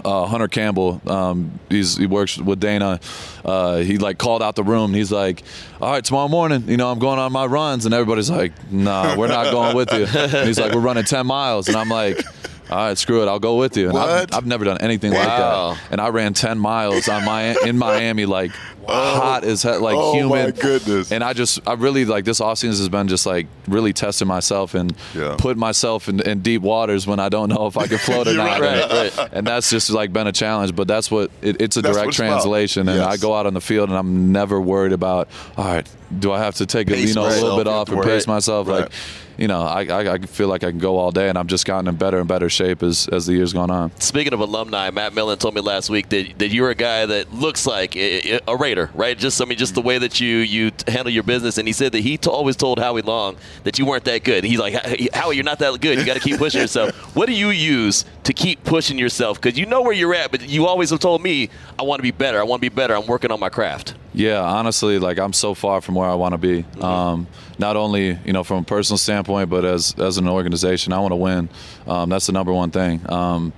uh, 0.03 0.25
Hunter 0.25 0.47
Campbell, 0.47 1.01
um, 1.07 1.59
he's, 1.69 1.95
he 1.97 2.05
works 2.07 2.37
with 2.37 2.59
Dana. 2.59 2.99
Uh, 3.43 3.77
he 3.77 3.97
like 3.97 4.17
called 4.17 4.41
out 4.41 4.55
the 4.55 4.63
room. 4.63 4.93
He's 4.93 5.11
like, 5.11 5.43
"All 5.81 5.91
right, 5.91 6.03
tomorrow 6.03 6.27
morning, 6.27 6.67
you 6.67 6.77
know, 6.77 6.91
I'm 6.91 6.99
going 6.99 7.19
on 7.19 7.31
my 7.31 7.45
runs." 7.45 7.85
And 7.85 7.93
everybody's 7.93 8.29
like, 8.29 8.51
"Nah, 8.71 9.15
we're 9.15 9.27
not 9.27 9.51
going 9.51 9.75
with 9.75 9.91
you." 9.93 10.05
And 10.05 10.47
he's 10.47 10.59
like, 10.59 10.73
"We're 10.73 10.79
running 10.81 11.03
10 11.05 11.25
miles," 11.27 11.67
and 11.67 11.77
I'm 11.77 11.89
like. 11.89 12.21
All 12.67 12.77
right, 12.77 12.97
screw 12.97 13.21
it. 13.21 13.27
I'll 13.27 13.37
go 13.37 13.57
with 13.57 13.77
you. 13.77 13.89
And 13.89 13.97
I've? 13.99 14.33
I've 14.33 14.45
never 14.47 14.65
done 14.65 14.79
anything 14.81 15.11
like 15.13 15.27
Wow. 15.27 15.73
that. 15.75 15.91
And 15.91 16.01
I 16.01 16.07
ran 16.07 16.33
10 16.33 16.57
miles 16.57 17.07
on 17.07 17.23
my 17.23 17.55
in 17.63 17.77
Miami, 17.77 18.25
like 18.25 18.53
hot 18.87 19.43
as 19.43 19.63
hell, 19.63 19.79
like 19.81 19.95
human. 20.15 20.39
Oh, 20.39 20.45
my 20.45 20.51
goodness. 20.51 21.11
And 21.11 21.23
I 21.23 21.33
just, 21.33 21.59
I 21.67 21.73
really 21.73 22.05
like 22.05 22.25
this 22.25 22.41
off 22.41 22.57
season 22.59 22.81
has 22.81 22.89
been 22.89 23.07
just 23.07 23.25
like 23.25 23.47
really 23.67 23.93
testing 23.93 24.27
myself 24.27 24.73
and 24.75 24.93
Yeah. 25.13 25.35
putting 25.37 25.59
myself 25.59 26.07
in, 26.09 26.19
in 26.21 26.41
deep 26.41 26.61
waters 26.61 27.07
when 27.07 27.19
I 27.19 27.29
don't 27.29 27.49
know 27.49 27.67
if 27.67 27.77
I 27.77 27.87
can 27.87 27.97
float 27.99 28.27
or 28.27 28.33
not. 28.33 28.59
Right, 28.59 28.77
And- 28.91 29.17
right. 29.17 29.29
and 29.33 29.47
that's 29.47 29.69
just 29.69 29.89
like 29.89 30.11
been 30.13 30.27
a 30.27 30.31
challenge 30.31 30.75
but 30.75 30.87
that's 30.87 31.09
what 31.09 31.31
it, 31.41 31.61
it's 31.61 31.77
a 31.77 31.81
That's 31.81 31.95
direct 31.95 32.05
what 32.05 32.09
it's 32.09 32.19
about. 32.19 32.27
translation 32.41 32.89
and 32.89 33.01
i 33.01 33.17
go 33.17 33.33
out 33.35 33.45
on 33.45 33.53
the 33.53 33.61
field 33.61 33.89
and 33.89 33.97
i'm 33.97 34.31
never 34.31 34.59
worried 34.59 34.91
about 34.93 35.29
all 35.57 35.65
right 35.65 35.87
do 36.19 36.31
i 36.31 36.39
have 36.39 36.55
to 36.55 36.65
take 36.65 36.89
a, 36.89 36.97
you 36.97 37.13
know 37.13 37.25
a 37.25 37.29
little 37.29 37.57
bit 37.57 37.67
off 37.67 37.89
and 37.89 38.01
pace 38.03 38.27
myself 38.27 38.67
Right. 38.67 38.81
like 38.81 38.91
you 39.37 39.47
know 39.47 39.61
I, 39.61 39.83
I, 39.85 40.13
I 40.13 40.17
feel 40.19 40.47
like 40.47 40.63
i 40.63 40.69
can 40.71 40.79
go 40.79 40.97
all 40.97 41.11
day 41.11 41.29
and 41.29 41.37
i've 41.37 41.47
just 41.47 41.65
gotten 41.65 41.87
in 41.87 41.95
better 41.95 42.19
and 42.19 42.27
better 42.27 42.49
shape 42.49 42.83
as, 42.83 43.07
as 43.09 43.25
the 43.25 43.33
years 43.33 43.53
gone 43.53 43.69
on 43.71 43.91
Speaking 43.99 44.33
of 44.33 44.39
alumni, 44.39 44.89
Matt 44.91 45.13
Millen 45.13 45.37
told 45.37 45.55
me 45.55 45.61
last 45.61 45.89
week 45.89 46.09
that, 46.09 46.37
that 46.39 46.49
you're 46.49 46.69
a 46.69 46.75
guy 46.75 47.05
that 47.05 47.33
looks 47.33 47.65
like 47.65 47.95
a, 47.95 48.39
a 48.47 48.55
Raider, 48.55 48.74
right? 48.93 49.17
Just 49.17 49.41
I 49.41 49.45
mean, 49.45 49.57
just 49.57 49.75
the 49.75 49.81
way 49.81 49.97
that 49.97 50.19
you 50.19 50.37
you 50.37 50.71
handle 50.87 51.11
your 51.11 51.23
business. 51.23 51.57
And 51.57 51.67
he 51.67 51.73
said 51.73 51.91
that 51.93 51.99
he 51.99 52.17
t- 52.17 52.29
always 52.29 52.55
told 52.55 52.79
Howie 52.79 53.01
Long 53.01 53.37
that 53.63 53.79
you 53.79 53.85
weren't 53.85 54.05
that 54.05 54.23
good. 54.23 54.43
He's 54.43 54.59
like, 54.59 54.73
Howie, 55.13 55.35
you're 55.35 55.43
not 55.43 55.59
that 55.59 55.79
good. 55.81 55.97
You 55.97 56.05
got 56.05 56.15
to 56.15 56.19
keep 56.19 56.37
pushing 56.37 56.61
yourself. 56.61 56.93
What 57.15 57.27
do 57.27 57.33
you 57.33 57.49
use 57.49 58.03
to 58.23 58.33
keep 58.33 58.63
pushing 58.65 58.99
yourself? 58.99 59.39
Because 59.41 59.57
you 59.57 59.65
know 59.65 59.81
where 59.81 59.93
you're 59.93 60.13
at, 60.13 60.31
but 60.31 60.49
you 60.49 60.65
always 60.67 60.89
have 60.89 60.99
told 60.99 61.21
me, 61.21 61.49
I 61.79 61.83
want 61.83 61.99
to 61.99 62.03
be 62.03 62.11
better. 62.11 62.39
I 62.39 62.43
want 62.43 62.61
to 62.61 62.69
be 62.69 62.75
better. 62.75 62.93
I'm 62.93 63.07
working 63.07 63.31
on 63.31 63.39
my 63.39 63.47
craft. 63.47 63.95
Yeah, 64.13 64.41
honestly, 64.41 64.99
like 64.99 65.17
I'm 65.17 65.33
so 65.33 65.53
far 65.53 65.81
from 65.81 65.95
where 65.95 66.09
I 66.09 66.15
want 66.15 66.33
to 66.33 66.37
be. 66.37 66.63
Mm-hmm. 66.63 66.83
Um, 66.83 67.27
not 67.57 67.77
only 67.77 68.17
you 68.25 68.33
know 68.33 68.43
from 68.43 68.59
a 68.59 68.63
personal 68.63 68.97
standpoint, 68.97 69.49
but 69.49 69.65
as 69.65 69.95
as 69.97 70.17
an 70.17 70.27
organization, 70.27 70.93
I 70.93 70.99
want 70.99 71.11
to 71.11 71.17
win. 71.17 71.49
Um, 71.87 72.09
that's 72.09 72.27
the 72.27 72.33
number 72.33 72.53
one 72.53 72.71
thing. 72.71 73.01
Um, 73.09 73.53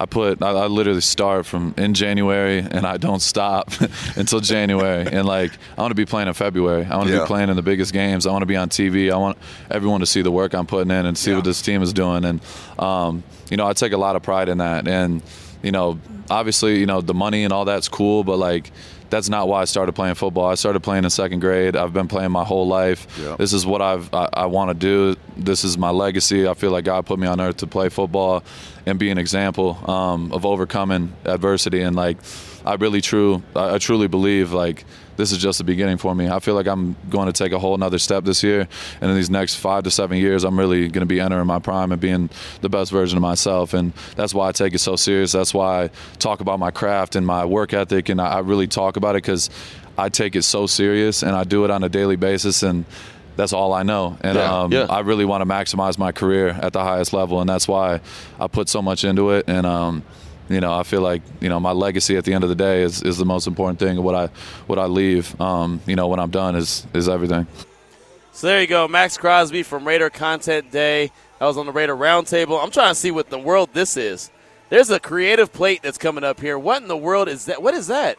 I 0.00 0.06
put 0.06 0.40
I, 0.42 0.50
I 0.50 0.66
literally 0.68 1.00
start 1.00 1.44
from 1.44 1.74
in 1.76 1.92
January 1.92 2.58
and 2.60 2.86
I 2.86 2.98
don't 2.98 3.20
stop 3.20 3.72
until 4.16 4.38
January. 4.40 5.06
And 5.10 5.26
like 5.26 5.50
I 5.76 5.80
want 5.80 5.90
to 5.90 5.96
be 5.96 6.06
playing 6.06 6.28
in 6.28 6.34
February. 6.34 6.84
I 6.84 6.96
want 6.96 7.08
to 7.08 7.14
Yeah. 7.14 7.22
be 7.22 7.26
playing 7.26 7.48
in 7.48 7.56
the 7.56 7.62
biggest 7.62 7.92
games. 7.92 8.24
I 8.26 8.30
want 8.30 8.42
to 8.42 8.46
be 8.46 8.56
on 8.56 8.68
TV. 8.68 9.12
I 9.12 9.16
want 9.16 9.36
everyone 9.70 9.98
to 10.00 10.06
see 10.06 10.22
the 10.22 10.30
work 10.30 10.54
I'm 10.54 10.66
putting 10.66 10.92
in 10.92 11.04
and 11.04 11.18
see 11.18 11.34
what 11.34 11.42
this 11.44 11.60
team 11.60 11.82
is 11.82 11.92
doing. 11.92 12.24
And 12.24 12.40
um, 12.78 13.24
you 13.50 13.56
know, 13.56 13.66
I 13.66 13.72
take 13.72 13.92
a 13.92 13.98
lot 13.98 14.14
of 14.14 14.22
pride 14.22 14.48
in 14.48 14.58
that. 14.58 14.86
And 14.86 15.20
you 15.62 15.72
know, 15.72 15.98
obviously, 16.30 16.78
you 16.78 16.86
know, 16.86 17.00
the 17.00 17.14
money 17.14 17.42
and 17.42 17.52
all 17.52 17.64
that's 17.64 17.88
cool, 17.88 18.22
but 18.22 18.36
like 18.38 18.70
that's 19.10 19.28
not 19.28 19.48
why 19.48 19.62
I 19.62 19.64
started 19.64 19.92
playing 19.92 20.14
football. 20.14 20.46
I 20.46 20.54
started 20.54 20.80
playing 20.80 21.04
in 21.04 21.10
second 21.10 21.40
grade. 21.40 21.76
I've 21.76 21.92
been 21.92 22.08
playing 22.08 22.30
my 22.30 22.44
whole 22.44 22.66
life. 22.66 23.06
Yeah. 23.20 23.36
This 23.36 23.52
is 23.52 23.64
what 23.66 23.82
I've 23.82 24.12
I, 24.12 24.28
I 24.32 24.46
want 24.46 24.70
to 24.70 24.74
do. 24.74 25.18
This 25.36 25.64
is 25.64 25.78
my 25.78 25.90
legacy. 25.90 26.46
I 26.46 26.54
feel 26.54 26.70
like 26.70 26.84
God 26.84 27.06
put 27.06 27.18
me 27.18 27.26
on 27.26 27.40
earth 27.40 27.58
to 27.58 27.66
play 27.66 27.88
football 27.88 28.42
and 28.86 28.98
be 28.98 29.10
an 29.10 29.18
example 29.18 29.78
um, 29.90 30.32
of 30.32 30.44
overcoming 30.44 31.12
adversity. 31.24 31.82
And 31.82 31.96
like, 31.96 32.18
I 32.64 32.74
really 32.74 33.00
true 33.00 33.42
I, 33.54 33.74
I 33.74 33.78
truly 33.78 34.08
believe 34.08 34.52
like 34.52 34.84
this 35.18 35.32
is 35.32 35.38
just 35.38 35.58
the 35.58 35.64
beginning 35.64 35.98
for 35.98 36.14
me. 36.14 36.28
I 36.30 36.38
feel 36.38 36.54
like 36.54 36.68
I'm 36.68 36.96
going 37.10 37.26
to 37.26 37.32
take 37.32 37.52
a 37.52 37.58
whole 37.58 37.76
nother 37.76 37.98
step 37.98 38.24
this 38.24 38.42
year, 38.42 38.68
and 39.00 39.10
in 39.10 39.16
these 39.16 39.28
next 39.28 39.56
five 39.56 39.82
to 39.82 39.90
seven 39.90 40.16
years, 40.16 40.44
I'm 40.44 40.56
really 40.56 40.82
going 40.88 41.00
to 41.00 41.06
be 41.06 41.20
entering 41.20 41.46
my 41.46 41.58
prime 41.58 41.90
and 41.90 42.00
being 42.00 42.30
the 42.60 42.68
best 42.68 42.92
version 42.92 43.18
of 43.18 43.22
myself. 43.22 43.74
And 43.74 43.92
that's 44.14 44.32
why 44.32 44.48
I 44.48 44.52
take 44.52 44.74
it 44.74 44.78
so 44.78 44.94
serious. 44.94 45.32
That's 45.32 45.52
why 45.52 45.84
I 45.84 45.90
talk 46.20 46.40
about 46.40 46.60
my 46.60 46.70
craft 46.70 47.16
and 47.16 47.26
my 47.26 47.44
work 47.44 47.74
ethic, 47.74 48.08
and 48.08 48.20
I, 48.20 48.26
I 48.36 48.38
really 48.38 48.68
talk 48.68 48.96
about 48.96 49.16
it 49.16 49.22
because 49.24 49.50
I 49.98 50.08
take 50.08 50.36
it 50.36 50.42
so 50.42 50.68
serious 50.68 51.24
and 51.24 51.32
I 51.32 51.42
do 51.42 51.64
it 51.64 51.70
on 51.70 51.84
a 51.84 51.88
daily 51.88 52.16
basis 52.16 52.62
and. 52.62 52.84
That's 53.36 53.52
all 53.52 53.72
I 53.72 53.84
know, 53.84 54.18
and 54.22 54.34
Yeah, 54.36 54.62
um, 54.62 54.72
yeah. 54.72 54.86
I 54.90 54.98
really 54.98 55.24
want 55.24 55.42
to 55.42 55.48
maximize 55.48 55.96
my 55.96 56.10
career 56.10 56.48
at 56.48 56.72
the 56.72 56.82
highest 56.82 57.12
level, 57.12 57.40
and 57.40 57.48
that's 57.48 57.68
why 57.68 58.00
I 58.40 58.48
put 58.48 58.68
so 58.68 58.82
much 58.82 59.04
into 59.04 59.30
it. 59.30 59.44
And 59.46 59.64
um, 59.64 60.02
you 60.48 60.60
know, 60.60 60.72
I 60.72 60.82
feel 60.82 61.00
like 61.00 61.22
you 61.40 61.48
know 61.48 61.60
my 61.60 61.72
legacy 61.72 62.16
at 62.16 62.24
the 62.24 62.32
end 62.32 62.44
of 62.44 62.50
the 62.50 62.56
day 62.56 62.82
is, 62.82 63.02
is 63.02 63.18
the 63.18 63.24
most 63.24 63.46
important 63.46 63.78
thing. 63.78 64.02
What 64.02 64.14
I 64.14 64.26
what 64.66 64.78
I 64.78 64.86
leave, 64.86 65.38
um, 65.40 65.80
you 65.86 65.96
know, 65.96 66.08
when 66.08 66.20
I'm 66.20 66.30
done 66.30 66.56
is 66.56 66.86
is 66.94 67.08
everything. 67.08 67.46
So 68.32 68.46
there 68.46 68.60
you 68.60 68.66
go, 68.66 68.86
Maxx 68.86 69.18
Crosby 69.18 69.62
from 69.62 69.86
Raider 69.86 70.10
Content 70.10 70.70
Day. 70.70 71.10
I 71.40 71.46
was 71.46 71.56
on 71.56 71.66
the 71.66 71.72
Raider 71.72 71.96
Roundtable. 71.96 72.62
I'm 72.62 72.70
trying 72.70 72.90
to 72.90 72.94
see 72.94 73.10
what 73.10 73.30
the 73.30 73.38
world 73.38 73.70
this 73.72 73.96
is. 73.96 74.30
There's 74.70 74.90
a 74.90 75.00
creative 75.00 75.52
plate 75.52 75.82
that's 75.82 75.98
coming 75.98 76.24
up 76.24 76.40
here. 76.40 76.58
What 76.58 76.82
in 76.82 76.88
the 76.88 76.96
world 76.96 77.28
is 77.28 77.46
that? 77.46 77.62
What 77.62 77.74
is 77.74 77.86
that? 77.88 78.18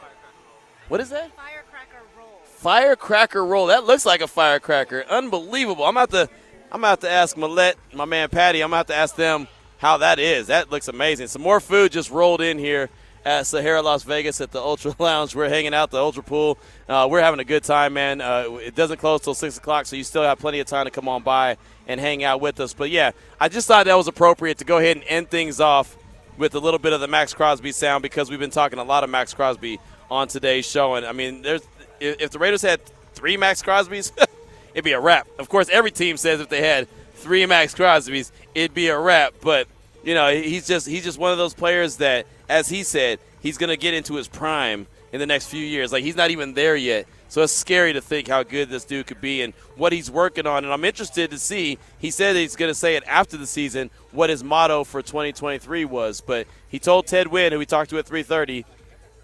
What 0.88 1.00
is 1.00 1.10
that? 1.10 1.30
Firecracker 1.36 2.02
roll. 2.18 2.40
Firecracker 2.44 3.46
roll. 3.46 3.66
That 3.66 3.84
looks 3.84 4.04
like 4.04 4.20
a 4.20 4.26
firecracker. 4.26 5.04
Unbelievable. 5.08 5.84
I'm 5.84 5.96
about 5.96 6.10
to 6.10 6.28
I'm 6.72 6.80
about 6.80 7.00
to 7.00 7.10
ask 7.10 7.36
Millette, 7.36 7.74
my 7.92 8.04
man 8.04 8.28
Patty, 8.28 8.60
I'm 8.60 8.70
about 8.72 8.88
to 8.88 8.94
ask 8.94 9.16
them 9.16 9.48
how 9.80 9.96
that 9.96 10.18
is. 10.18 10.48
That 10.48 10.70
looks 10.70 10.88
amazing. 10.88 11.28
Some 11.28 11.42
more 11.42 11.58
food 11.58 11.90
just 11.90 12.10
rolled 12.10 12.42
in 12.42 12.58
here 12.58 12.90
at 13.24 13.46
Sahara 13.46 13.80
Las 13.80 14.02
Vegas 14.02 14.40
at 14.40 14.50
the 14.50 14.60
Ultra 14.60 14.94
Lounge. 14.98 15.34
We're 15.34 15.48
hanging 15.48 15.74
out 15.74 15.90
the 15.90 15.98
Ultra 15.98 16.22
Pool. 16.22 16.58
Uh, 16.86 17.08
we're 17.10 17.22
having 17.22 17.40
a 17.40 17.44
good 17.44 17.64
time, 17.64 17.94
man. 17.94 18.20
Uh, 18.20 18.58
it 18.60 18.74
doesn't 18.74 18.98
close 18.98 19.22
till 19.22 19.34
six 19.34 19.56
o'clock, 19.56 19.86
so 19.86 19.96
you 19.96 20.04
still 20.04 20.22
have 20.22 20.38
plenty 20.38 20.60
of 20.60 20.66
time 20.66 20.84
to 20.84 20.90
come 20.90 21.08
on 21.08 21.22
by 21.22 21.56
and 21.86 21.98
hang 21.98 22.22
out 22.22 22.40
with 22.42 22.60
us. 22.60 22.74
But 22.74 22.90
yeah, 22.90 23.12
I 23.40 23.48
just 23.48 23.66
thought 23.66 23.86
that 23.86 23.96
was 23.96 24.06
appropriate 24.06 24.58
to 24.58 24.64
go 24.64 24.78
ahead 24.78 24.98
and 24.98 25.06
end 25.08 25.30
things 25.30 25.60
off 25.60 25.96
with 26.36 26.54
a 26.54 26.58
little 26.58 26.78
bit 26.78 26.92
of 26.92 27.00
the 27.00 27.08
Maxx 27.08 27.32
Crosby 27.32 27.72
sound 27.72 28.02
because 28.02 28.30
we've 28.30 28.38
been 28.38 28.50
talking 28.50 28.78
a 28.78 28.84
lot 28.84 29.02
of 29.02 29.10
Maxx 29.10 29.32
Crosby 29.32 29.80
on 30.10 30.28
today's 30.28 30.66
show. 30.66 30.94
And 30.94 31.06
I 31.06 31.12
mean, 31.12 31.40
there's 31.42 31.62
if 32.00 32.30
the 32.30 32.38
Raiders 32.38 32.62
had 32.62 32.80
three 33.14 33.38
Maxx 33.38 33.62
Crosbys, 33.62 34.12
it'd 34.74 34.84
be 34.84 34.92
a 34.92 35.00
wrap. 35.00 35.26
Of 35.38 35.48
course, 35.48 35.70
every 35.70 35.90
team 35.90 36.16
says 36.18 36.40
if 36.40 36.48
they 36.50 36.62
had 36.62 36.86
three 37.20 37.44
Maxx 37.46 37.74
Crosbys, 37.74 38.32
it'd 38.54 38.74
be 38.74 38.88
a 38.88 38.98
wrap. 38.98 39.34
But 39.40 39.68
you 40.02 40.14
know, 40.14 40.32
he's 40.34 40.66
just 40.66 40.86
he's 40.86 41.04
just 41.04 41.18
one 41.18 41.32
of 41.32 41.38
those 41.38 41.54
players 41.54 41.96
that, 41.96 42.26
as 42.48 42.68
he 42.68 42.82
said, 42.82 43.18
he's 43.40 43.58
to 43.58 43.76
get 43.76 43.94
into 43.94 44.14
his 44.14 44.28
prime 44.28 44.86
in 45.12 45.20
the 45.20 45.26
next 45.26 45.46
few 45.46 45.64
years. 45.64 45.92
Like 45.92 46.04
he's 46.04 46.16
not 46.16 46.30
even 46.30 46.54
there 46.54 46.76
yet. 46.76 47.06
So 47.28 47.42
it's 47.42 47.52
scary 47.52 47.92
to 47.92 48.00
think 48.00 48.26
how 48.26 48.42
good 48.42 48.70
this 48.70 48.84
dude 48.84 49.06
could 49.06 49.20
be 49.20 49.42
and 49.42 49.54
what 49.76 49.92
he's 49.92 50.10
working 50.10 50.48
on. 50.48 50.64
And 50.64 50.72
I'm 50.72 50.84
interested 50.84 51.30
to 51.30 51.38
see. 51.38 51.78
He 51.98 52.10
said 52.10 52.34
he's 52.34 52.56
going 52.56 52.70
to 52.70 52.74
say 52.74 52.96
it 52.96 53.04
after 53.06 53.36
the 53.36 53.46
season 53.46 53.90
what 54.10 54.30
his 54.30 54.42
motto 54.42 54.82
for 54.82 55.00
2023 55.00 55.84
was. 55.84 56.20
But 56.20 56.48
he 56.68 56.80
told 56.80 57.06
Ted 57.06 57.28
Nguyen, 57.28 57.52
who 57.52 57.58
we 57.60 57.66
talked 57.66 57.90
to 57.90 57.98
at 57.98 58.06
3:30, 58.06 58.64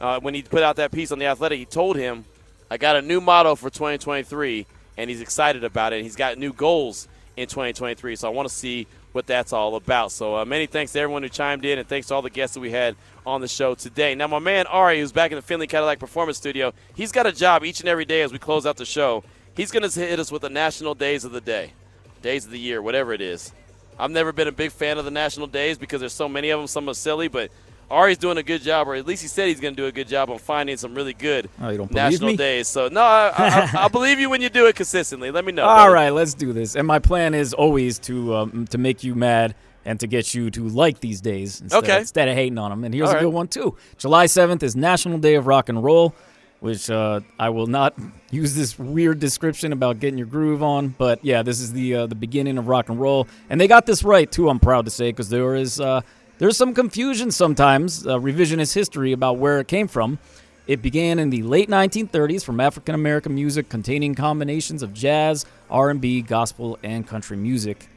uh, 0.00 0.20
when 0.20 0.34
he 0.34 0.42
put 0.42 0.62
out 0.62 0.76
that 0.76 0.92
piece 0.92 1.10
on 1.10 1.18
the 1.18 1.26
Athletic, 1.26 1.58
he 1.58 1.64
told 1.64 1.96
him, 1.96 2.24
"I 2.70 2.76
got 2.76 2.94
a 2.94 3.02
new 3.02 3.20
motto 3.20 3.56
for 3.56 3.70
2023, 3.70 4.66
and 4.96 5.10
he's 5.10 5.20
excited 5.20 5.64
about 5.64 5.92
it. 5.92 6.02
He's 6.04 6.16
got 6.16 6.38
new 6.38 6.52
goals 6.52 7.08
in 7.36 7.48
2023. 7.48 8.16
So 8.16 8.28
I 8.28 8.30
want 8.30 8.48
to 8.48 8.54
see 8.54 8.86
what 9.12 9.26
that's 9.26 9.52
all 9.52 9.76
about. 9.76 10.12
So 10.12 10.36
uh, 10.36 10.44
many 10.44 10.66
thanks 10.66 10.92
to 10.92 11.00
everyone 11.00 11.22
who 11.22 11.28
chimed 11.28 11.64
in, 11.64 11.78
and 11.78 11.88
thanks 11.88 12.08
to 12.08 12.14
all 12.14 12.22
the 12.22 12.30
guests 12.30 12.54
that 12.54 12.60
we 12.60 12.70
had 12.70 12.96
on 13.24 13.40
the 13.40 13.48
show 13.48 13.74
today. 13.74 14.14
Now, 14.14 14.26
my 14.26 14.38
man 14.38 14.66
Ari, 14.66 15.00
who's 15.00 15.12
back 15.12 15.32
in 15.32 15.36
the 15.36 15.42
Findlay 15.42 15.66
Cadillac 15.66 15.98
Performance 15.98 16.36
Studio, 16.36 16.72
he's 16.94 17.12
got 17.12 17.26
a 17.26 17.32
job 17.32 17.64
each 17.64 17.80
and 17.80 17.88
every 17.88 18.04
day 18.04 18.22
as 18.22 18.32
we 18.32 18.38
close 18.38 18.66
out 18.66 18.76
the 18.76 18.84
show. 18.84 19.24
He's 19.56 19.70
going 19.70 19.88
to 19.88 20.00
hit 20.00 20.20
us 20.20 20.30
with 20.30 20.42
the 20.42 20.50
national 20.50 20.94
days 20.94 21.24
of 21.24 21.32
the 21.32 21.40
day, 21.40 21.72
days 22.20 22.44
of 22.44 22.50
the 22.50 22.58
year, 22.58 22.82
whatever 22.82 23.12
it 23.12 23.20
is. 23.20 23.52
I've 23.98 24.10
never 24.10 24.32
been 24.32 24.48
a 24.48 24.52
big 24.52 24.72
fan 24.72 24.98
of 24.98 25.06
the 25.06 25.10
national 25.10 25.46
days 25.46 25.78
because 25.78 26.00
there's 26.00 26.12
so 26.12 26.28
many 26.28 26.50
of 26.50 26.60
them. 26.60 26.66
Some 26.66 26.88
are 26.88 26.94
silly, 26.94 27.28
but 27.28 27.50
Ari's 27.90 28.18
doing 28.18 28.36
a 28.36 28.42
good 28.42 28.62
job, 28.62 28.88
or 28.88 28.94
at 28.96 29.06
least 29.06 29.22
he 29.22 29.28
said 29.28 29.48
he's 29.48 29.60
going 29.60 29.74
to 29.76 29.80
do 29.82 29.86
a 29.86 29.92
good 29.92 30.08
job 30.08 30.28
on 30.30 30.38
finding 30.38 30.76
some 30.76 30.94
really 30.94 31.12
good 31.12 31.48
Oh, 31.60 31.86
national 31.90 32.34
days. 32.36 32.66
So 32.66 32.88
no, 32.88 33.00
I, 33.00 33.32
I, 33.36 33.84
I, 33.84 33.88
believe 33.92 34.18
you 34.18 34.28
when 34.28 34.40
you 34.40 34.48
do 34.48 34.66
it 34.66 34.74
consistently. 34.76 35.30
Let 35.30 35.44
me 35.44 35.52
know. 35.52 35.64
All 35.64 35.90
right, 35.90 36.10
let's 36.10 36.34
do 36.34 36.52
this. 36.52 36.74
And 36.74 36.86
my 36.86 36.98
plan 36.98 37.32
is 37.34 37.54
always 37.54 37.98
to 38.00 38.34
um, 38.34 38.66
to 38.68 38.78
make 38.78 39.04
you 39.04 39.14
mad 39.14 39.54
and 39.84 40.00
to 40.00 40.08
get 40.08 40.34
you 40.34 40.50
to 40.50 40.66
like 40.68 40.98
these 40.98 41.20
days 41.20 41.60
instead, 41.60 41.84
Okay. 41.84 41.98
instead 41.98 42.28
of 42.28 42.34
hating 42.34 42.58
on 42.58 42.70
them. 42.70 42.82
And 42.82 42.92
here's 42.92 43.08
All 43.08 43.14
a 43.14 43.20
good 43.20 43.26
right. 43.26 43.32
one 43.34 43.46
too. 43.48 43.76
July 43.98 44.26
7th 44.26 44.64
is 44.64 44.74
National 44.74 45.16
Day 45.18 45.36
of 45.36 45.46
Rock 45.46 45.68
and 45.68 45.80
Roll, 45.84 46.12
which 46.58 46.90
uh, 46.90 47.20
I 47.38 47.50
will 47.50 47.68
not 47.68 47.94
use 48.32 48.56
this 48.56 48.76
weird 48.80 49.20
description 49.20 49.72
about 49.72 50.00
getting 50.00 50.18
your 50.18 50.26
groove 50.26 50.60
on, 50.60 50.88
but 50.88 51.24
yeah, 51.24 51.44
this 51.44 51.60
is 51.60 51.72
the 51.72 51.94
uh, 51.94 52.06
the 52.08 52.16
beginning 52.16 52.58
of 52.58 52.66
rock 52.66 52.88
and 52.88 53.00
roll, 53.00 53.28
and 53.48 53.60
they 53.60 53.68
got 53.68 53.86
this 53.86 54.02
right 54.02 54.28
too. 54.28 54.48
I'm 54.48 54.58
proud 54.58 54.86
to 54.86 54.90
say 54.90 55.10
because 55.10 55.28
there 55.28 55.54
is 55.54 55.80
uh, 55.80 56.00
there's 56.38 56.56
some 56.56 56.74
confusion 56.74 57.30
sometimes, 57.30 58.06
uh, 58.06 58.18
revisionist 58.18 58.74
history 58.74 59.12
about 59.12 59.38
where 59.38 59.58
it 59.60 59.68
came 59.68 59.88
from. 59.88 60.18
It 60.66 60.82
began 60.82 61.18
in 61.18 61.30
the 61.30 61.42
late 61.42 61.68
1930s 61.68 62.44
from 62.44 62.60
African 62.60 62.94
American 62.94 63.34
music 63.34 63.68
containing 63.68 64.14
combinations 64.14 64.82
of 64.82 64.92
jazz, 64.92 65.46
R&B, 65.70 66.22
gospel, 66.22 66.78
and 66.82 67.06
country 67.06 67.36
music. 67.36 67.88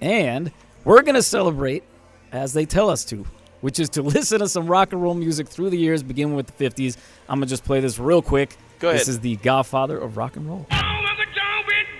And 0.00 0.52
we're 0.84 1.02
going 1.02 1.16
to 1.16 1.22
celebrate 1.22 1.82
as 2.30 2.52
they 2.52 2.64
tell 2.64 2.88
us 2.88 3.04
to, 3.06 3.26
which 3.60 3.78
is 3.80 3.88
to 3.90 4.02
listen 4.02 4.38
to 4.38 4.48
some 4.48 4.66
rock 4.68 4.92
and 4.92 5.02
roll 5.02 5.14
music 5.14 5.48
through 5.48 5.70
the 5.70 5.78
years, 5.78 6.02
beginning 6.02 6.36
with 6.36 6.46
the 6.46 6.64
50s. 6.70 6.96
I'm 7.28 7.40
going 7.40 7.48
to 7.48 7.50
just 7.50 7.64
play 7.64 7.80
this 7.80 7.98
real 7.98 8.22
quick. 8.22 8.56
Go 8.78 8.88
ahead. 8.88 9.00
This 9.00 9.08
is 9.08 9.20
the 9.20 9.36
godfather 9.36 9.98
of 9.98 10.16
rock 10.16 10.36
and 10.36 10.48
roll. 10.48 10.66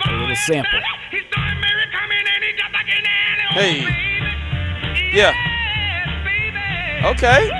A 0.07 0.13
little 0.13 0.37
sample. 0.37 0.81
Hey. 3.55 5.13
Yeah. 5.15 5.52
Okay. 7.05 7.51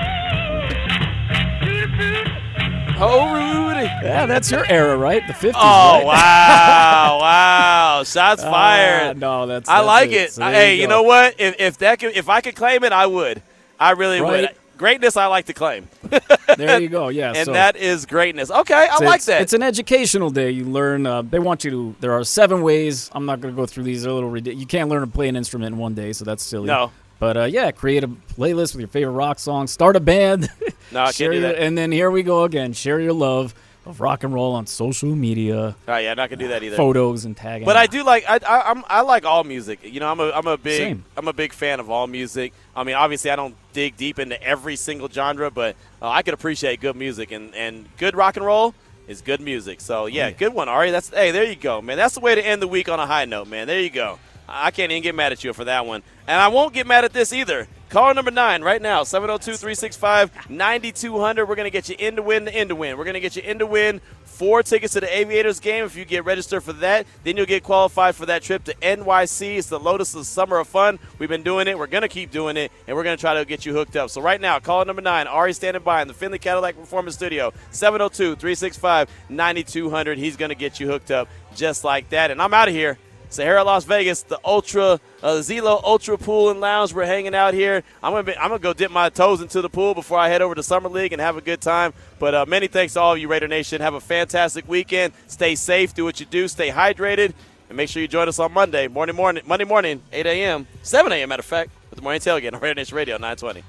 Oh, 3.05 3.33
Rudy. 3.35 3.87
Yeah, 3.87 4.27
that's 4.27 4.51
your 4.51 4.65
era, 4.71 4.97
right? 4.97 5.27
The 5.27 5.33
50s. 5.33 5.53
Oh 5.57 5.95
right? 5.99 6.05
wow, 6.05 7.19
wow! 7.21 8.05
Shots 8.05 8.43
Ah, 8.45 8.51
fired. 8.51 9.19
no, 9.19 9.47
that's- 9.47 9.69
I 9.69 9.79
that's 9.79 9.87
like 9.87 10.11
it. 10.11 10.15
it. 10.15 10.33
So 10.33 10.45
hey, 10.45 10.77
you 10.77 10.83
you, 10.83 10.87
know 10.89 11.03
what? 11.03 11.35
If, 11.41 11.57
if 11.61 11.79
that 11.79 11.99
could, 11.99 12.17
if 12.17 12.29
I 12.29 12.41
could 12.41 12.55
claim 12.55 12.85
it, 12.85 12.93
I 12.93 13.07
would. 13.07 13.43
I 13.81 13.91
really 13.93 14.21
would. 14.21 14.51
Greatness, 14.79 15.17
I 15.17 15.27
like 15.27 15.47
to 15.47 15.53
claim. 15.55 15.89
There 16.59 16.81
you 16.83 16.89
go. 16.91 17.09
Yeah. 17.09 17.33
and 17.35 17.47
so 17.47 17.53
that 17.55 17.77
is 17.77 18.05
greatness. 18.05 18.51
Okay, 18.51 18.75
I 18.75 18.85
it's- 18.85 19.01
like 19.01 19.23
that. 19.25 19.41
It's 19.41 19.55
an 19.55 19.63
educational 19.63 20.29
day. 20.31 20.51
You 20.51 20.65
learn. 20.65 21.07
Uh, 21.07 21.23
they 21.23 21.39
want 21.39 21.65
you 21.65 21.71
to. 21.71 21.97
There 22.01 22.13
are 22.13 22.25
seven 22.25 22.61
ways. 22.63 23.11
I'm 23.15 23.25
not 23.25 23.41
going 23.41 23.55
to 23.55 23.57
go 23.61 23.65
through 23.67 23.85
these. 23.85 24.03
They're 24.03 24.13
a 24.13 24.15
little 24.15 24.29
ridiculous. 24.31 24.61
You 24.61 24.67
can't 24.67 24.91
learn 24.91 25.01
to 25.01 25.07
play 25.07 25.29
an 25.29 25.35
instrument 25.37 25.73
in 25.73 25.79
one 25.79 25.95
day, 25.95 26.13
so 26.13 26.25
that's 26.27 26.43
silly. 26.43 26.67
No. 26.67 26.93
But 27.23 27.37
uh, 27.37 27.45
yeah, 27.45 27.71
create 27.71 28.03
a 28.03 28.09
playlist 28.09 28.75
with 28.75 28.81
your 28.81 28.89
favorite 28.89 29.13
rock 29.13 29.39
songs. 29.39 29.71
Start 29.71 29.95
a 29.95 30.01
band. 30.01 30.49
No, 30.91 31.03
I 31.05 31.13
can't 31.13 31.31
do 31.31 31.39
your- 31.39 31.41
that. 31.43 31.55
And 31.57 31.79
then 31.79 31.93
here 31.93 32.11
we 32.11 32.25
go 32.25 32.43
again. 32.43 32.73
Share 32.73 32.99
your 32.99 33.13
love 33.13 33.55
of 33.87 34.01
rock 34.01 34.25
and 34.25 34.35
roll 34.35 34.55
on 34.55 34.67
social 34.67 35.15
media, 35.15 35.77
oh 35.87 35.97
yeah, 35.97 36.11
I'm 36.11 36.17
not 36.17 36.31
gonna 36.31 36.43
do 36.43 36.49
that 36.49 36.65
either. 36.65 36.75
photos 36.77 37.25
and 37.25 37.37
tagging. 37.37 37.65
But 37.65 37.77
I 37.77 37.87
do 37.87 38.03
like 38.05 38.25
I, 38.29 38.41
I 38.45 38.71
I'm 38.71 38.83
I 38.89 39.03
like 39.03 39.25
all 39.25 39.45
music. 39.45 39.85
You 39.85 40.01
know, 40.01 40.11
I'm 40.11 40.19
a 40.19 40.31
I'm 40.33 40.49
a 40.49 40.57
big 40.57 40.79
Same. 40.79 41.05
I'm 41.17 41.29
a 41.29 41.33
big 41.33 41.53
fan 41.53 41.79
of 41.79 41.89
all 41.91 42.09
music. 42.09 42.53
I 42.75 42.83
mean, 42.83 42.97
obviously, 42.97 43.31
I 43.31 43.37
don't 43.37 43.55
dig 43.73 43.97
deep 43.97 44.19
into 44.19 44.43
every 44.43 44.75
single 44.75 45.09
genre, 45.09 45.49
but 45.53 45.77
uh, 46.01 46.09
I 46.09 46.23
could 46.23 46.35
appreciate 46.35 46.81
good 46.81 46.97
music 46.97 47.31
and 47.31 47.55
and 47.55 47.87
good 47.99 48.17
rock 48.17 48.37
and 48.37 48.45
roll 48.45 48.75
is 49.07 49.21
good 49.21 49.41
music. 49.41 49.81
So 49.81 50.07
yeah, 50.07 50.33
good 50.33 50.55
one, 50.55 50.69
Ari. 50.69 50.91
That's 50.91 51.09
hey, 51.11 51.31
there 51.31 51.45
you 51.45 51.55
go, 51.55 51.81
man. 51.83 51.97
That's 51.97 52.15
the 52.15 52.21
way 52.21 52.35
to 52.35 52.45
end 52.45 52.61
the 52.63 52.69
week 52.69 52.89
on 52.89 52.99
a 52.99 53.07
high 53.07 53.27
note, 53.27 53.47
man. 53.47 53.69
There 53.69 53.81
you 53.81 53.91
go. 53.91 54.19
I 54.53 54.71
can't 54.71 54.93
even 54.93 55.03
get 55.03 55.15
mad 55.15 55.33
at 55.33 55.43
you 55.43 55.53
for 55.55 55.65
that 55.65 55.87
one. 55.87 56.03
And 56.27 56.39
I 56.39 56.49
won't 56.49 56.75
get 56.75 56.87
mad 56.87 57.05
at 57.05 57.15
this 57.15 57.33
either. 57.33 57.67
Call 57.89 58.15
number 58.15 58.31
nine 58.31 58.63
right 58.63 58.81
now, 58.81 59.03
702 59.03 59.57
365 59.57 60.51
9200. 60.51 61.47
We're 61.47 61.55
going 61.55 61.67
to 61.67 61.71
get 61.71 61.89
you 61.89 61.97
in 61.99 62.17
to 62.17 62.23
win 62.23 62.49
in 62.49 62.69
to 62.69 62.75
win. 62.75 62.97
We're 62.97 63.05
going 63.05 63.15
to 63.15 63.21
get 63.21 63.37
you 63.37 63.43
in 63.43 63.59
to 63.59 63.67
win 63.67 64.01
four 64.25 64.63
tickets 64.63 64.95
to 64.95 65.01
the 65.01 65.15
Aviators 65.15 65.61
game. 65.61 65.85
If 65.85 65.97
you 65.97 66.05
get 66.05 66.25
registered 66.25 66.63
for 66.63 66.73
that, 66.75 67.07
then 67.25 67.37
you'll 67.37 67.47
get 67.47 67.63
qualified 67.63 68.15
for 68.15 68.27
that 68.27 68.43
trip 68.43 68.65
to 68.65 68.75
NYC. 68.77 69.59
It's 69.59 69.69
the 69.69 69.79
Lotus 69.79 70.15
of 70.15 70.27
Summer 70.27 70.59
of 70.59 70.69
Fun. 70.69 70.99
We've 71.19 71.29
been 71.29 71.43
doing 71.43 71.69
it. 71.69 71.79
We're 71.79 71.87
going 71.87 72.03
to 72.03 72.09
keep 72.09 72.31
doing 72.31 72.57
it, 72.57 72.73
and 72.87 72.97
we're 72.97 73.05
going 73.05 73.17
to 73.17 73.21
try 73.21 73.35
to 73.35 73.45
get 73.45 73.67
you 73.67 73.75
hooked 73.75 73.97
up. 73.97 74.09
So 74.09 74.23
right 74.23 74.41
now, 74.41 74.59
call 74.59 74.85
number 74.85 75.03
nine, 75.03 75.27
Ari 75.27 75.53
standing 75.53 75.83
by 75.83 76.03
in 76.03 76.09
the 76.09 76.15
Findlay 76.15 76.39
Cadillac 76.39 76.77
Performance 76.77 77.15
Studio, 77.15 77.53
702 77.73 78.37
365 78.37 79.11
9200. 79.29 80.19
He's 80.19 80.37
going 80.37 80.49
to 80.49 80.55
get 80.55 80.81
you 80.81 80.89
hooked 80.89 81.11
up 81.11 81.29
just 81.55 81.85
like 81.85 82.09
that. 82.11 82.31
And 82.31 82.41
I'm 82.41 82.55
out 82.55 82.69
of 82.69 82.75
here. 82.75 82.99
Sahara, 83.33 83.65
Las 83.65 83.85
Vegas, 83.85 84.23
the 84.23 84.39
Ultra, 84.45 85.01
uh, 85.23 85.29
Zelo 85.37 85.83
Ultra 85.83 86.19
Pool 86.19 86.51
and 86.51 86.61
Lounge. 86.61 86.93
We're 86.93 87.07
hanging 87.07 87.35
out 87.35 87.55
here. 87.55 87.83
I'm 88.03 88.13
gonna 88.13 88.25
be, 88.25 88.37
I'm 88.37 88.51
gonna 88.51 88.59
go 88.59 88.75
dip 88.75 88.91
my 88.91 89.09
toes 89.09 89.41
into 89.41 89.63
the 89.63 89.71
pool 89.71 89.95
before 89.95 90.19
I 90.19 90.29
head 90.29 90.43
over 90.43 90.55
to 90.55 90.63
Summer 90.63 90.91
League 90.91 91.13
and 91.13 91.21
have 91.21 91.37
a 91.37 91.41
good 91.41 91.61
time. 91.63 91.95
But 92.19 92.35
uh, 92.35 92.47
many 92.47 92.67
thanks 92.67 92.93
to 92.93 93.01
all 93.01 93.15
of 93.15 93.19
you, 93.19 93.29
Raider 93.29 93.49
Nation. 93.49 93.81
Have 93.81 93.95
a 93.95 94.01
fantastic 94.01 94.69
weekend. 94.69 95.15
Stay 95.29 95.55
safe. 95.55 95.95
Do 95.95 96.05
what 96.05 96.21
you 96.21 96.27
do. 96.27 96.47
Stay 96.47 96.69
hydrated. 96.69 97.33
And 97.69 97.77
make 97.79 97.89
sure 97.89 98.03
you 98.03 98.09
join 98.09 98.29
us 98.29 98.39
on 98.39 98.53
Monday 98.53 98.87
morning, 98.87 99.17
morning, 99.17 99.43
Monday 99.47 99.65
morning, 99.65 100.03
8 100.13 100.27
a.m., 100.27 100.67
7 100.83 101.11
a.m. 101.11 101.31
Matter 101.31 101.41
of 101.41 101.47
fact, 101.47 101.71
with 101.89 101.97
the 101.97 102.03
morning 102.03 102.21
tailgate 102.21 102.53
on 102.53 102.61
Raider 102.61 102.75
Nation 102.75 102.97
Radio 102.97 103.15
920. 103.15 103.63